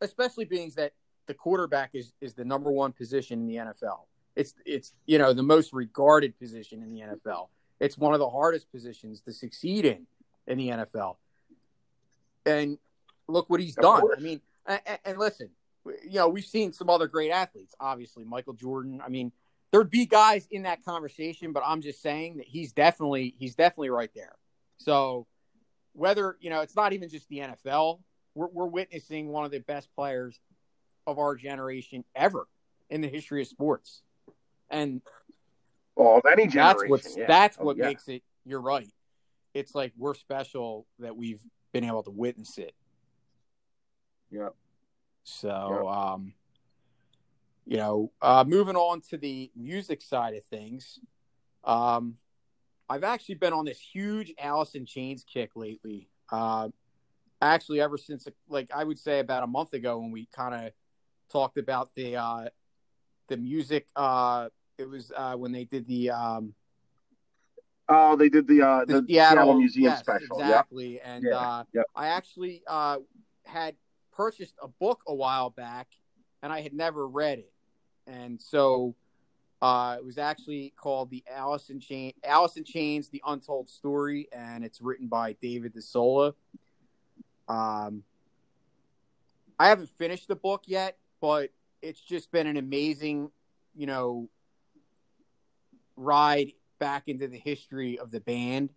especially 0.00 0.44
being 0.44 0.72
that 0.76 0.92
the 1.26 1.34
quarterback 1.34 1.90
is 1.94 2.12
is 2.20 2.34
the 2.34 2.44
number 2.44 2.70
one 2.72 2.92
position 2.92 3.40
in 3.40 3.46
the 3.46 3.56
NFL. 3.56 4.06
It's 4.34 4.54
it's 4.66 4.92
you 5.06 5.18
know 5.18 5.32
the 5.32 5.42
most 5.42 5.72
regarded 5.72 6.38
position 6.38 6.82
in 6.82 6.92
the 6.92 7.00
NFL. 7.00 7.48
It's 7.82 7.98
one 7.98 8.14
of 8.14 8.20
the 8.20 8.30
hardest 8.30 8.70
positions 8.70 9.22
to 9.22 9.32
succeed 9.32 9.84
in 9.84 10.06
in 10.46 10.56
the 10.56 10.68
NFL. 10.68 11.16
And 12.46 12.78
look 13.26 13.50
what 13.50 13.58
he's 13.58 13.74
done. 13.74 14.04
I 14.16 14.20
mean, 14.20 14.40
and, 14.66 14.80
and 15.04 15.18
listen, 15.18 15.50
you 15.84 16.14
know, 16.14 16.28
we've 16.28 16.44
seen 16.44 16.72
some 16.72 16.88
other 16.88 17.08
great 17.08 17.32
athletes. 17.32 17.74
Obviously, 17.80 18.24
Michael 18.24 18.52
Jordan. 18.52 19.02
I 19.04 19.08
mean, 19.08 19.32
there'd 19.72 19.90
be 19.90 20.06
guys 20.06 20.46
in 20.48 20.62
that 20.62 20.84
conversation, 20.84 21.52
but 21.52 21.64
I'm 21.66 21.82
just 21.82 22.00
saying 22.00 22.36
that 22.36 22.46
he's 22.46 22.72
definitely 22.72 23.34
he's 23.36 23.56
definitely 23.56 23.90
right 23.90 24.10
there. 24.14 24.36
So 24.78 25.26
whether 25.92 26.36
you 26.40 26.50
know, 26.50 26.60
it's 26.60 26.76
not 26.76 26.92
even 26.92 27.08
just 27.08 27.28
the 27.28 27.38
NFL. 27.38 27.98
We're, 28.36 28.46
we're 28.46 28.66
witnessing 28.66 29.28
one 29.28 29.44
of 29.44 29.50
the 29.50 29.58
best 29.58 29.88
players 29.96 30.38
of 31.04 31.18
our 31.18 31.34
generation 31.34 32.04
ever 32.14 32.46
in 32.90 33.00
the 33.00 33.08
history 33.08 33.42
of 33.42 33.48
sports, 33.48 34.02
and 34.70 35.02
well, 35.96 36.16
of 36.16 36.22
any 36.30 36.44
that's 36.44 36.54
generation. 36.54 36.90
what's 36.90 37.16
yeah. 37.16 37.26
that's 37.26 37.58
Oh, 37.60 37.64
what 37.64 37.76
yeah. 37.76 37.86
makes 37.88 38.08
it. 38.08 38.22
You're 38.44 38.60
right. 38.60 38.88
It's 39.54 39.74
like 39.74 39.92
we're 39.96 40.14
special 40.14 40.86
that 40.98 41.16
we've 41.16 41.40
been 41.72 41.84
able 41.84 42.02
to 42.02 42.10
witness 42.10 42.58
it. 42.58 42.74
Yeah. 44.30 44.48
So, 45.24 45.88
um, 45.88 46.32
you 47.66 47.76
know, 47.76 48.10
uh, 48.20 48.44
moving 48.46 48.76
on 48.76 49.00
to 49.10 49.16
the 49.18 49.50
music 49.54 50.02
side 50.02 50.34
of 50.34 50.44
things, 50.44 50.98
um, 51.64 52.16
I've 52.88 53.04
actually 53.04 53.36
been 53.36 53.52
on 53.52 53.64
this 53.64 53.78
huge 53.78 54.32
Alice 54.38 54.74
in 54.74 54.84
Chains 54.86 55.24
kick 55.30 55.50
lately. 55.54 56.08
Uh, 56.30 56.70
actually, 57.40 57.80
ever 57.80 57.96
since 57.98 58.26
like 58.48 58.70
I 58.74 58.84
would 58.84 58.98
say 58.98 59.20
about 59.20 59.42
a 59.44 59.46
month 59.46 59.74
ago 59.74 59.98
when 59.98 60.10
we 60.10 60.26
kind 60.34 60.54
of 60.66 60.72
talked 61.30 61.58
about 61.58 61.90
the 61.94 62.16
uh, 62.16 62.48
the 63.28 63.36
music. 63.36 63.86
Uh, 63.94 64.48
it 64.78 64.88
was 64.88 65.12
uh, 65.16 65.34
when 65.34 65.52
they 65.52 65.64
did 65.64 65.86
the 65.86 66.10
um, 66.10 66.54
Oh, 67.88 68.16
they 68.16 68.28
did 68.28 68.46
the 68.46 68.62
uh, 68.62 68.84
the, 68.86 69.04
Seattle, 69.06 69.54
Museum 69.54 69.90
yes, 69.90 70.00
special. 70.00 70.38
Yeah. 70.38 70.46
Exactly. 70.46 71.00
And 71.00 71.24
Yeah, 71.24 71.38
uh, 71.38 71.64
yep. 71.74 71.84
I 71.94 72.08
actually 72.08 72.62
uh, 72.66 72.98
had 73.44 73.74
purchased 74.12 74.54
a 74.62 74.68
book 74.68 75.02
a 75.06 75.14
while 75.14 75.50
back, 75.50 75.88
and 76.42 76.52
I 76.52 76.62
had 76.62 76.72
never 76.72 77.06
read 77.06 77.40
it, 77.40 77.52
and 78.06 78.40
so 78.40 78.94
uh, 79.60 79.96
it 79.98 80.04
was 80.04 80.16
actually 80.16 80.72
called 80.76 81.10
the 81.10 81.22
Alice 81.30 81.70
in 81.70 81.80
Chain 81.80 82.12
Alice 82.24 82.56
in 82.56 82.64
Chains: 82.64 83.08
The 83.08 83.22
Untold 83.26 83.68
Story, 83.68 84.28
and 84.32 84.64
it's 84.64 84.80
written 84.80 85.08
by 85.08 85.34
David 85.34 85.74
de 85.74 85.82
Sola. 85.82 86.34
Um, 87.48 88.04
I 89.58 89.68
haven't 89.68 89.90
finished 89.98 90.28
the 90.28 90.36
book 90.36 90.62
yet, 90.66 90.96
but 91.20 91.50
it's 91.82 92.00
just 92.00 92.30
been 92.32 92.46
an 92.46 92.56
amazing, 92.56 93.30
you 93.76 93.86
know, 93.86 94.28
ride 95.96 96.52
back 96.78 97.08
into 97.08 97.28
the 97.28 97.38
history 97.38 97.98
of 97.98 98.10
the 98.10 98.20
band. 98.20 98.70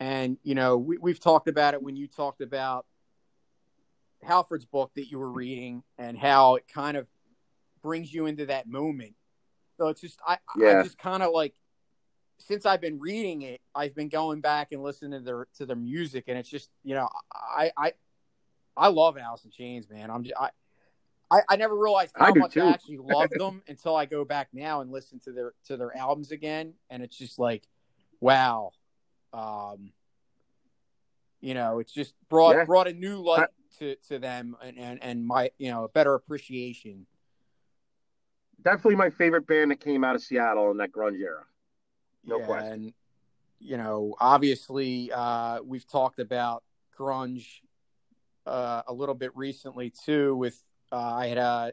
And, 0.00 0.38
you 0.42 0.54
know, 0.54 0.76
we, 0.76 0.98
we've 0.98 1.20
talked 1.20 1.48
about 1.48 1.74
it 1.74 1.82
when 1.82 1.96
you 1.96 2.06
talked 2.06 2.40
about 2.40 2.86
Halford's 4.22 4.66
book 4.66 4.92
that 4.94 5.10
you 5.10 5.18
were 5.18 5.30
reading 5.30 5.82
and 5.98 6.18
how 6.18 6.56
it 6.56 6.66
kind 6.68 6.96
of 6.96 7.06
brings 7.82 8.12
you 8.12 8.26
into 8.26 8.46
that 8.46 8.66
moment. 8.66 9.14
So 9.76 9.88
it's 9.88 10.00
just, 10.00 10.18
I, 10.26 10.34
I 10.34 10.38
Yeah. 10.58 10.82
just 10.82 10.98
kind 10.98 11.22
of 11.22 11.32
like, 11.32 11.54
since 12.38 12.66
I've 12.66 12.80
been 12.80 12.98
reading 12.98 13.42
it, 13.42 13.60
I've 13.74 13.94
been 13.94 14.08
going 14.08 14.40
back 14.40 14.72
and 14.72 14.82
listening 14.82 15.12
to 15.12 15.20
their, 15.20 15.48
to 15.56 15.66
their 15.66 15.76
music. 15.76 16.24
And 16.28 16.36
it's 16.36 16.48
just, 16.48 16.70
you 16.82 16.94
know, 16.94 17.08
I, 17.32 17.70
I, 17.76 17.92
I 18.76 18.88
love 18.88 19.16
Alice 19.16 19.44
in 19.44 19.50
Chains, 19.50 19.88
man. 19.88 20.10
I'm 20.10 20.22
just, 20.22 20.36
I, 20.38 20.50
I, 21.30 21.40
I 21.48 21.56
never 21.56 21.76
realized 21.76 22.12
how 22.16 22.32
do 22.32 22.40
much 22.40 22.52
too. 22.52 22.62
I 22.62 22.72
actually 22.72 22.98
loved 23.02 23.38
them 23.38 23.62
until 23.68 23.96
I 23.96 24.06
go 24.06 24.24
back 24.24 24.48
now 24.52 24.80
and 24.80 24.90
listen 24.90 25.18
to 25.20 25.32
their 25.32 25.52
to 25.66 25.76
their 25.76 25.96
albums 25.96 26.30
again, 26.30 26.74
and 26.90 27.02
it's 27.02 27.16
just 27.16 27.38
like, 27.38 27.66
wow, 28.20 28.72
um, 29.32 29.92
you 31.40 31.54
know, 31.54 31.78
it's 31.78 31.92
just 31.92 32.14
brought 32.28 32.56
Yeah. 32.56 32.64
brought 32.64 32.88
a 32.88 32.92
new 32.92 33.18
light 33.18 33.48
to, 33.78 33.96
to 34.08 34.18
them 34.18 34.56
and, 34.62 34.78
and 34.78 35.02
and 35.02 35.26
my 35.26 35.50
you 35.58 35.70
know 35.70 35.84
a 35.84 35.88
better 35.88 36.14
appreciation. 36.14 37.06
Definitely 38.62 38.96
my 38.96 39.10
favorite 39.10 39.46
band 39.46 39.70
that 39.70 39.80
came 39.80 40.02
out 40.02 40.16
of 40.16 40.22
Seattle 40.22 40.70
in 40.70 40.78
that 40.78 40.90
grunge 40.90 41.20
era. 41.20 41.44
No 42.24 42.38
yeah, 42.38 42.46
question. 42.46 42.72
and 42.72 42.92
you 43.58 43.76
know, 43.76 44.14
obviously, 44.20 45.10
uh, 45.12 45.60
we've 45.62 45.86
talked 45.86 46.18
about 46.18 46.62
grunge 46.98 47.46
uh, 48.46 48.82
a 48.86 48.92
little 48.92 49.14
bit 49.14 49.36
recently 49.36 49.92
too. 50.04 50.36
With 50.36 50.60
uh, 50.92 50.96
I 50.96 51.26
had 51.28 51.38
uh, 51.38 51.70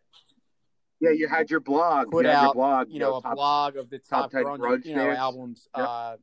Yeah, 1.00 1.12
you 1.12 1.28
had 1.28 1.50
your 1.52 1.60
blog. 1.60 2.12
put 2.12 2.26
you 2.26 2.30
had 2.30 2.38
out, 2.38 2.44
your 2.44 2.54
blog. 2.54 2.88
you 2.90 3.00
know, 3.00 3.18
a 3.18 3.22
top 3.22 3.36
blog 3.36 3.76
of 3.78 3.90
the 3.90 4.00
top, 4.00 4.32
top 4.32 4.32
10 4.32 4.44
grunge, 4.44 4.58
grunge 4.60 4.86
you 4.86 4.96
know, 4.96 5.06
bands. 5.08 5.20
albums. 5.20 5.68
Yep. 5.78 5.86
Uh, 5.88 6.16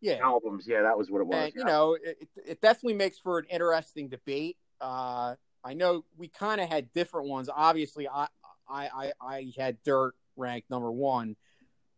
yeah, 0.00 0.18
albums. 0.22 0.64
Yeah, 0.66 0.82
that 0.82 0.98
was 0.98 1.10
what 1.10 1.20
it 1.20 1.26
was. 1.28 1.36
and 1.36 1.52
yeah. 1.54 1.60
you 1.60 1.64
know, 1.64 1.94
it, 2.02 2.28
it 2.46 2.60
definitely 2.60 2.94
makes 2.94 3.18
for 3.18 3.38
an 3.38 3.44
interesting 3.50 4.08
debate. 4.08 4.56
Uh, 4.80 5.36
I 5.64 5.74
know 5.74 6.04
we 6.16 6.26
kind 6.28 6.60
of 6.60 6.68
had 6.68 6.92
different 6.92 7.28
ones. 7.28 7.48
Obviously, 7.54 8.08
I, 8.08 8.26
I 8.68 8.88
I 8.88 9.12
I 9.20 9.52
had 9.56 9.76
Dirt 9.84 10.14
ranked 10.36 10.70
number 10.70 10.90
one, 10.90 11.36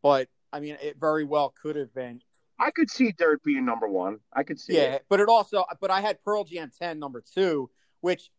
but 0.03 0.29
I 0.53 0.61
mean, 0.61 0.77
it 0.83 0.97
very 1.01 1.25
well 1.25 1.55
could 1.63 1.77
have 1.77 1.95
been. 1.95 2.21
I 2.61 2.71
could 2.73 2.91
see 2.91 3.11
Dirt 3.17 3.43
being 3.43 3.65
number 3.65 3.89
one. 3.89 4.19
I 4.35 4.43
could 4.43 4.61
see 4.61 4.75
Yeah, 4.77 4.97
it. 4.97 5.07
but 5.09 5.19
it 5.21 5.29
also, 5.31 5.65
but 5.81 5.91
I 5.91 6.03
had 6.03 6.23
Pearl 6.23 6.45
Jam 6.45 6.71
ten 6.79 6.99
number 6.99 7.23
two, 7.35 7.71
which 8.03 8.31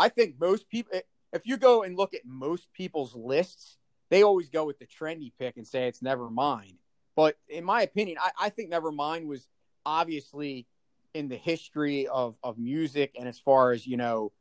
I 0.00 0.08
think 0.08 0.36
most 0.40 0.68
people, 0.70 0.98
if 1.32 1.42
you 1.44 1.58
go 1.58 1.82
and 1.82 1.94
look 1.94 2.14
at 2.14 2.22
most 2.24 2.72
people's 2.72 3.14
lists, 3.14 3.76
they 4.08 4.22
always 4.22 4.48
go 4.48 4.64
with 4.64 4.78
the 4.78 4.86
trendy 4.86 5.30
pick 5.38 5.58
and 5.58 5.66
say 5.66 5.88
it's 5.88 6.00
Nevermind. 6.00 6.76
But 7.14 7.36
in 7.50 7.64
my 7.64 7.82
opinion, 7.82 8.16
I, 8.18 8.46
I 8.46 8.48
think 8.48 8.72
Nevermind 8.72 9.26
was 9.26 9.46
obviously 9.84 10.66
in 11.12 11.28
the 11.28 11.36
history 11.36 12.06
of, 12.08 12.38
of 12.42 12.58
music 12.58 13.14
and 13.18 13.28
as 13.28 13.38
far 13.38 13.72
as 13.72 13.86
you 13.86 13.98
know 13.98 14.32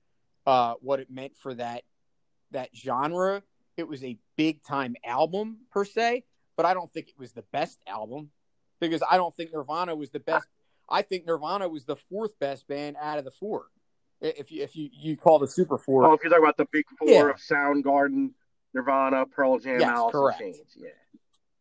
uh, 0.47 0.76
what 0.80 1.01
it 1.01 1.12
meant 1.12 1.36
for 1.36 1.53
that 1.55 1.84
that 2.51 2.70
genre, 2.74 3.43
it 3.76 3.88
was 3.88 4.01
a 4.03 4.18
big 4.38 4.64
time 4.64 4.95
album 5.05 5.57
per 5.72 5.84
se. 5.84 6.24
But 6.55 6.66
I 6.66 6.74
don't 6.74 6.91
think 6.93 7.10
it 7.10 7.20
was 7.20 7.34
the 7.34 7.43
best 7.51 7.80
album 7.86 8.32
because 8.80 9.03
I 9.10 9.18
don't 9.18 9.36
think 9.36 9.51
Nirvana 9.53 9.93
was 9.93 10.10
the 10.10 10.20
best. 10.22 10.47
I 10.89 11.01
think 11.01 11.26
Nirvana 11.28 11.68
was 11.68 11.84
the 11.84 11.97
fourth 11.97 12.39
best 12.39 12.66
band 12.68 12.95
out 12.99 13.18
of 13.18 13.26
the 13.26 13.32
four. 13.32 13.68
If 14.22 14.51
you 14.51 14.63
if 14.63 14.76
you, 14.76 14.89
you 14.91 15.15
call 15.17 15.39
the 15.39 15.47
Super 15.47 15.78
Four, 15.78 16.05
Oh, 16.05 16.13
if 16.13 16.22
you're 16.24 16.30
talking 16.30 16.43
about 16.43 16.57
the 16.57 16.67
big 16.72 16.86
four 16.97 17.07
Yeah. 17.07 17.30
of 17.30 17.38
Soundgarden, 17.38 18.32
Nirvana, 18.74 19.26
Pearl 19.26 19.59
Jam, 19.59 19.80
Yes, 19.80 19.89
Alice 19.89 20.11
correct. 20.11 20.41
in 20.41 20.53
Chains. 20.53 20.74
Yeah. 20.76 20.89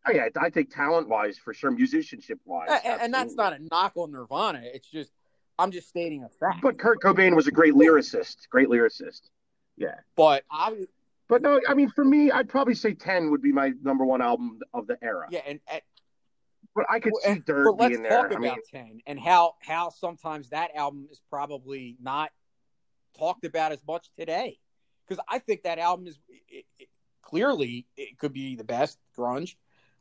Oh, 0.06 0.12
yeah, 0.12 0.28
I 0.40 0.50
think 0.50 0.74
talent 0.74 1.09
wise, 1.09 1.38
for 1.38 1.52
sure, 1.52 1.70
musicianship 1.70 2.40
wise. 2.44 2.68
and, 2.84 3.00
and 3.02 3.14
that's 3.14 3.34
not 3.34 3.52
a 3.52 3.59
knock 3.70 3.92
on 3.96 4.11
Nirvana. 4.11 4.61
It's 4.64 4.88
just 4.90 5.12
I'm 5.59 5.70
just 5.70 5.88
stating 5.88 6.24
a 6.24 6.28
fact. 6.28 6.62
But 6.62 6.78
Kurt 6.78 7.00
Cobain 7.00 7.34
was 7.36 7.46
a 7.46 7.50
great 7.50 7.74
lyricist. 7.74 8.48
Great 8.50 8.68
lyricist. 8.68 9.22
Yeah. 9.76 9.94
But 10.16 10.44
I 10.50 10.86
But 11.28 11.42
no, 11.42 11.61
I 11.68 11.74
mean, 11.74 11.90
for 11.90 12.04
me, 12.04 12.30
I'd 12.32 12.48
probably 12.48 12.74
say 12.74 12.94
10 12.94 13.30
would 13.30 13.42
be 13.42 13.52
my 13.52 13.72
number 13.82 14.04
one 14.04 14.22
album 14.22 14.61
of 14.74 14.86
the 14.86 14.96
era. 15.02 15.26
yeah, 15.30 15.40
and, 15.46 15.61
and 15.70 15.82
But 16.74 16.86
I 16.90 16.98
could 17.00 17.12
see 17.22 17.30
and- 17.30 17.44
Dirt 17.44 17.64
but 17.66 17.80
let's 17.82 17.90
being 17.90 18.02
there. 18.02 18.11
talk 18.12 18.26
I 18.32 18.34
about 18.34 18.40
mean, 18.42 18.56
ten 18.70 19.00
and 19.06 19.18
how 19.20 19.54
how 19.62 19.90
sometimes 19.90 20.50
that 20.50 20.74
album 20.74 21.06
is 21.11 21.20
probably 21.30 21.96
not 22.00 22.30
talked 23.16 23.44
about 23.44 23.72
as 23.72 23.82
much 23.86 24.09
today 24.18 24.59
because 25.06 25.22
I 25.28 25.38
think 25.38 25.62
that 25.62 25.78
album 25.78 26.06
is 26.06 26.18
it, 26.48 26.64
it, 26.78 26.88
clearly 27.22 27.86
it 27.96 28.18
could 28.18 28.32
be 28.32 28.56
the 28.56 28.64
best 28.64 28.98
grunge. 29.16 29.54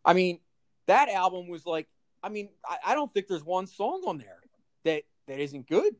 I 0.03 0.13
mean, 0.13 0.39
that 0.87 1.09
album 1.09 1.47
was 1.47 1.65
like, 1.65 1.87
I 2.23 2.29
mean, 2.29 2.49
I, 2.65 2.77
I 2.87 2.95
don't 2.95 3.11
think 3.11 3.27
there's 3.27 3.43
one 3.43 3.67
song 3.67 4.03
on 4.07 4.17
there 4.17 4.39
that 4.85 5.03
that 5.27 5.39
isn't 5.39 5.67
good. 5.67 5.95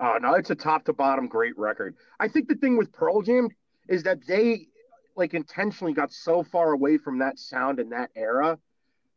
Oh 0.00 0.18
no, 0.20 0.34
it's 0.34 0.50
a 0.50 0.54
top 0.54 0.84
to 0.86 0.92
bottom 0.92 1.28
great 1.28 1.56
record. 1.58 1.96
I 2.18 2.28
think 2.28 2.48
the 2.48 2.56
thing 2.56 2.76
with 2.76 2.92
Pearl 2.92 3.22
Jam 3.22 3.48
is 3.88 4.02
that 4.04 4.26
they 4.26 4.68
like 5.16 5.34
intentionally 5.34 5.92
got 5.92 6.12
so 6.12 6.42
far 6.42 6.72
away 6.72 6.98
from 6.98 7.18
that 7.20 7.38
sound 7.38 7.78
in 7.78 7.90
that 7.90 8.10
era 8.16 8.58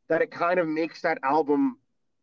that 0.10 0.22
it 0.22 0.32
kind 0.32 0.60
of 0.60 0.68
makes 0.68 1.02
that 1.02 1.18
album 1.24 1.78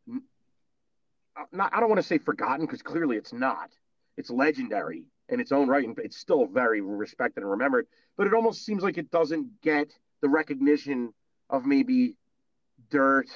uh, 0.09 1.45
not 1.53 1.75
I 1.75 1.81
don't 1.81 1.89
want 1.89 2.01
to 2.01 2.07
say 2.07 2.19
forgotten 2.19 2.67
because 2.67 2.83
clearly 2.83 3.17
it's 3.17 3.33
not. 3.33 3.71
It's 4.17 4.31
legendary 4.31 5.05
in 5.29 5.41
its 5.41 5.53
own 5.53 5.69
right 5.69 5.85
and 5.85 5.99
it's 5.99 6.19
still 6.19 6.47
very 6.47 6.81
respected 6.81 7.43
and 7.43 7.51
remembered, 7.51 7.87
but 8.17 8.27
it 8.27 8.35
almost 8.35 8.65
seems 8.65 8.83
like 8.83 8.99
it 8.99 9.11
doesn't 9.11 9.61
get 9.63 9.91
the 10.21 10.29
recognition 10.29 11.13
of 11.51 11.67
maybe 11.67 12.17
Dirt 12.91 13.29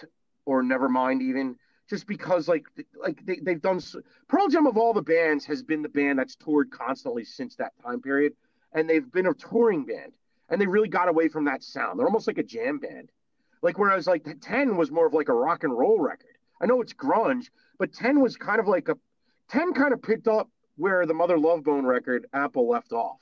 or 0.44 0.62
Nevermind 0.62 1.22
even 1.22 1.56
just 1.88 2.06
because 2.06 2.48
like 2.48 2.66
like 3.00 3.24
they, 3.24 3.40
they've 3.42 3.60
done 3.60 3.80
Pearl 4.28 4.48
Jam 4.48 4.66
of 4.66 4.76
all 4.76 4.92
the 4.92 5.02
bands 5.02 5.44
has 5.46 5.62
been 5.62 5.82
the 5.82 5.88
band 5.88 6.18
that's 6.18 6.36
toured 6.36 6.70
constantly 6.70 7.24
since 7.24 7.56
that 7.56 7.72
time 7.82 8.00
period, 8.00 8.34
and 8.72 8.88
they've 8.88 9.10
been 9.10 9.26
a 9.26 9.34
touring 9.34 9.84
band, 9.84 10.12
and 10.48 10.60
they 10.60 10.66
really 10.66 10.88
got 10.88 11.08
away 11.08 11.28
from 11.28 11.46
that 11.46 11.62
sound. 11.62 11.98
They're 11.98 12.06
almost 12.06 12.26
like 12.26 12.38
a 12.38 12.42
jam 12.42 12.78
band, 12.78 13.10
like 13.62 13.78
whereas 13.78 14.06
like 14.06 14.26
Ten 14.40 14.76
was 14.76 14.90
more 14.90 15.06
of 15.06 15.14
like 15.14 15.28
a 15.28 15.34
rock 15.34 15.64
and 15.64 15.76
roll 15.76 15.98
record. 15.98 16.36
I 16.60 16.66
know 16.66 16.80
it's 16.82 16.92
grunge, 16.92 17.46
but 17.78 17.92
Ten 17.92 18.20
was 18.20 18.36
kind 18.36 18.60
of 18.60 18.68
like 18.68 18.88
a 18.88 18.96
Ten 19.48 19.72
kind 19.72 19.94
of 19.94 20.02
picked 20.02 20.28
up 20.28 20.50
where 20.78 21.04
the 21.06 21.14
Mother 21.14 21.36
Love 21.36 21.64
Bone 21.64 21.84
record 21.84 22.26
Apple 22.32 22.68
left 22.68 22.92
off. 22.92 23.20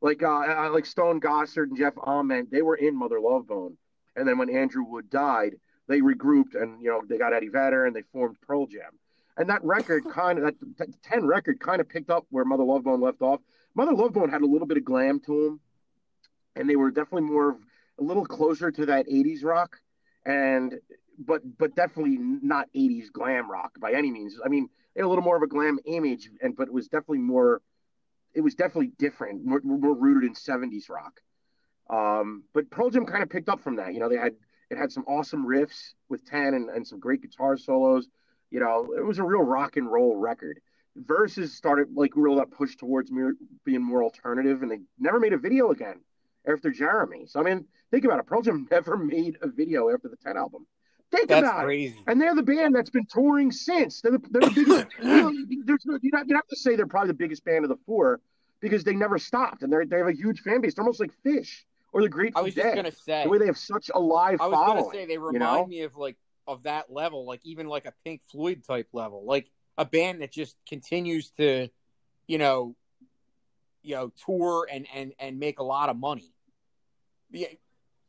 Like 0.00 0.22
uh, 0.22 0.70
like 0.70 0.86
Stone 0.86 1.20
Gossard 1.20 1.68
and 1.68 1.76
Jeff 1.76 1.94
Ament, 2.06 2.50
they 2.50 2.62
were 2.62 2.76
in 2.76 2.96
Mother 2.96 3.20
Love 3.20 3.46
Bone, 3.46 3.76
and 4.16 4.26
then 4.26 4.38
when 4.38 4.48
Andrew 4.48 4.84
Wood 4.84 5.10
died, 5.10 5.56
they 5.88 6.00
regrouped 6.00 6.54
and 6.54 6.80
you 6.82 6.90
know 6.90 7.02
they 7.06 7.18
got 7.18 7.34
Eddie 7.34 7.48
Vedder 7.48 7.86
and 7.86 7.94
they 7.94 8.02
formed 8.12 8.36
Pearl 8.40 8.66
Jam. 8.66 8.92
And 9.36 9.50
that 9.50 9.64
record 9.64 10.04
kind 10.10 10.38
of 10.38 10.44
that, 10.44 10.54
that 10.78 11.02
ten 11.02 11.26
record 11.26 11.58
kind 11.58 11.80
of 11.80 11.88
picked 11.88 12.10
up 12.10 12.26
where 12.30 12.44
Mother 12.44 12.64
Love 12.64 12.84
Bone 12.84 13.00
left 13.00 13.22
off. 13.22 13.40
Mother 13.74 13.92
Love 13.92 14.12
Bone 14.12 14.30
had 14.30 14.42
a 14.42 14.46
little 14.46 14.68
bit 14.68 14.76
of 14.76 14.84
glam 14.84 15.20
to 15.20 15.44
them, 15.44 15.60
and 16.54 16.70
they 16.70 16.76
were 16.76 16.90
definitely 16.90 17.28
more 17.28 17.50
of, 17.50 17.56
a 17.98 18.02
little 18.02 18.26
closer 18.26 18.70
to 18.70 18.86
that 18.86 19.08
'80s 19.08 19.42
rock, 19.42 19.80
and 20.24 20.78
but 21.18 21.42
but 21.58 21.74
definitely 21.74 22.18
not 22.18 22.68
'80s 22.74 23.10
glam 23.12 23.50
rock 23.50 23.78
by 23.80 23.92
any 23.92 24.10
means. 24.10 24.38
I 24.44 24.48
mean, 24.48 24.68
a 24.96 25.06
little 25.06 25.24
more 25.24 25.36
of 25.36 25.42
a 25.42 25.46
glam 25.46 25.78
image, 25.84 26.30
and 26.40 26.56
but 26.56 26.68
it 26.68 26.74
was 26.74 26.88
definitely 26.88 27.18
more. 27.18 27.62
It 28.34 28.40
was 28.40 28.56
definitely 28.56 28.90
different, 28.98 29.44
more, 29.44 29.60
more 29.62 29.94
rooted 29.94 30.28
in 30.28 30.34
'70s 30.34 30.90
rock. 30.90 31.20
Um, 31.88 32.44
but 32.52 32.70
Pearl 32.70 32.90
Jam 32.90 33.06
kind 33.06 33.22
of 33.22 33.30
picked 33.30 33.48
up 33.48 33.60
from 33.60 33.76
that. 33.76 33.94
You 33.94 34.00
know, 34.00 34.08
they 34.08 34.16
had 34.16 34.34
it 34.70 34.78
had 34.78 34.92
some 34.92 35.04
awesome 35.06 35.46
riffs 35.46 35.92
with 36.08 36.24
Ten 36.24 36.54
and, 36.54 36.68
and 36.70 36.86
some 36.86 36.98
great 36.98 37.22
guitar 37.22 37.56
solos. 37.56 38.08
You 38.50 38.60
know, 38.60 38.94
it 38.96 39.04
was 39.04 39.18
a 39.18 39.24
real 39.24 39.42
rock 39.42 39.76
and 39.76 39.90
roll 39.90 40.16
record. 40.16 40.60
Versus 40.96 41.52
started 41.52 41.88
like 41.94 42.12
real 42.14 42.36
that 42.36 42.52
push 42.52 42.76
towards 42.76 43.10
being 43.64 43.82
more 43.82 44.04
alternative, 44.04 44.62
and 44.62 44.70
they 44.70 44.78
never 44.98 45.18
made 45.18 45.32
a 45.32 45.38
video 45.38 45.70
again 45.70 46.00
after 46.46 46.70
Jeremy. 46.70 47.26
So 47.26 47.40
I 47.40 47.42
mean, 47.42 47.66
think 47.90 48.04
about 48.04 48.20
it. 48.20 48.26
Pearl 48.26 48.42
Jam 48.42 48.68
never 48.70 48.96
made 48.96 49.38
a 49.42 49.48
video 49.48 49.92
after 49.92 50.08
the 50.08 50.16
Ten 50.16 50.36
album. 50.36 50.66
Think 51.14 51.28
That's 51.28 51.46
about 51.46 51.64
crazy. 51.64 51.94
it. 51.96 52.10
And 52.10 52.20
they're 52.20 52.34
the 52.34 52.42
band 52.42 52.74
that's 52.74 52.90
been 52.90 53.06
touring 53.06 53.52
since. 53.52 54.00
They're 54.00 54.12
the, 54.12 54.22
they're 54.30 54.40
the 54.40 54.50
biggest. 54.50 54.86
you 55.02 55.08
know, 55.08 55.30
no, 55.84 55.98
you 56.02 56.10
have 56.14 56.46
to 56.48 56.56
say 56.56 56.74
they're 56.74 56.86
probably 56.86 57.08
the 57.08 57.14
biggest 57.14 57.44
band 57.44 57.64
of 57.64 57.68
the 57.68 57.78
four 57.86 58.20
because 58.60 58.82
they 58.82 58.94
never 58.94 59.18
stopped, 59.18 59.62
and 59.62 59.72
they 59.72 59.84
they 59.84 59.98
have 59.98 60.08
a 60.08 60.12
huge 60.12 60.40
fan 60.40 60.60
base. 60.60 60.74
They're 60.74 60.82
almost 60.82 61.00
like 61.00 61.12
Phish 61.24 61.62
or 61.92 62.02
the 62.02 62.08
Grateful 62.08 62.40
I 62.40 62.42
was 62.42 62.54
Dead. 62.54 62.62
just 62.62 62.76
gonna 62.76 62.92
say 62.92 63.24
the 63.24 63.30
way 63.30 63.38
they 63.38 63.46
have 63.46 63.58
such 63.58 63.90
a 63.94 64.00
live 64.00 64.40
I 64.40 64.46
was 64.48 64.54
following. 64.54 64.82
gonna 64.82 64.92
say 64.92 65.06
they 65.06 65.18
remind 65.18 65.34
you 65.34 65.38
know? 65.38 65.66
me 65.66 65.82
of 65.82 65.96
like 65.96 66.16
of 66.46 66.64
that 66.64 66.92
level, 66.92 67.24
like 67.26 67.40
even 67.44 67.68
like 67.68 67.86
a 67.86 67.92
Pink 68.04 68.22
Floyd 68.30 68.64
type 68.66 68.88
level, 68.92 69.24
like 69.24 69.50
a 69.78 69.84
band 69.84 70.22
that 70.22 70.32
just 70.32 70.56
continues 70.68 71.30
to, 71.30 71.68
you 72.26 72.38
know, 72.38 72.74
you 73.82 73.94
know, 73.94 74.12
tour 74.26 74.66
and 74.70 74.86
and 74.94 75.12
and 75.18 75.38
make 75.38 75.58
a 75.58 75.64
lot 75.64 75.88
of 75.88 75.96
money. 75.96 76.32
Yeah, 77.30 77.48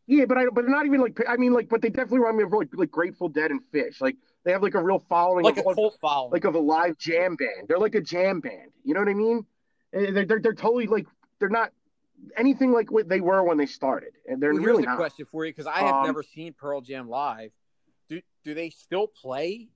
Yeah, 0.07 0.25
but 0.25 0.37
I 0.37 0.45
but 0.53 0.67
not 0.67 0.85
even 0.85 1.01
like 1.01 1.19
I 1.27 1.35
mean 1.37 1.53
like 1.53 1.67
but 1.69 1.81
they 1.81 1.89
definitely 1.89 2.19
remind 2.19 2.37
me 2.37 2.43
of 2.43 2.53
like, 2.53 2.69
like 2.73 2.91
Grateful 2.91 3.27
Dead 3.29 3.51
and 3.51 3.61
Phish. 3.73 4.01
Like 4.01 4.15
they 4.43 4.51
have 4.51 4.61
like 4.61 4.75
a 4.75 4.83
real 4.83 4.99
following 4.99 5.43
like 5.43 5.57
a 5.57 5.67
of, 5.67 5.75
cult 5.75 5.97
following. 5.99 6.31
like 6.31 6.43
of 6.43 6.55
a 6.55 6.59
live 6.59 6.97
jam 6.97 7.35
band. 7.35 7.67
They're 7.67 7.79
like 7.79 7.95
a 7.95 8.01
jam 8.01 8.39
band. 8.39 8.71
You 8.83 8.93
know 8.93 8.99
what 8.99 9.09
I 9.09 9.13
mean? 9.15 9.45
They're 9.91 10.25
they're, 10.25 10.39
they're 10.39 10.53
totally 10.53 10.87
like 10.87 11.07
they're 11.39 11.49
not 11.49 11.71
anything 12.37 12.71
like 12.71 12.91
what 12.91 13.09
they 13.09 13.21
were 13.21 13.43
when 13.43 13.57
they 13.57 13.65
started. 13.65 14.11
And 14.27 14.41
they're 14.41 14.53
Well, 14.53 14.61
here's 14.61 14.77
really 14.77 14.83
a 14.85 14.95
question 14.95 15.25
for 15.25 15.45
you 15.45 15.51
because 15.51 15.67
I 15.67 15.79
have 15.79 15.95
Um, 15.95 16.05
never 16.05 16.23
seen 16.23 16.53
Pearl 16.53 16.81
Jam 16.81 17.09
live. 17.09 17.51
Do 18.07 18.21
do 18.43 18.53
they 18.53 18.69
still 18.69 19.07
play 19.07 19.69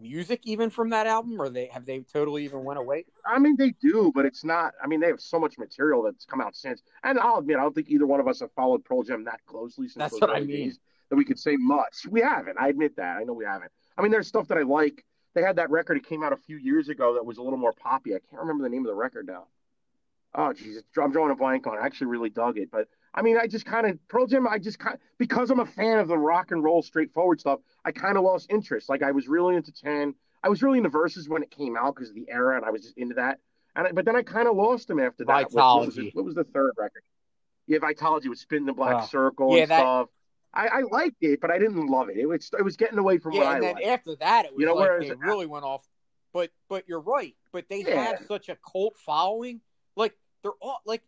music 0.00 0.40
even 0.44 0.70
from 0.70 0.90
that 0.90 1.06
album, 1.06 1.40
or 1.40 1.48
they 1.48 1.66
have 1.66 1.84
they 1.84 2.00
totally 2.00 2.44
even 2.44 2.64
went 2.64 2.78
away? 2.78 3.04
I 3.26 3.38
mean 3.38 3.56
they 3.56 3.70
do, 3.80 4.12
but 4.14 4.24
it's 4.24 4.44
not 4.44 4.74
I 4.82 4.86
mean 4.86 5.00
they 5.00 5.08
have 5.08 5.20
so 5.20 5.38
much 5.38 5.58
material 5.58 6.02
that's 6.02 6.24
come 6.24 6.40
out 6.40 6.56
since. 6.56 6.82
And 7.04 7.18
I'll 7.18 7.38
admit 7.38 7.56
I 7.58 7.62
don't 7.62 7.74
think 7.74 7.88
either 7.90 8.06
one 8.06 8.20
of 8.20 8.28
us 8.28 8.40
have 8.40 8.52
followed 8.52 8.84
Pearl 8.84 9.02
Jam 9.02 9.24
that 9.24 9.40
closely 9.46 9.86
since 9.86 9.96
That's 9.96 10.12
those 10.12 10.20
what 10.22 10.30
I 10.30 10.40
mean. 10.40 10.48
days 10.68 10.78
that 11.10 11.16
we 11.16 11.24
could 11.24 11.38
say 11.38 11.56
much. 11.56 12.06
We 12.08 12.20
haven't. 12.20 12.56
I 12.58 12.68
admit 12.68 12.96
that. 12.96 13.16
I 13.18 13.24
know 13.24 13.32
we 13.32 13.44
haven't. 13.44 13.70
I 13.98 14.02
mean 14.02 14.10
there's 14.10 14.28
stuff 14.28 14.48
that 14.48 14.58
I 14.58 14.62
like. 14.62 15.04
They 15.34 15.42
had 15.42 15.56
that 15.56 15.70
record 15.70 15.96
It 15.96 16.06
came 16.06 16.22
out 16.24 16.32
a 16.32 16.36
few 16.36 16.56
years 16.56 16.88
ago 16.88 17.14
that 17.14 17.24
was 17.24 17.38
a 17.38 17.42
little 17.42 17.58
more 17.58 17.72
poppy. 17.72 18.14
I 18.14 18.18
can't 18.18 18.40
remember 18.40 18.64
the 18.64 18.70
name 18.70 18.84
of 18.84 18.88
the 18.88 18.94
record 18.94 19.26
now. 19.26 19.46
Oh 20.34 20.52
Jesus, 20.52 20.82
I'm 21.00 21.12
drawing 21.12 21.32
a 21.32 21.36
blank 21.36 21.66
on 21.66 21.76
it. 21.76 21.80
I 21.80 21.86
actually 21.86 22.08
really 22.08 22.30
dug 22.30 22.58
it, 22.58 22.70
but 22.70 22.88
I 23.14 23.22
mean, 23.22 23.36
I 23.36 23.46
just 23.46 23.66
kind 23.66 23.86
of 23.86 23.98
Pearl 24.08 24.26
Jam. 24.26 24.46
I 24.46 24.58
just 24.58 24.78
kind 24.78 24.96
because 25.18 25.50
I'm 25.50 25.60
a 25.60 25.66
fan 25.66 25.98
of 25.98 26.08
the 26.08 26.18
rock 26.18 26.50
and 26.52 26.62
roll, 26.62 26.82
straightforward 26.82 27.40
stuff. 27.40 27.60
I 27.84 27.92
kind 27.92 28.16
of 28.16 28.22
lost 28.22 28.46
interest. 28.50 28.88
Like 28.88 29.02
I 29.02 29.10
was 29.10 29.26
really 29.28 29.56
into 29.56 29.72
Ten. 29.72 30.14
I 30.42 30.48
was 30.48 30.62
really 30.62 30.78
into 30.78 30.90
Verses 30.90 31.28
when 31.28 31.42
it 31.42 31.50
came 31.50 31.76
out 31.76 31.94
because 31.94 32.08
of 32.10 32.14
the 32.14 32.26
era, 32.30 32.56
and 32.56 32.64
I 32.64 32.70
was 32.70 32.82
just 32.82 32.96
into 32.96 33.14
that. 33.16 33.38
And 33.76 33.88
I, 33.88 33.92
but 33.92 34.04
then 34.04 34.16
I 34.16 34.22
kind 34.22 34.48
of 34.48 34.56
lost 34.56 34.88
them 34.88 35.00
after 35.00 35.24
that. 35.24 35.46
with- 35.46 35.54
What 35.54 35.86
was, 35.86 35.96
Vitalogy. 35.96 36.14
what 36.14 36.24
was 36.24 36.34
the 36.34 36.44
third 36.44 36.72
record? 36.78 37.02
Yeah, 37.66 37.78
Vitalogy 37.78 38.26
was 38.28 38.40
spinning 38.40 38.66
the 38.66 38.72
black 38.72 39.02
Oh. 39.02 39.06
circle 39.06 39.56
Yeah, 39.56 39.62
and 39.62 39.70
that- 39.70 39.80
stuff. 39.80 40.08
I, 40.52 40.66
I 40.66 40.80
liked 40.90 41.18
it, 41.20 41.40
but 41.40 41.52
I 41.52 41.58
didn't 41.60 41.86
love 41.86 42.08
it. 42.08 42.16
It 42.16 42.26
was 42.26 42.50
it 42.58 42.62
was 42.64 42.76
getting 42.76 42.98
away 42.98 43.18
from 43.18 43.32
Yeah, 43.32 43.38
what 43.40 43.46
I 43.48 43.54
and 43.54 43.62
then 43.62 43.74
liked. 43.76 43.86
after 43.86 44.16
that, 44.16 44.46
it 44.46 44.52
was 44.52 44.60
You 44.60 44.66
know, 44.66 44.74
like 44.74 45.00
they 45.00 45.12
really 45.14 45.46
went 45.46 45.64
off. 45.64 45.86
But 46.32 46.50
but 46.68 46.88
you're 46.88 47.00
right. 47.00 47.36
But 47.52 47.68
they 47.68 47.82
Yeah. 47.82 48.02
have 48.04 48.24
such 48.26 48.48
a 48.48 48.56
cult 48.56 48.96
following. 48.96 49.60
Like 49.94 50.16
they're 50.42 50.50
all 50.60 50.80
like 50.86 51.02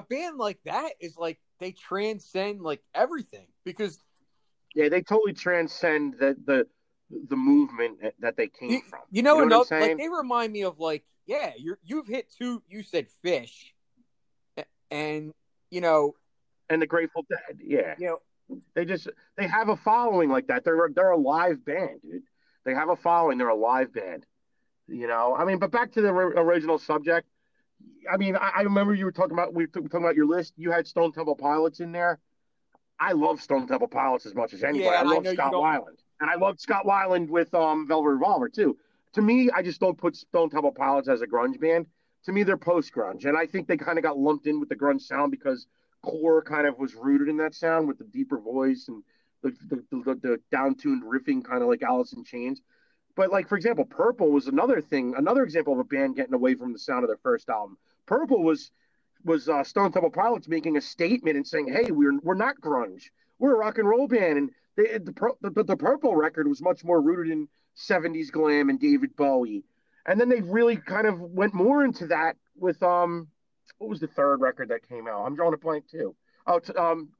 a 0.00 0.02
band 0.02 0.38
like 0.38 0.58
that 0.64 0.92
is 1.00 1.16
like 1.16 1.38
they 1.58 1.72
transcend 1.72 2.62
like 2.62 2.80
everything 2.94 3.46
because 3.64 3.98
Yeah, 4.74 4.88
they 4.88 5.02
totally 5.02 5.34
transcend 5.34 6.14
the 6.18 6.36
the 6.44 6.66
the 7.28 7.36
movement 7.36 7.98
that 8.20 8.36
they 8.36 8.48
came 8.48 8.70
you, 8.70 8.80
from. 8.88 9.00
you 9.10 9.22
know, 9.22 9.34
what 9.34 9.42
I'm 9.42 9.52
enough, 9.52 9.70
like 9.70 9.96
they 9.98 10.08
remind 10.08 10.52
me 10.52 10.62
of 10.62 10.78
like 10.78 11.04
yeah 11.26 11.52
you're 11.58 11.78
you've 11.84 12.06
hit 12.06 12.32
two 12.36 12.62
you 12.68 12.82
said 12.82 13.06
Phish 13.24 13.72
and 14.90 15.32
you 15.70 15.80
know 15.80 16.14
and 16.68 16.80
the 16.80 16.86
Grateful 16.86 17.26
Dead. 17.28 17.58
Yeah, 17.62 17.94
you 17.98 18.06
know 18.06 18.18
they 18.74 18.84
just 18.84 19.08
they 19.36 19.46
have 19.46 19.68
a 19.68 19.76
following 19.76 20.30
like 20.30 20.46
that. 20.48 20.64
They're 20.64 20.88
they're 20.94 21.10
a 21.10 21.16
live 21.16 21.64
band, 21.64 22.00
dude. 22.02 22.22
They 22.64 22.74
have 22.74 22.88
a 22.88 22.96
following. 22.96 23.38
They're 23.38 23.48
a 23.48 23.54
live 23.54 23.92
band. 23.92 24.24
You 24.88 25.06
know, 25.06 25.36
I 25.36 25.44
mean, 25.44 25.58
but 25.58 25.70
back 25.70 25.92
to 25.92 26.00
the 26.00 26.12
ri- 26.12 26.34
original 26.36 26.78
subject. 26.78 27.28
I 28.10 28.16
mean, 28.16 28.36
I, 28.36 28.52
I 28.56 28.60
remember 28.62 28.94
you 28.94 29.04
were 29.04 29.12
talking 29.12 29.32
about 29.32 29.54
we 29.54 29.64
were 29.64 29.68
talking 29.68 30.00
about 30.00 30.16
your 30.16 30.26
list. 30.26 30.54
You 30.56 30.70
had 30.70 30.86
Stone 30.86 31.12
Temple 31.12 31.36
Pilots 31.36 31.80
in 31.80 31.92
there. 31.92 32.18
I 32.98 33.12
love 33.12 33.40
Stone 33.40 33.66
Temple 33.66 33.88
Pilots 33.88 34.26
as 34.26 34.34
much 34.34 34.52
as 34.52 34.62
anybody. 34.62 34.84
Yeah, 34.84 34.90
I 34.90 35.00
and 35.00 35.08
I 35.08 35.14
love 35.14 35.26
Scott 35.28 35.52
Weiland, 35.52 35.98
and 36.20 36.30
I 36.30 36.34
love 36.34 36.60
Scott 36.60 36.84
Weiland 36.84 37.28
with 37.28 37.54
um, 37.54 37.86
Velvet 37.88 38.10
Revolver 38.10 38.48
too. 38.48 38.76
To 39.14 39.22
me, 39.22 39.50
I 39.50 39.62
just 39.62 39.80
don't 39.80 39.96
put 39.96 40.16
Stone 40.16 40.50
Temple 40.50 40.72
Pilots 40.72 41.08
as 41.08 41.20
a 41.22 41.26
grunge 41.26 41.58
band. 41.60 41.86
To 42.24 42.32
me, 42.32 42.42
they're 42.42 42.58
post 42.58 42.92
grunge, 42.94 43.24
and 43.24 43.36
I 43.36 43.46
think 43.46 43.66
they 43.66 43.76
kind 43.76 43.98
of 43.98 44.04
got 44.04 44.18
lumped 44.18 44.46
in 44.46 44.60
with 44.60 44.68
the 44.68 44.76
grunge 44.76 45.02
sound 45.02 45.30
because 45.30 45.66
core 46.02 46.42
kind 46.42 46.66
of 46.66 46.78
was 46.78 46.94
rooted 46.94 47.28
in 47.28 47.36
that 47.38 47.54
sound 47.54 47.88
with 47.88 47.98
the 47.98 48.04
deeper 48.04 48.38
voice 48.38 48.86
and 48.88 49.02
the 49.42 49.50
the, 49.68 49.84
the, 49.90 50.14
the 50.14 50.40
down-tuned 50.50 51.02
riffing, 51.02 51.44
kind 51.44 51.62
of 51.62 51.68
like 51.68 51.82
Alice 51.82 52.12
in 52.12 52.24
Chains. 52.24 52.60
But 53.16 53.30
like 53.30 53.48
for 53.48 53.56
example, 53.56 53.84
Purple 53.84 54.30
was 54.30 54.46
another 54.46 54.80
thing, 54.80 55.14
another 55.16 55.42
example 55.42 55.72
of 55.72 55.78
a 55.78 55.84
band 55.84 56.16
getting 56.16 56.34
away 56.34 56.54
from 56.54 56.72
the 56.72 56.78
sound 56.78 57.04
of 57.04 57.08
their 57.08 57.18
first 57.22 57.48
album. 57.48 57.76
Purple 58.06 58.42
was 58.42 58.70
was 59.24 59.48
uh, 59.48 59.62
Stone 59.62 59.92
Temple 59.92 60.10
Pilots 60.10 60.48
making 60.48 60.76
a 60.76 60.80
statement 60.80 61.36
and 61.36 61.46
saying, 61.46 61.68
"Hey, 61.72 61.90
we're 61.90 62.18
we're 62.20 62.34
not 62.34 62.60
grunge. 62.60 63.10
We're 63.38 63.54
a 63.54 63.58
rock 63.58 63.78
and 63.78 63.88
roll 63.88 64.08
band." 64.08 64.38
And 64.38 64.50
they, 64.76 64.98
the, 64.98 65.34
the 65.42 65.64
the 65.64 65.76
Purple 65.76 66.16
record 66.16 66.48
was 66.48 66.62
much 66.62 66.84
more 66.84 67.00
rooted 67.00 67.32
in 67.32 67.48
'70s 67.76 68.30
glam 68.30 68.68
and 68.70 68.80
David 68.80 69.14
Bowie. 69.16 69.64
And 70.06 70.18
then 70.18 70.28
they 70.28 70.40
really 70.40 70.76
kind 70.76 71.06
of 71.06 71.20
went 71.20 71.52
more 71.52 71.84
into 71.84 72.06
that 72.06 72.36
with 72.56 72.82
um, 72.82 73.28
what 73.78 73.90
was 73.90 74.00
the 74.00 74.06
third 74.06 74.40
record 74.40 74.68
that 74.70 74.88
came 74.88 75.06
out? 75.06 75.26
I'm 75.26 75.34
drawing 75.34 75.54
a 75.54 75.58
blank 75.58 75.88
too. 75.88 76.14
Oh, 76.46 76.58
t- 76.58 76.72
um, 76.72 77.10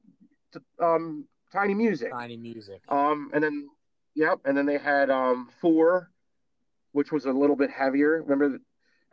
t- 0.51 0.59
um, 0.79 1.25
Tiny 1.53 1.73
Music. 1.73 2.11
tiny 2.11 2.37
music 2.37 2.81
Um, 2.87 3.29
and 3.33 3.43
then, 3.43 3.69
yep, 4.15 4.39
and 4.45 4.57
then 4.57 4.65
they 4.65 4.77
had 4.77 5.09
um 5.09 5.49
four, 5.59 6.11
which 6.91 7.11
was 7.11 7.25
a 7.25 7.31
little 7.31 7.55
bit 7.55 7.69
heavier. 7.69 8.21
Remember, 8.21 8.59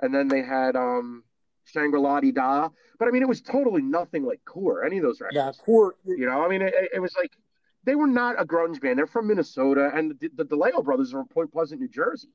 and 0.00 0.14
then 0.14 0.28
they 0.28 0.42
had 0.42 0.76
um 0.76 1.24
Shangri-La 1.64 2.20
Dee 2.20 2.32
Da. 2.32 2.68
But 2.98 3.08
I 3.08 3.10
mean, 3.10 3.22
it 3.22 3.28
was 3.28 3.40
totally 3.40 3.82
nothing 3.82 4.24
like 4.24 4.40
Core, 4.44 4.84
any 4.84 4.98
of 4.98 5.02
those 5.04 5.20
records. 5.20 5.36
yeah 5.36 5.52
poor 5.64 5.94
You 6.04 6.26
know, 6.26 6.44
I 6.44 6.48
mean, 6.48 6.62
it, 6.62 6.74
it 6.94 7.00
was 7.00 7.14
like 7.16 7.32
they 7.84 7.94
were 7.94 8.06
not 8.06 8.40
a 8.40 8.44
grunge 8.44 8.80
band. 8.80 8.98
They're 8.98 9.06
from 9.06 9.28
Minnesota, 9.28 9.90
and 9.94 10.18
the, 10.20 10.30
the 10.34 10.44
DeLeo 10.44 10.84
brothers 10.84 11.14
are 11.14 11.18
from 11.18 11.28
Point 11.28 11.52
Pleasant, 11.52 11.80
New 11.80 11.88
Jersey. 11.88 12.28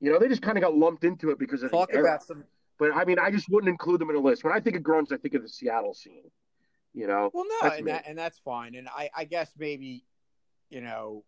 You 0.00 0.12
know, 0.12 0.18
they 0.18 0.28
just 0.28 0.42
kind 0.42 0.58
of 0.58 0.62
got 0.62 0.76
lumped 0.76 1.04
into 1.04 1.30
it 1.30 1.38
because 1.38 1.62
of 1.62 1.70
talk 1.70 1.88
the 1.90 1.96
era. 1.96 2.04
about 2.04 2.22
some 2.24 2.44
But 2.78 2.92
I 2.94 3.04
mean, 3.04 3.18
I 3.18 3.30
just 3.30 3.48
wouldn't 3.48 3.70
include 3.70 4.00
them 4.00 4.10
in 4.10 4.16
a 4.16 4.20
list. 4.20 4.44
When 4.44 4.52
I 4.52 4.60
think 4.60 4.76
of 4.76 4.82
grunge, 4.82 5.12
I 5.12 5.16
think 5.16 5.34
of 5.34 5.42
the 5.42 5.48
Seattle 5.48 5.94
scene. 5.94 6.30
You 6.92 7.06
know, 7.08 7.30
Well, 7.32 7.44
no, 7.48 7.54
That's 7.62 7.78
and 7.78 7.88
that 7.88 8.04
and 8.06 8.18
that's 8.18 8.38
fine. 8.38 8.74
And 8.74 8.88
I, 8.88 9.10
I 9.16 9.24
guess 9.24 9.50
maybe, 9.58 10.04
you 10.70 10.80
know, 10.80 11.24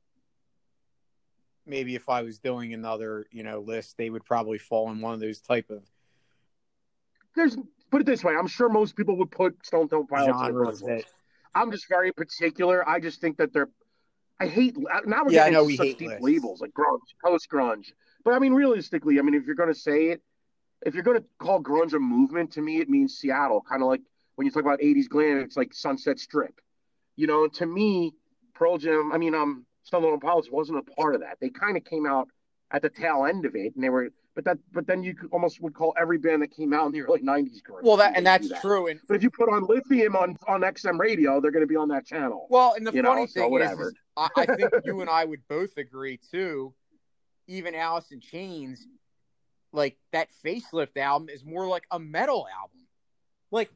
maybe 1.67 1.95
if 1.95 2.09
I 2.09 2.23
was 2.23 2.39
doing 2.39 2.73
another, 2.73 3.27
you 3.31 3.43
know, 3.43 3.61
list, 3.61 3.97
they 3.99 4.11
would 4.11 4.25
probably 4.25 4.59
fall 4.59 4.91
in 4.91 5.01
one 5.01 5.14
of 5.14 5.21
those 5.21 5.41
type 5.41 5.71
of 5.71 5.83
there's 7.35 7.57
put 7.91 8.01
it 8.01 8.07
this 8.07 8.25
way. 8.25 8.35
I'm 8.35 8.47
sure 8.47 8.69
most 8.69 8.97
people 8.97 9.17
would 9.19 9.31
put 9.31 9.64
Stone 9.64 9.89
Temple 9.89 10.07
Pilots 10.09 10.29
in 10.29 10.33
a 10.33 10.53
genres 10.53 10.81
that. 10.81 10.87
list. 10.87 11.07
I'm 11.55 11.71
just 11.71 11.89
very 11.89 12.12
particular. 12.12 12.87
I 12.89 13.01
just 13.01 13.21
think 13.21 13.37
that 13.39 13.53
they're 13.53 13.69
I 14.41 14.47
hate 14.47 14.77
now 15.07 15.25
we're 15.25 15.31
Yeah, 15.31 15.41
getting 15.41 15.55
know 15.55 15.61
into 15.61 15.67
we 15.67 15.77
such 15.77 15.99
deep 15.99 16.09
lists. 16.09 16.23
labels 16.23 16.61
like 16.61 16.73
grunge, 16.73 17.01
post 17.25 17.49
grunge. 17.51 17.87
But 18.25 18.35
I 18.35 18.39
mean, 18.39 18.53
realistically, 18.53 19.19
I 19.19 19.23
mean, 19.23 19.35
if 19.35 19.47
you're 19.47 19.55
going 19.55 19.73
to 19.73 19.79
say 19.79 20.09
it, 20.09 20.21
if 20.85 20.95
you're 20.95 21.05
going 21.05 21.19
to 21.19 21.25
call 21.39 21.62
grunge 21.62 21.95
a 21.95 21.99
movement, 21.99 22.53
to 22.53 22.61
me, 22.61 22.81
it 22.81 22.89
means 22.89 23.14
Seattle. 23.17 23.62
Kind 23.67 23.83
of 23.83 23.89
like 23.89 24.03
when 24.35 24.47
you 24.47 24.51
talk 24.51 24.62
about 24.62 24.81
'80s 24.81 25.09
glam, 25.09 25.39
it's 25.39 25.57
like 25.57 25.73
Sunset 25.73 26.19
Strip. 26.19 26.61
You 27.17 27.27
know, 27.27 27.49
to 27.49 27.67
me, 27.67 28.12
Pearl 28.55 28.77
Jam. 28.77 29.11
I 29.12 29.19
mean, 29.19 29.35
um, 29.35 29.64
Stone 29.87 30.03
Temple 30.03 30.18
Pilots 30.20 30.51
wasn't 30.51 30.78
a 30.78 30.82
part 30.82 31.14
of 31.14 31.20
that. 31.20 31.39
They 31.41 31.49
kind 31.49 31.76
of 31.76 31.84
came 31.84 32.07
out 32.07 32.28
at 32.72 32.82
the 32.82 32.89
tail 32.91 33.24
end 33.24 33.47
of 33.47 33.55
it, 33.55 33.74
and 33.76 33.84
they 33.84 33.89
were. 33.89 34.09
But 34.34 34.45
that, 34.45 34.59
but 34.72 34.87
then 34.87 35.03
you 35.03 35.14
could 35.14 35.30
almost 35.32 35.62
would 35.62 35.72
call 35.72 35.95
every 35.99 36.18
band 36.18 36.43
that 36.43 36.55
came 36.55 36.74
out 36.74 36.84
in 36.87 36.93
the 36.93 37.01
early 37.03 37.20
'90s 37.20 37.62
grunge. 37.62 37.82
Well, 37.82 37.97
that 37.97 38.16
and 38.16 38.26
that's 38.26 38.49
that. 38.51 38.61
true. 38.61 38.89
And 38.89 39.01
But 39.09 39.14
if 39.16 39.22
you 39.22 39.30
put 39.30 39.49
on 39.49 39.64
Lithium 39.66 40.14
on 40.16 40.37
on 40.47 40.61
XM 40.61 40.99
radio, 40.99 41.41
they're 41.41 41.53
going 41.53 41.62
to 41.62 41.68
be 41.68 41.76
on 41.76 41.89
that 41.89 42.05
channel. 42.05 42.47
well, 42.51 42.74
and 42.74 42.87
the 42.87 42.91
funny 42.93 43.03
know, 43.03 43.26
so 43.26 43.32
thing 43.32 43.45
is, 43.45 43.51
whatever. 43.51 43.89
is 43.89 43.95
I, 44.16 44.28
I 44.37 44.47
think 44.57 44.70
you 44.84 45.01
and 45.01 45.09
I 45.09 45.24
would 45.24 45.41
both 45.49 45.78
agree 45.78 46.18
too. 46.30 46.74
Even 47.47 47.74
Alice 47.76 48.11
in 48.11 48.20
Chains, 48.20 48.87
like 49.72 49.97
that 50.12 50.28
facelift 50.45 50.97
album, 50.99 51.28
is 51.30 51.45
more 51.45 51.66
like 51.68 51.87
a 51.91 51.99
metal 51.99 52.47
album. 52.61 52.80
Like 53.53 53.70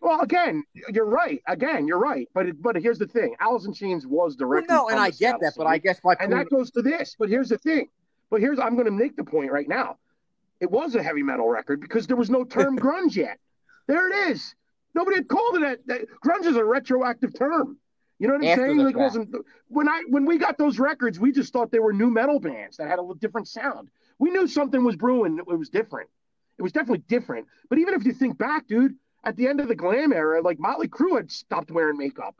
Well, 0.00 0.20
again, 0.20 0.64
you're 0.92 1.06
right. 1.06 1.40
Again, 1.46 1.86
you're 1.86 1.98
right. 1.98 2.28
But 2.34 2.46
it, 2.46 2.62
but 2.62 2.76
here's 2.76 2.98
the 2.98 3.06
thing: 3.06 3.34
Alice 3.40 3.66
in 3.66 3.72
Chains 3.72 4.06
was 4.06 4.36
well, 4.38 4.48
directly. 4.48 4.74
no, 4.74 4.88
and 4.88 4.98
I 4.98 5.10
get 5.10 5.36
that, 5.40 5.54
but. 5.56 5.66
I 5.66 5.78
guess 5.78 6.00
my 6.04 6.14
and 6.20 6.32
that 6.32 6.50
goes 6.50 6.70
to 6.72 6.82
this. 6.82 7.16
But 7.18 7.28
here's 7.28 7.48
the 7.48 7.58
thing. 7.58 7.88
But 8.30 8.40
here's 8.40 8.58
I'm 8.58 8.74
going 8.74 8.86
to 8.86 8.90
make 8.90 9.16
the 9.16 9.24
point 9.24 9.50
right 9.50 9.68
now. 9.68 9.96
It 10.60 10.70
was 10.70 10.94
a 10.94 11.02
heavy 11.02 11.22
metal 11.22 11.48
record 11.48 11.80
because 11.80 12.06
there 12.06 12.16
was 12.16 12.30
no 12.30 12.44
term 12.44 12.78
grunge 12.80 13.16
yet. 13.16 13.38
There 13.86 14.08
it 14.08 14.30
is. 14.30 14.54
Nobody 14.94 15.16
had 15.16 15.28
called 15.28 15.56
it 15.56 15.60
that. 15.60 15.86
that 15.86 16.06
grunge 16.24 16.46
is 16.46 16.56
a 16.56 16.64
retroactive 16.64 17.36
term. 17.38 17.78
You 18.18 18.26
know 18.26 18.34
what 18.34 18.42
I'm 18.42 18.48
After 18.48 18.66
saying? 18.66 18.78
Like, 18.78 18.94
fact. 18.94 18.98
wasn't 18.98 19.34
when 19.68 19.88
I 19.88 20.02
when 20.08 20.26
we 20.26 20.38
got 20.38 20.58
those 20.58 20.78
records, 20.78 21.20
we 21.20 21.32
just 21.32 21.52
thought 21.52 21.70
they 21.70 21.78
were 21.78 21.92
new 21.92 22.10
metal 22.10 22.40
bands 22.40 22.76
that 22.78 22.88
had 22.88 22.98
a 22.98 23.02
little 23.02 23.14
different 23.14 23.48
sound. 23.48 23.88
We 24.18 24.30
knew 24.30 24.48
something 24.48 24.82
was 24.84 24.96
brewing. 24.96 25.38
It 25.38 25.46
was 25.46 25.68
different. 25.68 26.10
It 26.58 26.62
was 26.62 26.72
definitely 26.72 27.04
different. 27.06 27.46
But 27.68 27.78
even 27.78 27.94
if 27.94 28.04
you 28.04 28.12
think 28.12 28.36
back, 28.36 28.66
dude, 28.66 28.96
at 29.28 29.36
the 29.36 29.46
end 29.46 29.60
of 29.60 29.68
the 29.68 29.74
glam 29.74 30.10
era, 30.10 30.40
like 30.40 30.58
Motley 30.58 30.88
Crue 30.88 31.16
had 31.16 31.30
stopped 31.30 31.70
wearing 31.70 31.98
makeup. 31.98 32.34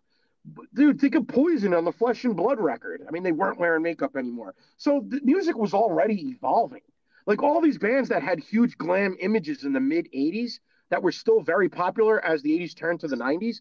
Dude, 0.72 0.98
think 0.98 1.14
of 1.16 1.28
Poison 1.28 1.74
on 1.74 1.84
the 1.84 1.92
Flesh 1.92 2.24
and 2.24 2.34
Blood 2.34 2.58
record. 2.58 3.02
I 3.06 3.10
mean, 3.10 3.22
they 3.22 3.32
weren't 3.32 3.58
wearing 3.58 3.82
makeup 3.82 4.16
anymore. 4.16 4.54
So 4.78 5.04
the 5.06 5.20
music 5.22 5.54
was 5.54 5.74
already 5.74 6.30
evolving. 6.30 6.80
Like 7.26 7.42
all 7.42 7.60
these 7.60 7.76
bands 7.76 8.08
that 8.08 8.22
had 8.22 8.40
huge 8.40 8.78
glam 8.78 9.18
images 9.20 9.64
in 9.64 9.74
the 9.74 9.80
mid 9.80 10.08
80s 10.14 10.60
that 10.88 11.02
were 11.02 11.12
still 11.12 11.42
very 11.42 11.68
popular 11.68 12.24
as 12.24 12.40
the 12.40 12.58
80s 12.58 12.74
turned 12.74 13.00
to 13.00 13.08
the 13.08 13.16
90s, 13.16 13.58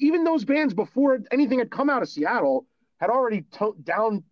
even 0.00 0.24
those 0.24 0.46
bands 0.46 0.72
before 0.72 1.18
anything 1.30 1.58
had 1.58 1.70
come 1.70 1.90
out 1.90 2.00
of 2.00 2.08
Seattle 2.08 2.64
had 2.96 3.10
already 3.10 3.42
toned 3.52 3.84
down, 3.84 4.24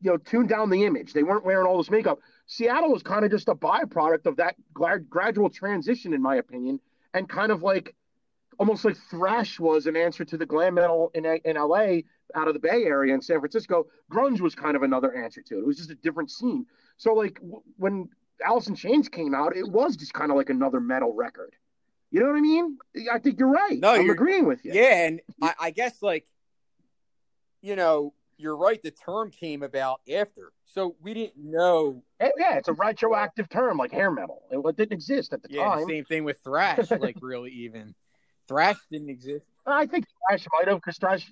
you 0.00 0.10
know, 0.10 0.16
tuned 0.16 0.48
down 0.48 0.70
the 0.70 0.84
image. 0.84 1.12
They 1.12 1.22
weren't 1.22 1.44
wearing 1.44 1.68
all 1.68 1.78
this 1.78 1.90
makeup. 1.90 2.18
Seattle 2.46 2.90
was 2.90 3.04
kind 3.04 3.24
of 3.24 3.30
just 3.30 3.46
a 3.46 3.54
byproduct 3.54 4.26
of 4.26 4.34
that 4.38 4.56
gra- 4.72 4.98
gradual 4.98 5.50
transition, 5.50 6.12
in 6.12 6.20
my 6.20 6.34
opinion, 6.34 6.80
and 7.14 7.28
kind 7.28 7.50
of 7.52 7.62
like 7.62 7.94
almost 8.58 8.84
like 8.84 8.96
thrash 9.10 9.58
was 9.58 9.86
an 9.86 9.96
answer 9.96 10.24
to 10.24 10.36
the 10.36 10.46
glam 10.46 10.74
metal 10.74 11.10
in, 11.14 11.24
in 11.24 11.56
LA 11.56 11.98
out 12.34 12.46
of 12.48 12.54
the 12.54 12.60
Bay 12.60 12.84
Area 12.84 13.14
in 13.14 13.20
San 13.22 13.40
Francisco. 13.40 13.86
Grunge 14.12 14.40
was 14.40 14.54
kind 14.54 14.76
of 14.76 14.82
another 14.82 15.14
answer 15.16 15.40
to 15.42 15.56
it. 15.56 15.60
It 15.60 15.66
was 15.66 15.76
just 15.76 15.90
a 15.90 15.94
different 15.96 16.30
scene. 16.30 16.66
So 16.96 17.14
like 17.14 17.36
w- 17.40 17.62
when 17.78 18.08
Alice 18.44 18.68
in 18.68 18.74
Chains 18.76 19.08
came 19.08 19.34
out, 19.34 19.56
it 19.56 19.66
was 19.68 19.96
just 19.96 20.12
kind 20.12 20.30
of 20.30 20.36
like 20.36 20.50
another 20.50 20.80
metal 20.80 21.12
record. 21.14 21.54
You 22.10 22.20
know 22.20 22.26
what 22.26 22.36
I 22.36 22.40
mean? 22.40 22.78
I 23.10 23.18
think 23.18 23.38
you're 23.40 23.48
right. 23.48 23.78
No, 23.80 23.90
I'm 23.90 24.02
you're- 24.02 24.12
agreeing 24.14 24.46
with 24.46 24.64
you. 24.64 24.72
yeah, 24.72 25.06
and 25.06 25.20
I, 25.42 25.54
I 25.58 25.70
guess 25.70 26.00
like, 26.02 26.24
you 27.60 27.74
know, 27.76 28.12
you're 28.36 28.56
right. 28.56 28.82
The 28.82 28.90
term 28.90 29.30
came 29.30 29.62
about 29.62 30.00
after, 30.12 30.52
so 30.64 30.96
we 31.00 31.14
didn't 31.14 31.36
know. 31.44 32.02
Yeah, 32.20 32.56
it's 32.56 32.68
a 32.68 32.72
retroactive 32.72 33.48
term 33.48 33.78
like 33.78 33.92
hair 33.92 34.10
metal. 34.10 34.42
It, 34.50 34.76
didn't 34.76 34.92
exist 34.92 35.32
at 35.32 35.42
the 35.42 35.48
Yeah, 35.50 35.68
time. 35.74 35.86
same 35.88 36.04
thing 36.04 36.24
with 36.24 36.38
thrash. 36.44 36.90
like 36.90 37.16
really, 37.20 37.50
even 37.50 37.94
thrash 38.48 38.76
didn't 38.90 39.10
exist. 39.10 39.46
I 39.66 39.86
think 39.86 40.06
thrash 40.28 40.46
might 40.58 40.68
have 40.68 40.78
because 40.78 40.98
thrash. 40.98 41.30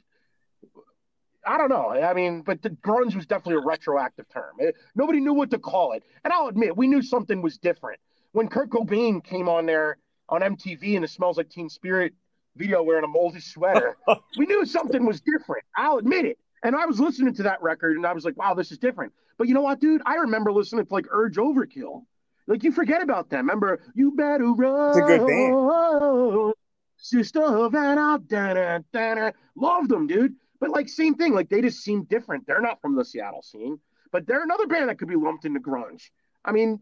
I 1.44 1.58
don't 1.58 1.70
know. 1.70 1.88
I 1.90 2.14
mean, 2.14 2.42
but 2.42 2.62
the 2.62 2.70
grunge 2.70 3.16
was 3.16 3.26
definitely 3.26 3.62
a 3.62 3.66
retroactive 3.66 4.28
term. 4.28 4.54
It- 4.58 4.76
nobody 4.94 5.20
knew 5.20 5.34
what 5.34 5.50
to 5.50 5.58
call 5.58 5.92
it, 5.92 6.04
and 6.24 6.32
I'll 6.32 6.46
admit 6.46 6.76
we 6.76 6.86
knew 6.86 7.02
something 7.02 7.42
was 7.42 7.58
different 7.58 7.98
when 8.32 8.48
Kurt 8.48 8.70
Cobain 8.70 9.22
came 9.24 9.48
on 9.48 9.66
there 9.66 9.98
on 10.28 10.40
MTV 10.42 10.94
and 10.96 11.04
it 11.04 11.08
smells 11.10 11.36
like 11.36 11.50
Teen 11.50 11.68
Spirit 11.68 12.14
video 12.56 12.82
wearing 12.82 13.04
a 13.04 13.08
moldy 13.08 13.40
sweater. 13.40 13.96
we 14.38 14.46
knew 14.46 14.64
something 14.64 15.04
was 15.04 15.20
different. 15.20 15.64
I'll 15.76 15.98
admit 15.98 16.24
it. 16.26 16.38
And 16.62 16.76
I 16.76 16.86
was 16.86 17.00
listening 17.00 17.34
to 17.34 17.42
that 17.44 17.62
record 17.62 17.96
and 17.96 18.06
I 18.06 18.12
was 18.12 18.24
like, 18.24 18.36
wow, 18.36 18.54
this 18.54 18.70
is 18.70 18.78
different. 18.78 19.12
But 19.36 19.48
you 19.48 19.54
know 19.54 19.62
what, 19.62 19.80
dude? 19.80 20.02
I 20.06 20.16
remember 20.16 20.52
listening 20.52 20.86
to 20.86 20.92
like 20.92 21.06
Urge 21.10 21.36
Overkill. 21.36 22.04
Like 22.46 22.62
you 22.62 22.72
forget 22.72 23.02
about 23.02 23.30
them. 23.30 23.46
Remember, 23.46 23.80
you 23.94 24.12
better 24.12 24.52
run. 24.52 24.90
It's 24.90 24.98
a 24.98 25.02
good 25.02 25.26
band. 25.26 26.54
Sister 26.96 27.40
Havana, 27.40 28.20
da 28.26 28.78
da 28.92 29.30
Loved 29.56 29.90
them, 29.90 30.06
dude. 30.06 30.36
But 30.60 30.70
like 30.70 30.88
same 30.88 31.14
thing. 31.14 31.34
Like 31.34 31.48
they 31.48 31.60
just 31.60 31.82
seem 31.82 32.04
different. 32.04 32.46
They're 32.46 32.60
not 32.60 32.80
from 32.80 32.94
the 32.94 33.04
Seattle 33.04 33.42
scene, 33.42 33.80
but 34.12 34.26
they're 34.26 34.44
another 34.44 34.66
band 34.66 34.88
that 34.88 34.98
could 34.98 35.08
be 35.08 35.16
lumped 35.16 35.44
into 35.44 35.60
grunge. 35.60 36.10
I 36.44 36.52
mean, 36.52 36.80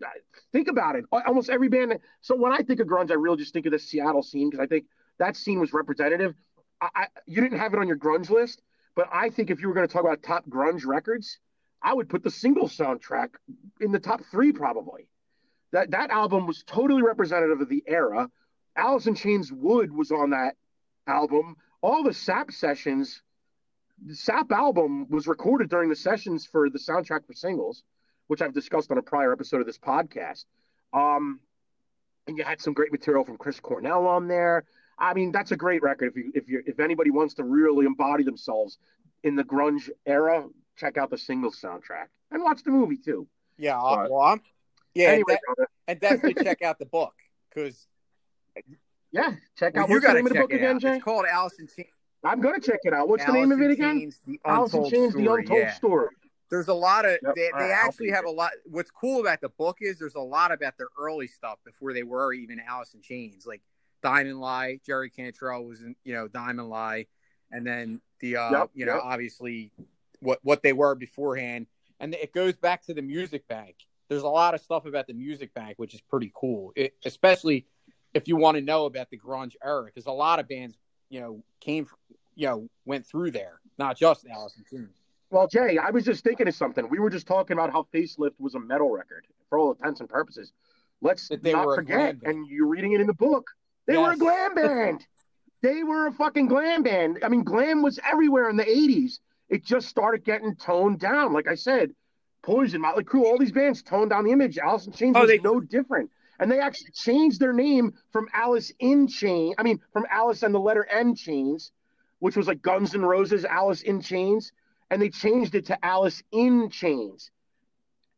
think 0.52 0.68
about 0.68 0.96
it. 0.96 1.04
Almost 1.12 1.50
every 1.50 1.68
band. 1.68 1.98
So 2.20 2.34
when 2.34 2.52
I 2.52 2.58
think 2.58 2.80
of 2.80 2.86
grunge, 2.86 3.10
I 3.10 3.14
really 3.14 3.36
just 3.36 3.52
think 3.52 3.66
of 3.66 3.72
the 3.72 3.78
Seattle 3.78 4.22
scene 4.22 4.50
because 4.50 4.62
I 4.62 4.66
think 4.66 4.84
that 5.18 5.36
scene 5.36 5.60
was 5.60 5.72
representative. 5.72 6.34
I, 6.80 6.88
I, 6.94 7.06
you 7.26 7.40
didn't 7.42 7.58
have 7.58 7.72
it 7.74 7.78
on 7.78 7.86
your 7.86 7.98
grunge 7.98 8.30
list, 8.30 8.62
but 9.00 9.08
I 9.10 9.30
think 9.30 9.48
if 9.48 9.62
you 9.62 9.68
were 9.68 9.72
going 9.72 9.88
to 9.88 9.90
talk 9.90 10.04
about 10.04 10.22
top 10.22 10.46
grunge 10.46 10.84
records, 10.84 11.38
I 11.82 11.94
would 11.94 12.10
put 12.10 12.22
the 12.22 12.30
single 12.30 12.68
soundtrack 12.68 13.30
in 13.80 13.92
the 13.92 13.98
top 13.98 14.20
three 14.30 14.52
probably. 14.52 15.08
That 15.72 15.92
that 15.92 16.10
album 16.10 16.46
was 16.46 16.62
totally 16.66 17.00
representative 17.00 17.62
of 17.62 17.70
the 17.70 17.82
era. 17.86 18.28
Alice 18.76 19.06
in 19.06 19.14
Chains 19.14 19.50
Would 19.50 19.90
was 19.90 20.10
on 20.10 20.30
that 20.30 20.56
album. 21.06 21.56
All 21.80 22.02
the 22.02 22.12
Sap 22.12 22.50
sessions, 22.50 23.22
the 24.04 24.14
Sap 24.14 24.52
album 24.52 25.08
was 25.08 25.26
recorded 25.26 25.70
during 25.70 25.88
the 25.88 25.96
sessions 25.96 26.44
for 26.44 26.68
the 26.68 26.78
soundtrack 26.78 27.26
for 27.26 27.32
singles, 27.32 27.82
which 28.26 28.42
I've 28.42 28.52
discussed 28.52 28.90
on 28.90 28.98
a 28.98 29.02
prior 29.02 29.32
episode 29.32 29.62
of 29.62 29.66
this 29.66 29.78
podcast. 29.78 30.44
Um, 30.92 31.40
and 32.26 32.36
you 32.36 32.44
had 32.44 32.60
some 32.60 32.74
great 32.74 32.92
material 32.92 33.24
from 33.24 33.38
Chris 33.38 33.60
Cornell 33.60 34.06
on 34.06 34.28
there. 34.28 34.64
I 35.00 35.14
mean, 35.14 35.32
that's 35.32 35.50
a 35.50 35.56
great 35.56 35.82
record. 35.82 36.08
If 36.08 36.16
you 36.16 36.32
if 36.34 36.48
you 36.48 36.62
if 36.66 36.78
anybody 36.78 37.10
wants 37.10 37.34
to 37.34 37.44
really 37.44 37.86
embody 37.86 38.22
themselves 38.22 38.78
in 39.24 39.34
the 39.34 39.44
grunge 39.44 39.88
era, 40.06 40.46
check 40.76 40.98
out 40.98 41.10
the 41.10 41.18
single 41.18 41.50
soundtrack 41.50 42.06
and 42.30 42.42
watch 42.42 42.62
the 42.62 42.70
movie 42.70 42.96
too. 42.98 43.26
Yeah, 43.56 43.78
uh, 43.78 43.96
But- 43.96 44.10
well, 44.10 44.20
I'm, 44.20 44.40
yeah, 44.94 45.08
anyway, 45.08 45.34
de- 45.34 45.40
brother, 45.46 45.68
and 45.88 46.00
definitely 46.00 46.42
check 46.44 46.62
out 46.62 46.78
the 46.78 46.86
book 46.86 47.14
because 47.48 47.86
yeah, 49.12 49.34
check 49.58 49.76
out 49.76 49.88
you 49.88 49.94
what's 49.94 50.04
the 50.04 50.06
got 50.06 50.12
to 50.12 50.18
name 50.18 50.26
of 50.26 50.32
the 50.32 50.38
book 50.40 50.52
it 50.52 50.56
again, 50.56 50.76
out. 50.76 50.82
Jay. 50.82 50.94
It's 50.96 51.04
called 51.04 51.26
Alice 51.26 51.58
in 51.58 51.66
Chains. 51.66 51.88
I'm 52.22 52.40
gonna 52.40 52.60
check 52.60 52.80
it 52.82 52.92
out. 52.92 53.08
What's 53.08 53.24
the 53.24 53.32
name 53.32 53.50
of 53.52 53.60
it 53.60 53.70
again? 53.70 54.12
The 54.26 54.38
Alice 54.44 54.72
Chains: 54.72 55.12
Story. 55.12 55.24
The 55.24 55.32
Untold 55.32 55.58
yeah. 55.60 55.72
Story. 55.72 56.08
There's 56.50 56.68
a 56.68 56.74
lot 56.74 57.04
of 57.06 57.12
Yep. 57.22 57.34
they, 57.36 57.42
they 57.42 57.50
right, 57.54 57.70
actually 57.70 58.10
have 58.10 58.24
it. 58.24 58.28
a 58.28 58.32
lot. 58.32 58.50
What's 58.66 58.90
cool 58.90 59.20
about 59.20 59.40
the 59.40 59.48
book 59.50 59.78
is 59.80 59.98
there's 59.98 60.16
a 60.16 60.20
lot 60.20 60.52
about 60.52 60.76
their 60.76 60.88
early 60.98 61.28
stuff 61.28 61.58
before 61.64 61.92
they 61.92 62.02
were 62.02 62.32
even 62.32 62.60
Alice 62.60 62.92
in 62.92 63.00
Chains, 63.00 63.46
like 63.46 63.62
Diamond 64.02 64.40
Lie. 64.40 64.80
Jerry 64.84 65.10
Cantrell 65.10 65.64
was 65.64 65.80
in, 65.80 65.94
you 66.04 66.14
know, 66.14 66.28
Diamond 66.28 66.68
Lie, 66.68 67.06
and 67.50 67.66
then 67.66 68.00
the 68.20 68.36
uh, 68.36 68.50
Yep, 68.50 68.70
you 68.74 68.86
know, 68.86 68.94
yep. 68.94 69.02
obviously 69.04 69.72
what 70.20 70.38
what 70.42 70.62
they 70.62 70.72
were 70.72 70.94
beforehand, 70.94 71.66
and 71.98 72.14
it 72.14 72.32
goes 72.32 72.56
back 72.56 72.82
to 72.86 72.94
the 72.94 73.02
Music 73.02 73.46
Bank. 73.48 73.76
There's 74.08 74.22
a 74.22 74.28
lot 74.28 74.54
of 74.54 74.60
stuff 74.60 74.86
about 74.86 75.06
the 75.06 75.14
Music 75.14 75.54
Bank 75.54 75.74
which 75.78 75.94
is 75.94 76.00
pretty 76.00 76.32
cool, 76.34 76.72
it, 76.76 76.94
especially 77.04 77.66
if 78.14 78.26
you 78.26 78.36
want 78.36 78.56
to 78.56 78.60
know 78.60 78.86
about 78.86 79.10
the 79.10 79.18
grunge 79.18 79.54
era, 79.62 79.84
because 79.84 80.06
a 80.06 80.12
lot 80.12 80.40
of 80.40 80.48
bands, 80.48 80.78
you 81.10 81.20
know, 81.20 81.42
came, 81.60 81.84
from, 81.84 81.98
you 82.34 82.46
know, 82.46 82.68
went 82.84 83.06
through 83.06 83.30
there, 83.30 83.60
not 83.78 83.96
just 83.96 84.26
Alice 84.26 84.56
in 84.56 84.64
Chains. 84.64 84.96
Well, 85.30 85.46
Jay, 85.46 85.78
I 85.78 85.90
was 85.90 86.04
just 86.04 86.24
thinking 86.24 86.48
of 86.48 86.54
something. 86.54 86.88
We 86.88 86.98
were 86.98 87.10
just 87.10 87.28
talking 87.28 87.54
about 87.54 87.70
how 87.70 87.86
Facelift 87.94 88.32
was 88.40 88.56
a 88.56 88.60
metal 88.60 88.90
record 88.90 89.26
for 89.48 89.58
all 89.58 89.70
intents 89.70 90.00
and 90.00 90.08
purposes. 90.08 90.52
Let's 91.00 91.30
not 91.30 91.74
forget, 91.76 92.16
and 92.24 92.46
you're 92.48 92.66
reading 92.66 92.92
it 92.92 93.00
in 93.00 93.06
the 93.06 93.14
book. 93.14 93.48
They 93.90 93.98
were 93.98 94.12
a 94.12 94.16
glam 94.16 94.54
band. 94.54 95.06
they 95.62 95.82
were 95.82 96.06
a 96.06 96.12
fucking 96.12 96.46
glam 96.46 96.82
band. 96.82 97.18
I 97.22 97.28
mean, 97.28 97.42
glam 97.42 97.82
was 97.82 97.98
everywhere 98.08 98.48
in 98.48 98.56
the 98.56 98.64
'80s. 98.64 99.18
It 99.48 99.64
just 99.64 99.88
started 99.88 100.24
getting 100.24 100.54
toned 100.54 101.00
down. 101.00 101.32
Like 101.32 101.48
I 101.48 101.56
said, 101.56 101.90
Poison, 102.42 102.80
Motley 102.80 103.02
Crue, 103.04 103.24
all 103.24 103.36
these 103.36 103.50
bands 103.52 103.82
toned 103.82 104.10
down 104.10 104.24
the 104.24 104.30
image. 104.32 104.58
Alice 104.58 104.86
in 104.86 104.92
Chains 104.92 105.16
Oh, 105.16 105.22
was 105.22 105.28
they- 105.28 105.38
no 105.38 105.60
different. 105.60 106.10
And 106.38 106.50
they 106.50 106.58
actually 106.60 106.92
changed 106.92 107.38
their 107.38 107.52
name 107.52 107.92
from 108.12 108.28
Alice 108.32 108.72
in 108.78 109.08
Chains. 109.08 109.54
I 109.58 109.62
mean, 109.62 109.78
from 109.92 110.06
Alice 110.10 110.42
and 110.42 110.54
the 110.54 110.58
letter 110.60 110.86
N 110.86 111.14
Chains, 111.14 111.70
which 112.20 112.34
was 112.36 112.46
like 112.46 112.62
Guns 112.62 112.94
N' 112.94 113.02
Roses, 113.04 113.44
Alice 113.44 113.82
in 113.82 114.00
Chains, 114.00 114.52
and 114.90 115.02
they 115.02 115.10
changed 115.10 115.54
it 115.54 115.66
to 115.66 115.84
Alice 115.84 116.22
in 116.32 116.70
Chains 116.70 117.30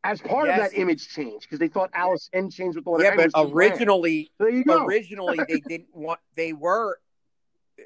as 0.03 0.21
part 0.21 0.47
Yes. 0.47 0.57
of 0.67 0.71
that 0.73 0.79
image 0.79 1.07
change 1.09 1.43
because 1.43 1.59
they 1.59 1.67
thought 1.67 1.89
Alice 1.93 2.29
in 2.33 2.49
Chains 2.49 2.75
with 2.75 2.83
the 2.85 2.91
letter 2.91 3.03
Yeah, 3.05 3.15
but 3.15 3.25
was 3.25 3.33
too 3.33 3.51
bland. 3.53 3.73
originally 3.73 4.31
There 4.39 4.49
you 4.49 4.63
go. 4.63 4.85
originally 4.85 5.39
they 5.47 5.59
didn't 5.67 5.95
want 5.95 6.19
they 6.35 6.53
were 6.53 6.99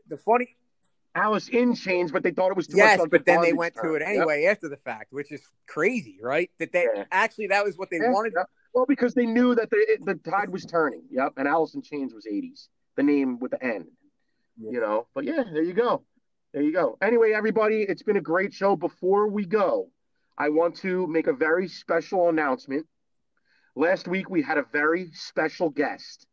the 0.08 0.18
funny 0.18 0.56
Alice 1.16 1.48
in 1.50 1.74
Chains, 1.74 2.12
but 2.12 2.22
they 2.22 2.30
thought 2.32 2.52
it 2.52 2.58
was 2.58 2.68
too 2.68 2.78
yes, 2.78 3.00
much. 3.00 3.10
but 3.10 3.26
then 3.26 3.42
they 3.42 3.54
went 3.54 3.74
to 3.76 3.82
term. 3.82 3.96
it 3.96 4.00
Yep. 4.02 4.10
anyway 4.10 4.46
after 4.46 4.70
the 4.70 4.78
fact, 4.78 5.12
which 5.12 5.32
is 5.32 5.42
crazy, 5.68 6.20
right? 6.22 6.52
That 6.60 6.72
they 6.72 6.84
Yeah. 6.94 7.06
actually 7.12 7.48
that 7.48 7.64
was 7.66 7.78
what 7.78 7.90
they 7.90 7.98
Yeah, 7.98 8.12
wanted. 8.12 8.34
yeah. 8.36 8.44
Well, 8.74 8.86
because 8.86 9.14
they 9.16 9.26
knew 9.26 9.56
that 9.56 9.70
the 9.72 9.98
the 10.06 10.16
tide 10.16 10.50
was 10.50 10.66
turning. 10.66 11.04
Yep, 11.10 11.34
and 11.38 11.48
Alice 11.48 11.74
in 11.76 11.82
Chains 11.82 12.14
was 12.14 12.26
'80s. 12.28 12.70
The 12.96 13.04
name 13.04 13.40
with 13.40 13.52
the 13.52 13.64
N. 13.64 13.88
Yeah. 14.60 14.72
You 14.72 14.80
know, 14.80 15.08
but 15.16 15.24
yeah, 15.24 15.44
there 15.44 15.64
you 15.64 15.74
go. 15.74 16.04
There 16.54 16.62
you 16.64 16.72
go. 16.74 16.98
Anyway, 17.02 17.32
everybody, 17.32 17.82
it's 17.84 18.02
been 18.04 18.18
a 18.18 18.22
great 18.22 18.54
show. 18.54 18.76
Before 18.76 19.28
we 19.28 19.46
go, 19.46 19.92
I 20.38 20.50
want 20.50 20.76
to 20.78 21.08
make 21.08 21.28
a 21.28 21.34
very 21.34 21.68
special 21.68 22.30
announcement. 22.30 22.86
Last 23.76 24.08
week 24.08 24.30
we 24.30 24.44
had 24.44 24.58
a 24.58 24.66
very 24.72 25.10
special 25.14 25.70
guest, 25.70 26.28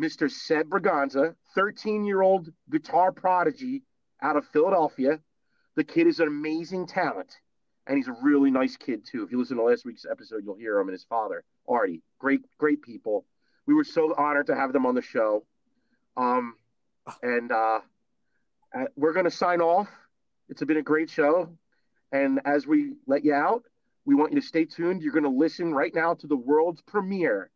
Mr. 0.00 0.30
Seb 0.30 0.68
Braganza, 0.68 1.34
13 1.54 2.04
year 2.04 2.20
old 2.20 2.48
guitar 2.70 3.12
prodigy 3.12 3.84
out 4.20 4.36
of 4.36 4.46
Philadelphia. 4.48 5.20
The 5.76 5.84
kid 5.84 6.08
is 6.08 6.18
an 6.18 6.26
amazing 6.26 6.86
talent, 6.88 7.32
and 7.86 7.96
he's 7.96 8.08
a 8.08 8.16
really 8.22 8.50
nice 8.50 8.76
kid, 8.76 9.06
too. 9.06 9.22
If 9.22 9.30
you 9.30 9.38
listen 9.38 9.56
to 9.56 9.62
last 9.62 9.84
week's 9.84 10.04
episode, 10.10 10.42
you'll 10.44 10.56
hear 10.56 10.78
him 10.78 10.88
and 10.88 10.92
his 10.92 11.04
father, 11.04 11.44
Artie. 11.68 12.02
Great, 12.18 12.40
great 12.58 12.82
people. 12.82 13.24
We 13.66 13.74
were 13.74 13.84
so 13.84 14.14
honored 14.16 14.46
to 14.46 14.56
have 14.56 14.72
them 14.72 14.86
on 14.86 14.96
the 14.96 15.02
show. 15.02 15.44
Um, 16.16 16.56
and 17.22 17.52
uh, 17.52 17.80
uh, 18.74 18.84
we're 18.96 19.12
going 19.12 19.26
to 19.26 19.30
sign 19.30 19.60
off. 19.60 19.88
It's 20.48 20.64
been 20.64 20.78
a 20.78 20.82
great 20.82 21.10
show. 21.10 21.56
And 22.12 22.40
as 22.44 22.66
we 22.66 22.94
let 23.06 23.24
you 23.24 23.34
out, 23.34 23.64
we 24.04 24.14
want 24.14 24.32
you 24.32 24.40
to 24.40 24.46
stay 24.46 24.64
tuned. 24.64 25.02
You're 25.02 25.12
going 25.12 25.24
to 25.24 25.28
listen 25.28 25.74
right 25.74 25.94
now 25.94 26.14
to 26.14 26.26
the 26.26 26.36
world's 26.36 26.80
premiere 26.82 27.50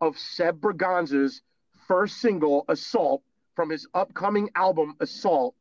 of 0.00 0.18
Seb 0.18 0.60
Braganza's 0.60 1.40
first 1.88 2.18
single, 2.18 2.64
Assault, 2.68 3.22
from 3.54 3.70
his 3.70 3.86
upcoming 3.94 4.50
album, 4.54 4.96
Assault. 5.00 5.54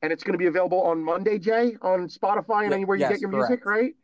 And 0.00 0.12
it's 0.12 0.24
going 0.24 0.32
to 0.32 0.38
be 0.38 0.46
available 0.46 0.82
on 0.82 1.02
Monday, 1.02 1.38
Jay, 1.38 1.76
on 1.82 2.08
Spotify 2.08 2.64
and 2.64 2.72
anywhere 2.72 2.96
you 2.96 3.02
yes, 3.02 3.12
get 3.12 3.20
your 3.20 3.30
correct. 3.30 3.50
music, 3.50 3.66
right? 3.66 3.94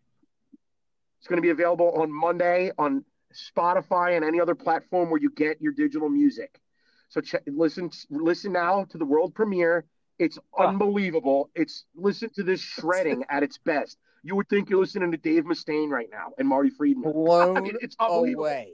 It's 1.19 1.27
going 1.27 1.39
to 1.39 1.43
be 1.43 1.51
available 1.51 1.93
on 2.01 2.13
Monday 2.13 2.71
on 2.79 3.05
Spotify 3.33 4.17
and 4.17 4.25
any 4.25 4.41
other 4.41 4.55
platform 4.55 5.11
where 5.11 5.21
you 5.21 5.31
get 5.31 5.61
your 5.61 5.73
digital 5.73 6.09
music. 6.09 6.61
So 7.09 7.21
check, 7.21 7.43
listen, 7.47 7.91
listen 8.11 8.53
now 8.53 8.85
to 8.91 8.99
the 8.99 9.05
world 9.05 9.35
premiere. 9.35 9.87
It's 10.19 10.39
unbelievable. 10.59 11.51
It's 11.55 11.85
listen 11.95 12.31
to 12.31 12.43
this 12.43 12.61
shredding 12.61 13.25
at 13.29 13.43
its 13.43 13.59
best. 13.59 13.99
You 14.25 14.35
would 14.37 14.49
think 14.49 14.69
you're 14.69 14.81
listening 14.81 15.13
to 15.13 15.17
Dave 15.17 15.45
Mustaine 15.45 15.91
right 15.91 16.09
now 16.11 16.33
and 16.39 16.49
Marty 16.49 16.71
Friedman. 16.71 17.13
Blown 17.13 17.57
I 17.57 17.61
mean, 17.61 17.77
it's 17.81 17.97
unbelievable. 18.01 18.45
away. 18.45 18.73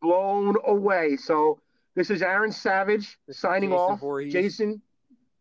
Blown 0.00 0.56
away. 0.64 1.16
So 1.16 1.60
this 1.94 2.10
is 2.10 2.20
Aaron 2.20 2.50
Savage 2.50 3.16
This 3.28 3.38
signing 3.38 3.70
Jason 3.70 3.80
off. 3.80 4.00
Voorhees. 4.00 4.32
Jason, 4.32 4.82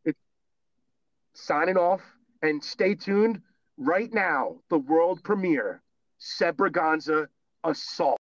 it, 0.05 0.16
signing 1.34 1.78
off. 1.78 2.01
And 2.43 2.64
stay 2.64 2.95
tuned 2.95 3.41
right 3.78 4.12
now. 4.14 4.57
The 4.70 4.78
world 4.78 5.24
premiere, 5.24 5.82
Seb 6.18 6.57
Braganza, 6.57 7.28
Assault. 7.64 8.20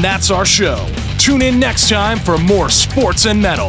And 0.00 0.04
that's 0.06 0.30
our 0.30 0.46
show. 0.46 0.88
Tune 1.18 1.42
in 1.42 1.60
next 1.60 1.90
time 1.90 2.18
for 2.18 2.38
more 2.38 2.70
Sports 2.70 3.26
and 3.26 3.42
Metal. 3.42 3.68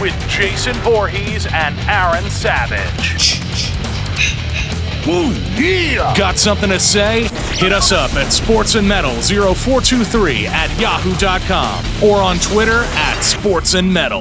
With 0.00 0.14
Jason 0.28 0.74
Voorhees 0.84 1.48
and 1.52 1.76
Aaron 1.88 2.30
Savage. 2.30 3.40
Ooh, 5.08 5.32
yeah. 5.60 6.14
Got 6.16 6.38
something 6.38 6.70
to 6.70 6.78
say? 6.78 7.22
Hit 7.56 7.72
us 7.72 7.90
up 7.90 8.14
at 8.14 8.28
sportsandmetal0423 8.28 10.44
at 10.44 10.78
yahoo.com 10.78 11.84
or 12.08 12.22
on 12.22 12.38
Twitter 12.38 12.84
at 12.84 13.16
sportsandmetal. 13.16 14.19